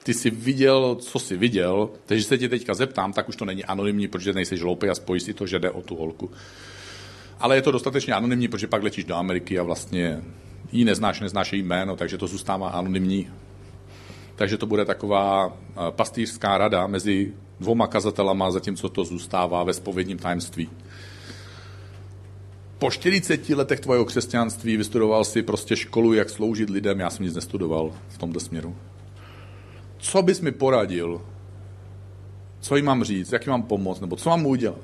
ty 0.03 0.15
jsi 0.15 0.31
viděl, 0.31 0.95
co 0.95 1.19
jsi 1.19 1.37
viděl, 1.37 1.91
takže 2.07 2.25
se 2.25 2.39
tě 2.39 2.49
teďka 2.49 2.75
zeptám, 2.75 3.13
tak 3.13 3.29
už 3.29 3.37
to 3.37 3.45
není 3.45 3.65
anonymní, 3.65 4.09
protože 4.09 4.33
nejsi 4.33 4.57
žloupý 4.57 4.89
a 4.89 4.95
spojíš 4.95 5.23
si 5.23 5.35
to, 5.35 5.47
že 5.47 5.59
jde 5.59 5.71
o 5.71 5.83
tu 5.83 5.97
holku. 5.97 6.31
Ale 7.41 7.57
je 7.57 7.63
to 7.63 7.71
dostatečně 7.71 8.15
anonymní, 8.15 8.49
protože 8.49 8.67
pak 8.67 8.83
letíš 8.83 9.05
do 9.05 9.15
Ameriky 9.15 9.59
a 9.59 9.63
vlastně 9.63 10.23
jí 10.73 10.85
neznáš, 10.85 11.21
neznáš 11.21 11.53
její 11.53 11.63
jméno, 11.63 11.97
takže 11.97 12.19
to 12.19 12.27
zůstává 12.27 12.69
anonymní. 12.69 13.31
Takže 14.37 14.57
to 14.57 14.67
bude 14.67 14.85
taková 14.85 15.57
eh, 15.57 15.75
pastýřská 15.91 16.59
rada 16.59 16.87
mezi 16.87 17.35
dvoma 17.61 17.87
kazatelama, 17.87 18.51
zatímco 18.51 18.89
to 18.89 19.05
zůstává 19.05 19.65
ve 19.65 19.73
spovědním 19.73 20.19
tajemství 20.19 20.71
po 22.81 22.91
40 22.91 23.49
letech 23.49 23.81
tvojeho 23.81 24.05
křesťanství 24.05 24.77
vystudoval 24.77 25.25
si 25.25 25.43
prostě 25.43 25.77
školu, 25.77 26.13
jak 26.13 26.31
sloužit 26.31 26.71
lidem. 26.71 27.01
Já 27.01 27.11
jsem 27.11 27.27
nic 27.27 27.35
nestudoval 27.35 27.93
v 28.09 28.19
tomto 28.19 28.41
směru. 28.41 28.77
Co 29.99 30.23
bys 30.23 30.41
mi 30.41 30.53
poradil? 30.53 31.23
Co 32.61 32.77
jim 32.77 32.85
mám 32.85 33.05
říct? 33.05 33.33
Jak 33.33 33.47
jim 33.47 33.51
mám 33.51 33.63
pomoct? 33.63 34.01
Nebo 34.01 34.17
co 34.17 34.31
mám 34.31 34.47
udělat? 34.47 34.79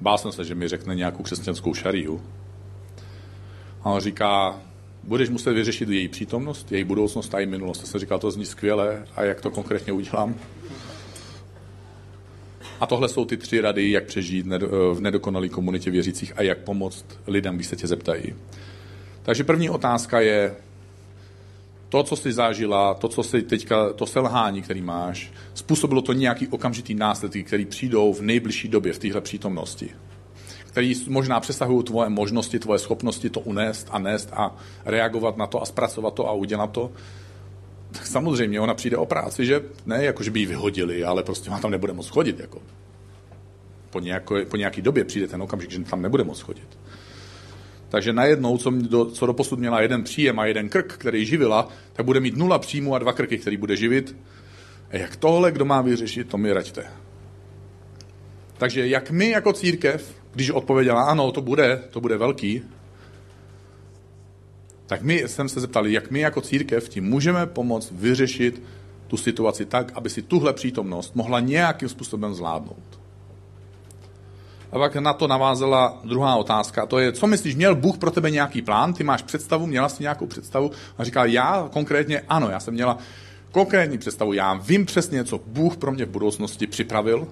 Bál 0.00 0.18
jsem 0.18 0.32
se, 0.32 0.44
že 0.44 0.54
mi 0.54 0.68
řekne 0.68 0.94
nějakou 0.94 1.22
křesťanskou 1.22 1.74
šariu. 1.74 2.22
A 3.82 3.90
on 3.90 4.00
říká, 4.00 4.60
budeš 5.02 5.28
muset 5.28 5.52
vyřešit 5.52 5.88
její 5.88 6.08
přítomnost, 6.08 6.72
její 6.72 6.84
budoucnost 6.84 7.34
a 7.34 7.38
její 7.38 7.46
minulost. 7.46 7.80
Já 7.80 7.86
jsem 7.86 8.00
říkal, 8.00 8.18
to 8.18 8.30
zní 8.30 8.46
skvěle 8.46 9.04
a 9.16 9.22
jak 9.22 9.40
to 9.40 9.50
konkrétně 9.50 9.92
udělám. 9.92 10.34
A 12.80 12.86
tohle 12.86 13.08
jsou 13.08 13.24
ty 13.24 13.36
tři 13.36 13.60
rady, 13.60 13.90
jak 13.90 14.04
přežít 14.04 14.46
v 14.92 15.00
nedokonalé 15.00 15.48
komunitě 15.48 15.90
věřících 15.90 16.32
a 16.36 16.42
jak 16.42 16.58
pomoct 16.58 17.04
lidem, 17.26 17.54
když 17.54 17.66
se 17.66 17.76
tě 17.76 17.86
zeptají. 17.86 18.34
Takže 19.22 19.44
první 19.44 19.70
otázka 19.70 20.20
je, 20.20 20.54
to, 21.88 22.02
co 22.02 22.16
jsi 22.16 22.32
zažila, 22.32 22.94
to, 22.94 23.08
co 23.08 23.22
jsi 23.22 23.42
teďka, 23.42 23.92
to 23.92 24.06
selhání, 24.06 24.62
který 24.62 24.82
máš, 24.82 25.32
způsobilo 25.54 26.02
to 26.02 26.12
nějaký 26.12 26.48
okamžitý 26.48 26.94
následky, 26.94 27.44
který 27.44 27.64
přijdou 27.64 28.12
v 28.12 28.22
nejbližší 28.22 28.68
době, 28.68 28.92
v 28.92 28.98
téhle 28.98 29.20
přítomnosti. 29.20 29.90
Který 30.66 30.94
možná 31.08 31.40
přesahují 31.40 31.84
tvoje 31.84 32.08
možnosti, 32.08 32.58
tvoje 32.58 32.78
schopnosti 32.78 33.30
to 33.30 33.40
unést 33.40 33.88
a 33.90 33.98
nést 33.98 34.28
a 34.32 34.56
reagovat 34.84 35.36
na 35.36 35.46
to 35.46 35.62
a 35.62 35.66
zpracovat 35.66 36.14
to 36.14 36.28
a 36.28 36.32
udělat 36.32 36.70
to. 36.70 36.92
Tak 37.92 38.06
samozřejmě 38.06 38.60
ona 38.60 38.74
přijde 38.74 38.96
o 38.96 39.06
práci, 39.06 39.46
že 39.46 39.62
ne 39.86 40.04
jako, 40.04 40.22
že 40.22 40.30
by 40.30 40.40
ji 40.40 40.46
vyhodili, 40.46 41.04
ale 41.04 41.22
prostě 41.22 41.50
ona 41.50 41.58
tam 41.58 41.70
nebude 41.70 41.92
moc 41.92 42.08
chodit. 42.08 42.40
Jako. 42.40 42.62
Po, 43.90 44.00
nějaké, 44.00 44.44
po 44.44 44.56
nějaký 44.56 44.82
době 44.82 45.04
přijde 45.04 45.26
ten 45.26 45.42
okamžik, 45.42 45.70
že 45.70 45.80
tam 45.80 46.02
nebude 46.02 46.24
moc 46.24 46.40
chodit. 46.40 46.78
Takže 47.88 48.12
najednou, 48.12 48.58
co, 48.58 48.70
do, 48.70 49.04
co 49.04 49.26
do 49.26 49.32
posud 49.32 49.58
měla 49.58 49.80
jeden 49.80 50.04
příjem 50.04 50.38
a 50.38 50.46
jeden 50.46 50.68
krk, 50.68 50.92
který 50.92 51.26
živila, 51.26 51.68
tak 51.92 52.06
bude 52.06 52.20
mít 52.20 52.36
nula 52.36 52.58
příjmu 52.58 52.94
a 52.94 52.98
dva 52.98 53.12
krky, 53.12 53.38
který 53.38 53.56
bude 53.56 53.76
živit. 53.76 54.16
A 54.90 54.96
jak 54.96 55.16
tohle, 55.16 55.52
kdo 55.52 55.64
má 55.64 55.82
vyřešit, 55.82 56.28
to 56.28 56.38
mi 56.38 56.52
raďte. 56.52 56.84
Takže 58.58 58.86
jak 58.86 59.10
my 59.10 59.30
jako 59.30 59.52
církev, 59.52 60.14
když 60.32 60.50
odpověděla, 60.50 61.02
ano, 61.02 61.32
to 61.32 61.40
bude, 61.40 61.82
to 61.90 62.00
bude 62.00 62.16
velký, 62.16 62.62
tak 64.88 65.02
my 65.02 65.18
jsem 65.26 65.48
se 65.48 65.60
zeptali, 65.60 65.92
jak 65.92 66.10
my 66.10 66.20
jako 66.20 66.40
církev 66.40 66.88
tím 66.88 67.04
můžeme 67.04 67.46
pomoct 67.46 67.92
vyřešit 67.92 68.62
tu 69.06 69.16
situaci 69.16 69.66
tak, 69.66 69.92
aby 69.94 70.10
si 70.10 70.22
tuhle 70.22 70.52
přítomnost 70.52 71.14
mohla 71.14 71.40
nějakým 71.40 71.88
způsobem 71.88 72.34
zvládnout. 72.34 73.00
A 74.72 74.78
pak 74.78 74.96
na 74.96 75.12
to 75.12 75.26
navázela 75.26 76.00
druhá 76.04 76.36
otázka, 76.36 76.86
to 76.86 76.98
je, 76.98 77.12
co 77.12 77.26
myslíš, 77.26 77.54
měl 77.54 77.74
Bůh 77.74 77.98
pro 77.98 78.10
tebe 78.10 78.30
nějaký 78.30 78.62
plán, 78.62 78.94
ty 78.94 79.04
máš 79.04 79.22
představu, 79.22 79.66
měla 79.66 79.88
jsi 79.88 80.02
nějakou 80.02 80.26
představu? 80.26 80.70
A 80.98 81.04
říkal, 81.04 81.26
já 81.26 81.68
konkrétně 81.72 82.20
ano, 82.28 82.50
já 82.50 82.60
jsem 82.60 82.74
měla 82.74 82.98
konkrétní 83.52 83.98
představu, 83.98 84.32
já 84.32 84.54
vím 84.54 84.86
přesně, 84.86 85.24
co 85.24 85.40
Bůh 85.46 85.76
pro 85.76 85.92
mě 85.92 86.04
v 86.04 86.10
budoucnosti 86.10 86.66
připravil. 86.66 87.28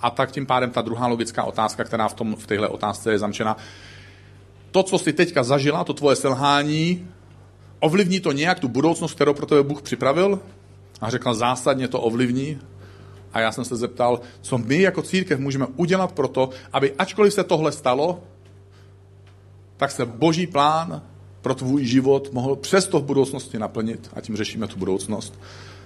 A 0.00 0.10
tak 0.10 0.30
tím 0.30 0.46
pádem 0.46 0.70
ta 0.70 0.82
druhá 0.82 1.06
logická 1.06 1.44
otázka, 1.44 1.84
která 1.84 2.08
v, 2.08 2.14
tom, 2.14 2.36
v 2.36 2.46
téhle 2.46 2.68
otázce 2.68 3.12
je 3.12 3.18
zamčena, 3.18 3.56
to, 4.74 4.82
co 4.82 4.98
jsi 4.98 5.12
teďka 5.12 5.42
zažila, 5.42 5.84
to 5.84 5.94
tvoje 5.94 6.16
selhání, 6.16 7.06
ovlivní 7.80 8.20
to 8.20 8.32
nějak 8.32 8.60
tu 8.60 8.68
budoucnost, 8.68 9.14
kterou 9.14 9.34
pro 9.34 9.46
tebe 9.46 9.62
Bůh 9.62 9.82
připravil? 9.82 10.40
A 11.00 11.10
řekl, 11.10 11.34
zásadně 11.34 11.88
to 11.88 12.00
ovlivní. 12.00 12.58
A 13.32 13.40
já 13.40 13.52
jsem 13.52 13.64
se 13.64 13.76
zeptal, 13.76 14.20
co 14.40 14.58
my 14.58 14.80
jako 14.80 15.02
církev 15.02 15.38
můžeme 15.38 15.66
udělat 15.76 16.12
pro 16.12 16.28
to, 16.28 16.50
aby 16.72 16.92
ačkoliv 16.98 17.34
se 17.34 17.44
tohle 17.44 17.72
stalo, 17.72 18.22
tak 19.76 19.90
se 19.90 20.06
boží 20.06 20.46
plán 20.46 21.02
pro 21.42 21.54
tvůj 21.54 21.84
život 21.84 22.32
mohl 22.32 22.56
přesto 22.56 23.00
v 23.00 23.04
budoucnosti 23.04 23.58
naplnit 23.58 24.10
a 24.14 24.20
tím 24.20 24.36
řešíme 24.36 24.66
tu 24.66 24.78
budoucnost. 24.78 25.40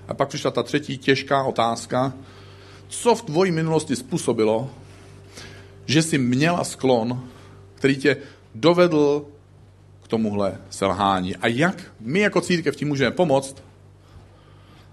A 0.09 0.15
pak 0.15 0.29
přišla 0.29 0.51
ta 0.51 0.63
třetí 0.63 0.99
těžká 0.99 1.43
otázka, 1.43 2.13
co 2.89 3.15
v 3.15 3.23
tvojí 3.23 3.53
minulosti 3.53 3.97
způsobilo, 3.97 4.71
že 5.87 6.03
jsi 6.03 6.19
měla 6.19 6.65
sklon, 6.65 7.29
který 7.75 7.97
tě 7.97 8.17
dovedl 8.55 9.27
k 10.03 10.09
tomuhle 10.09 10.59
selhání. 10.71 11.37
A 11.37 11.47
jak 11.47 11.93
my 12.01 12.21
jako 12.21 12.41
církev 12.41 12.77
tím 12.77 12.89
můžeme 12.89 13.11
pomoct, 13.11 13.63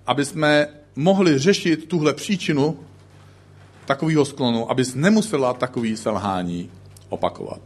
aby 0.08 0.26
jsme 0.26 0.68
mohli 0.95 1.39
řešit 1.39 1.88
tuhle 1.88 2.14
příčinu 2.14 2.80
takového 3.86 4.26
sklonu, 4.26 4.72
abys 4.72 4.95
nemusela 4.95 5.53
takový 5.53 5.97
selhání 5.97 6.70
opakovat. 7.10 7.62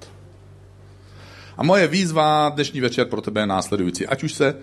A 1.57 1.63
moje 1.63 1.87
výzva 1.87 2.49
dnešní 2.49 2.81
večer 2.81 3.07
pro 3.07 3.21
tebe 3.21 3.41
je 3.41 3.47
následující. 3.47 4.07
Ať 4.07 4.23
už 4.23 4.33
se 4.33 4.55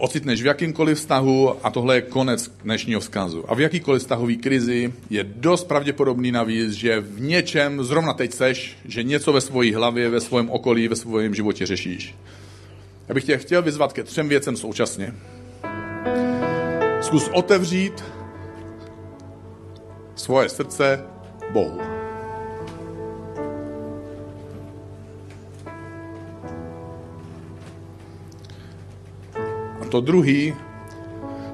ocitneš 0.00 0.42
v 0.42 0.46
jakýmkoliv 0.46 0.98
vztahu, 0.98 1.66
a 1.66 1.70
tohle 1.70 1.94
je 1.94 2.02
konec 2.02 2.50
dnešního 2.64 3.00
vzkazu, 3.00 3.50
a 3.50 3.54
v 3.54 3.60
jakýkoliv 3.60 4.02
vztahový 4.02 4.36
krizi 4.36 4.92
je 5.10 5.24
dost 5.24 5.64
pravděpodobný 5.64 6.32
navíc, 6.32 6.72
že 6.72 7.00
v 7.00 7.20
něčem 7.20 7.84
zrovna 7.84 8.12
teď 8.12 8.32
seš, 8.32 8.76
že 8.84 9.02
něco 9.02 9.32
ve 9.32 9.40
své 9.40 9.74
hlavě, 9.74 10.08
ve 10.08 10.20
svém 10.20 10.50
okolí, 10.50 10.88
ve 10.88 10.96
svém 10.96 11.34
životě 11.34 11.66
řešíš. 11.66 12.14
Já 13.08 13.14
bych 13.14 13.24
tě 13.24 13.38
chtěl 13.38 13.62
vyzvat 13.62 13.92
ke 13.92 14.02
třem 14.02 14.28
věcem 14.28 14.56
současně. 14.56 15.14
Zkus 17.00 17.28
otevřít 17.32 18.04
svoje 20.16 20.48
srdce 20.48 21.04
Bohu. 21.52 21.99
To 29.90 30.00
druhý, 30.00 30.54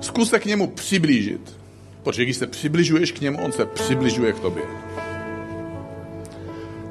zkus 0.00 0.30
se 0.30 0.38
k 0.38 0.44
němu 0.44 0.66
přiblížit. 0.66 1.56
Protože 2.02 2.22
když 2.22 2.36
se 2.36 2.46
přibližuješ 2.46 3.12
k 3.12 3.20
němu, 3.20 3.38
on 3.44 3.52
se 3.52 3.66
přibližuje 3.66 4.32
k 4.32 4.40
tobě. 4.40 4.64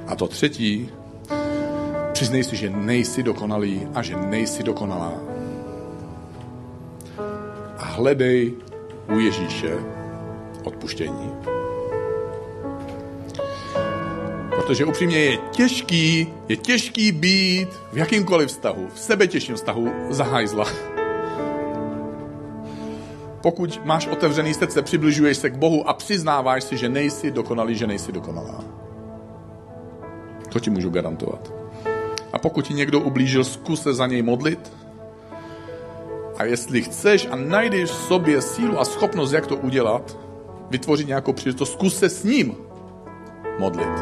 A 0.07 0.15
to 0.15 0.27
třetí, 0.27 0.89
přiznej 2.13 2.43
si, 2.43 2.55
že 2.55 2.69
nejsi 2.69 3.23
dokonalý 3.23 3.87
a 3.93 4.01
že 4.01 4.15
nejsi 4.15 4.63
dokonalá 4.63 5.35
hledej 7.95 8.53
u 9.15 9.19
Ježíše 9.19 9.77
odpuštění. 10.63 11.31
Protože 14.49 14.85
upřímně 14.85 15.17
je 15.17 15.37
těžký, 15.51 16.27
je 16.49 16.57
těžký 16.57 17.11
být 17.11 17.69
v 17.93 17.97
jakýmkoliv 17.97 18.49
vztahu, 18.49 18.89
v 18.93 18.99
sebetěžším 18.99 19.55
vztahu 19.55 19.91
zahajzla. 20.09 20.94
Pokud 23.45 23.81
máš 23.85 24.07
otevřený 24.07 24.53
srdce, 24.53 24.81
přibližuješ 24.81 25.37
se 25.37 25.49
k 25.49 25.57
Bohu 25.57 25.89
a 25.89 25.93
přiznáváš 25.93 26.63
si, 26.63 26.77
že 26.77 26.89
nejsi 26.89 27.31
dokonalý, 27.31 27.75
že 27.75 27.87
nejsi 27.87 28.11
dokonalá. 28.11 28.63
To 30.49 30.59
ti 30.59 30.69
můžu 30.69 30.89
garantovat. 30.89 31.53
A 32.33 32.39
pokud 32.39 32.67
ti 32.67 32.73
někdo 32.73 32.99
ublížil, 32.99 33.43
zkus 33.43 33.81
se 33.81 33.93
za 33.93 34.07
něj 34.07 34.21
modlit, 34.21 34.73
a 36.37 36.43
jestli 36.43 36.81
chceš 36.81 37.27
a 37.31 37.35
najdeš 37.35 37.89
v 37.89 37.93
sobě 37.93 38.41
sílu 38.41 38.79
a 38.79 38.85
schopnost, 38.85 39.31
jak 39.31 39.47
to 39.47 39.55
udělat, 39.55 40.17
vytvořit 40.69 41.07
nějakou 41.07 41.33
příležitost, 41.33 41.71
zkus 41.71 41.97
se 41.97 42.09
s 42.09 42.23
ním 42.23 42.57
modlit. 43.59 43.93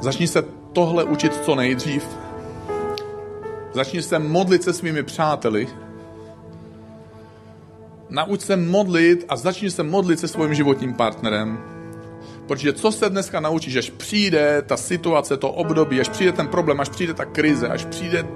Začni 0.00 0.26
se 0.26 0.42
tohle 0.72 1.04
učit 1.04 1.34
co 1.44 1.54
nejdřív. 1.54 2.18
Začni 3.72 4.02
se 4.02 4.18
modlit 4.18 4.62
se 4.62 4.72
svými 4.72 5.02
přáteli. 5.02 5.81
Nauč 8.08 8.40
se 8.40 8.56
modlit 8.56 9.24
a 9.28 9.36
začni 9.36 9.70
se 9.70 9.82
modlit 9.82 10.20
se 10.20 10.28
svým 10.28 10.54
životním 10.54 10.94
partnerem. 10.94 11.58
Protože 12.46 12.72
co 12.72 12.92
se 12.92 13.10
dneska 13.10 13.40
naučíš, 13.40 13.76
až 13.76 13.90
přijde 13.90 14.62
ta 14.66 14.76
situace, 14.76 15.36
to 15.36 15.50
období, 15.50 16.00
až 16.00 16.08
přijde 16.08 16.32
ten 16.32 16.48
problém, 16.48 16.80
až 16.80 16.88
přijde 16.88 17.14
ta 17.14 17.24
krize, 17.24 17.68
až 17.68 17.84
přijde 17.84 18.26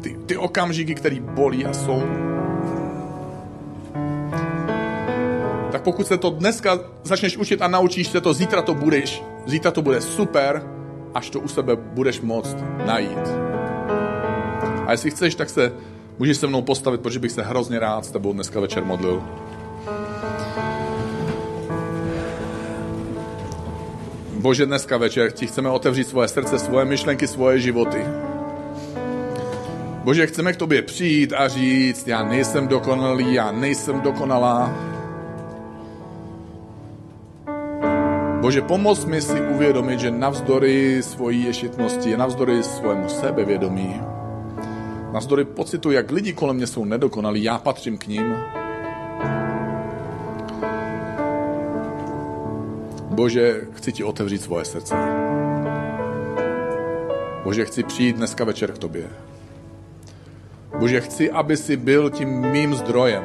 ty, 0.00 0.16
ty 0.26 0.36
okamžiky, 0.36 0.94
které 0.94 1.20
bolí 1.20 1.64
a 1.66 1.72
jsou. 1.72 2.02
Tak 5.72 5.82
pokud 5.82 6.06
se 6.06 6.18
to 6.18 6.30
dneska 6.30 6.78
začneš 7.02 7.36
učit 7.36 7.62
a 7.62 7.68
naučíš 7.68 8.08
se 8.08 8.20
to, 8.20 8.34
zítra 8.34 8.62
to 8.62 8.74
budeš, 8.74 9.22
zítra 9.46 9.70
to 9.70 9.82
bude 9.82 10.00
super, 10.00 10.62
až 11.14 11.30
to 11.30 11.40
u 11.40 11.48
sebe 11.48 11.76
budeš 11.76 12.20
moct 12.20 12.56
najít. 12.86 13.28
A 14.86 14.92
jestli 14.92 15.10
chceš, 15.10 15.34
tak 15.34 15.50
se 15.50 15.72
můžeš 16.18 16.36
se 16.36 16.46
mnou 16.46 16.62
postavit, 16.62 17.00
protože 17.00 17.18
bych 17.18 17.32
se 17.32 17.42
hrozně 17.42 17.78
rád 17.78 18.04
s 18.04 18.10
tebou 18.10 18.32
dneska 18.32 18.60
večer 18.60 18.84
modlil. 18.84 19.22
Bože, 24.32 24.66
dneska 24.66 24.96
večer 24.96 25.32
ti 25.32 25.46
chceme 25.46 25.70
otevřít 25.70 26.08
svoje 26.08 26.28
srdce, 26.28 26.58
svoje 26.58 26.84
myšlenky, 26.84 27.26
svoje 27.26 27.60
životy. 27.60 28.04
Bože, 30.04 30.26
chceme 30.26 30.52
k 30.52 30.56
tobě 30.56 30.82
přijít 30.82 31.32
a 31.32 31.48
říct, 31.48 32.08
já 32.08 32.24
nejsem 32.24 32.68
dokonalý, 32.68 33.34
já 33.34 33.52
nejsem 33.52 34.00
dokonalá. 34.00 34.70
Bože, 38.40 38.62
pomoz 38.62 39.04
mi 39.04 39.22
si 39.22 39.40
uvědomit, 39.40 40.00
že 40.00 40.10
navzdory 40.10 41.02
svojí 41.02 41.44
ješitnosti, 41.44 42.16
navzdory 42.16 42.62
svému 42.62 43.08
sebevědomí, 43.08 44.00
navzdory 45.16 45.44
pocitu, 45.44 45.90
jak 45.90 46.10
lidi 46.10 46.32
kolem 46.32 46.56
mě 46.56 46.66
jsou 46.66 46.84
nedokonalí, 46.84 47.42
já 47.42 47.58
patřím 47.58 47.98
k 47.98 48.06
ním. 48.06 48.36
Bože, 53.02 53.60
chci 53.72 53.92
ti 53.92 54.04
otevřít 54.04 54.42
svoje 54.42 54.64
srdce. 54.64 54.94
Bože, 57.44 57.64
chci 57.64 57.82
přijít 57.82 58.16
dneska 58.16 58.44
večer 58.44 58.72
k 58.72 58.78
tobě. 58.78 59.08
Bože, 60.78 61.00
chci, 61.00 61.30
aby 61.30 61.56
si 61.56 61.76
byl 61.76 62.10
tím 62.10 62.28
mým 62.28 62.74
zdrojem. 62.74 63.24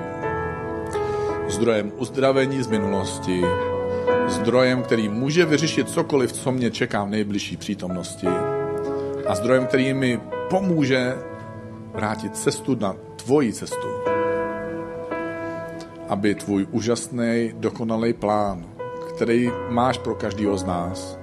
Zdrojem 1.47 1.91
uzdravení 1.97 2.63
z 2.63 2.67
minulosti, 2.67 3.41
zdrojem, 4.27 4.83
který 4.83 5.09
může 5.09 5.45
vyřešit 5.45 5.89
cokoliv, 5.89 6.31
co 6.31 6.51
mě 6.51 6.71
čeká 6.71 7.03
v 7.03 7.09
nejbližší 7.09 7.57
přítomnosti 7.57 8.27
a 9.27 9.35
zdrojem, 9.35 9.65
který 9.65 9.93
mi 9.93 10.19
pomůže 10.49 11.30
vrátit 11.93 12.37
cestu 12.37 12.75
na 12.75 12.95
tvoji 13.15 13.53
cestu. 13.53 13.87
Aby 16.09 16.35
tvůj 16.35 16.67
úžasný, 16.71 17.53
dokonalý 17.53 18.13
plán, 18.13 18.65
který 19.15 19.51
máš 19.69 19.97
pro 19.97 20.15
každého 20.15 20.57
z 20.57 20.63
nás, 20.63 21.19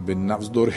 by 0.00 0.14
navzdory 0.14 0.74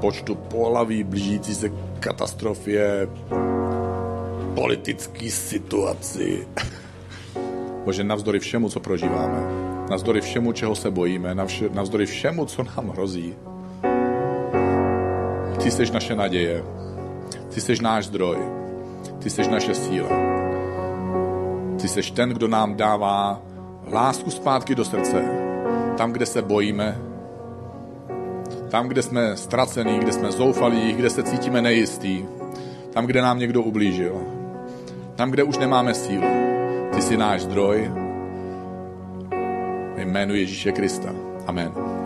počtu 0.00 0.34
pohlaví 0.34 1.04
blížící 1.04 1.54
se 1.54 1.68
katastrofě, 2.00 3.08
politické 4.54 5.30
situaci, 5.30 6.46
Bože, 7.84 8.04
navzdory 8.04 8.38
všemu, 8.38 8.68
co 8.68 8.80
prožíváme, 8.80 9.40
navzdory 9.90 10.20
všemu, 10.20 10.52
čeho 10.52 10.74
se 10.74 10.90
bojíme, 10.90 11.34
navzdory 11.72 12.06
všemu, 12.06 12.44
co 12.44 12.62
nám 12.62 12.88
hrozí, 12.88 13.34
ty 15.68 15.72
jsi 15.72 15.92
naše 15.92 16.14
naděje, 16.14 16.64
ty 17.54 17.60
jsi 17.60 17.82
náš 17.82 18.06
zdroj, 18.06 18.36
ty 19.18 19.30
jsi 19.30 19.50
naše 19.50 19.74
síla. 19.74 20.08
Ty 21.80 21.88
jsi 21.88 22.12
ten, 22.12 22.30
kdo 22.30 22.48
nám 22.48 22.74
dává 22.76 23.42
lásku 23.92 24.30
zpátky 24.30 24.74
do 24.74 24.84
srdce, 24.84 25.24
tam, 25.96 26.12
kde 26.12 26.26
se 26.26 26.42
bojíme, 26.42 26.98
tam, 28.70 28.88
kde 28.88 29.02
jsme 29.02 29.36
ztracení, 29.36 29.98
kde 29.98 30.12
jsme 30.12 30.32
zoufalí, 30.32 30.92
kde 30.92 31.10
se 31.10 31.22
cítíme 31.22 31.62
nejistý, 31.62 32.24
tam, 32.92 33.06
kde 33.06 33.22
nám 33.22 33.38
někdo 33.38 33.62
ublížil, 33.62 34.16
tam, 35.16 35.30
kde 35.30 35.42
už 35.42 35.58
nemáme 35.58 35.94
sílu. 35.94 36.28
Ty 36.94 37.02
jsi 37.02 37.16
náš 37.16 37.42
zdroj. 37.42 37.92
Jménu 39.96 40.34
Ježíše 40.34 40.72
Krista. 40.72 41.14
Amen. 41.46 41.97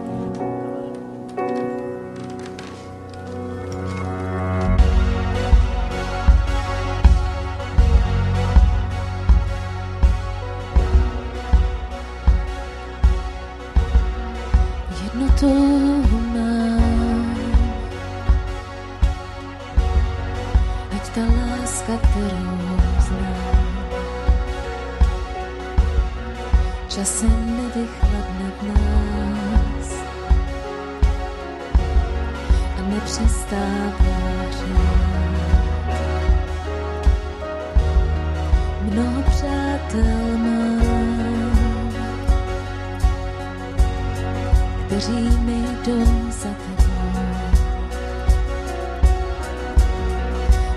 kteří 44.92 45.38
mi 45.38 45.64
jdou 45.84 46.30
za 46.30 46.48
tebou. 46.48 47.20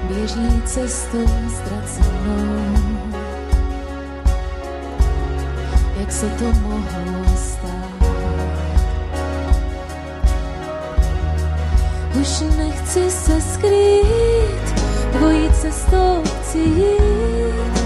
Běží 0.03 0.61
cestou 0.66 1.28
ztracenou, 1.55 2.76
jak 5.99 6.11
se 6.11 6.30
to 6.30 6.45
mohlo 6.45 7.26
stát. 7.36 8.05
Už 12.22 12.57
nechci 12.57 13.11
se 13.11 13.41
skrýt, 13.41 14.82
tvojí 15.11 15.49
cestou 15.61 16.24
chci 16.41 16.57
jít 16.57 17.80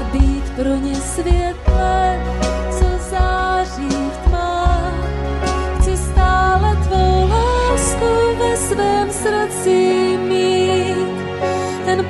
a 0.00 0.12
být 0.12 0.50
pro 0.56 0.74
ně 0.74 0.94
světlem. 0.94 2.41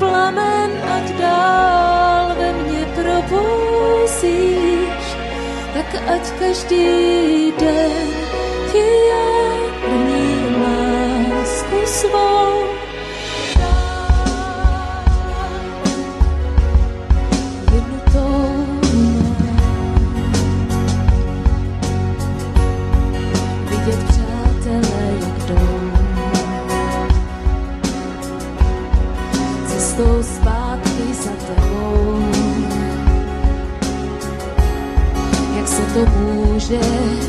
plamen, 0.03 0.71
ať 0.97 1.07
dál 1.19 2.35
ve 2.39 2.53
mně 2.53 2.87
probouzíš, 2.95 4.27
tak 5.75 5.89
ať 6.15 6.31
každý 6.39 7.53
den 7.59 8.07
ti 8.73 8.85
já 9.09 9.32
些 36.73 37.22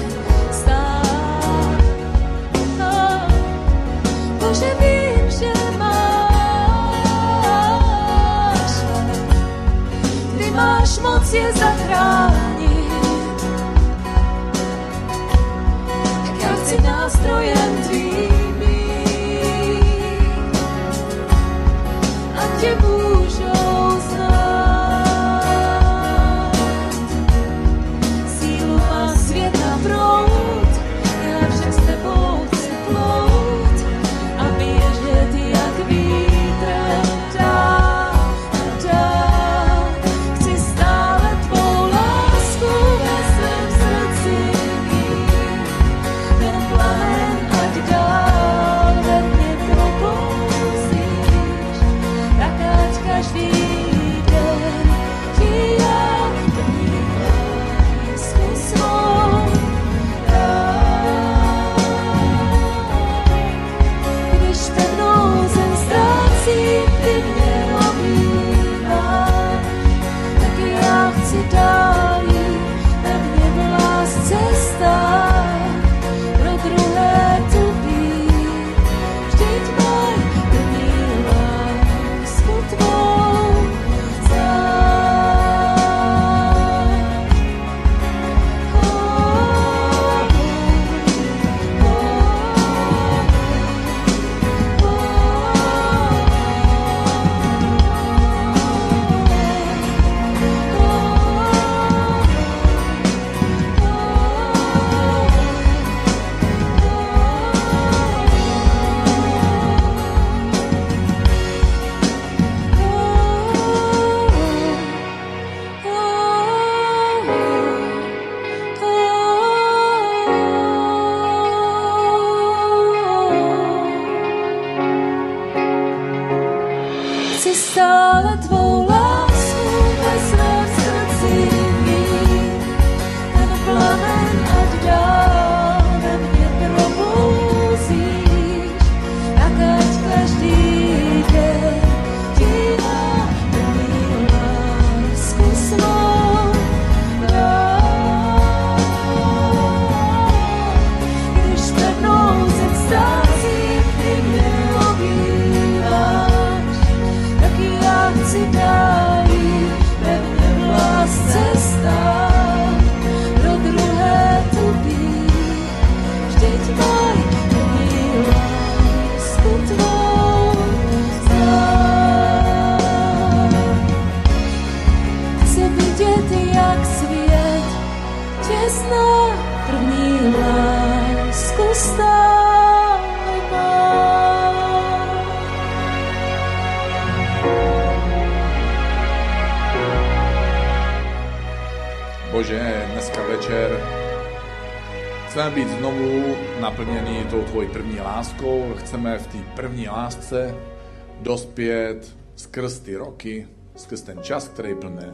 dospět 201.23 202.15
skrz 202.35 202.79
ty 202.79 202.95
roky, 202.95 203.47
skrz 203.75 204.01
ten 204.01 204.19
čas, 204.23 204.47
který 204.47 204.75
plne, 204.75 205.13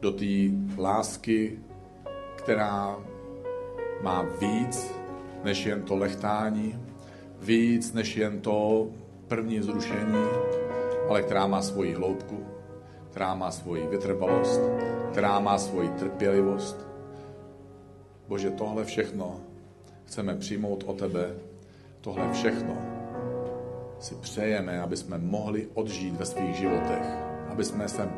do 0.00 0.12
té 0.12 0.24
lásky, 0.78 1.58
která 2.36 2.96
má 4.02 4.26
víc 4.40 4.90
než 5.44 5.66
jen 5.66 5.82
to 5.82 5.96
lechtání, 5.96 6.78
víc 7.40 7.92
než 7.92 8.16
jen 8.16 8.40
to 8.40 8.88
první 9.28 9.60
zrušení, 9.60 10.24
ale 11.08 11.22
která 11.22 11.46
má 11.46 11.62
svoji 11.62 11.94
hloubku, 11.94 12.46
která 13.10 13.34
má 13.34 13.50
svoji 13.50 13.86
vytrvalost, 13.86 14.60
která 15.12 15.40
má 15.40 15.58
svoji 15.58 15.88
trpělivost. 15.88 16.86
Bože, 18.28 18.50
tohle 18.50 18.84
všechno 18.84 19.40
chceme 20.04 20.34
přijmout 20.36 20.84
o 20.86 20.92
tebe, 20.92 21.34
tohle 22.00 22.32
všechno 22.32 22.97
si 23.98 24.14
přejeme, 24.14 24.80
aby 24.80 24.96
jsme 24.96 25.18
mohli 25.18 25.68
odžít 25.74 26.14
ve 26.14 26.26
svých 26.26 26.56
životech, 26.56 27.04
aby 27.48 27.64
jsme 27.64 27.88
se 27.88 28.08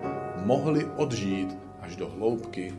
mohli 0.45 0.85
odžít 0.85 1.59
až 1.81 1.97
do 1.97 2.09
hloubky, 2.09 2.75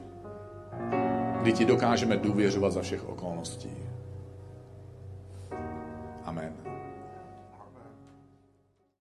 kdy 1.42 1.54
ti 1.54 1.66
dokážeme 1.66 2.18
důvěřovat 2.18 2.74
za 2.74 2.82
všech 2.82 3.10
okolností. 3.10 3.78
Amen. 6.24 6.61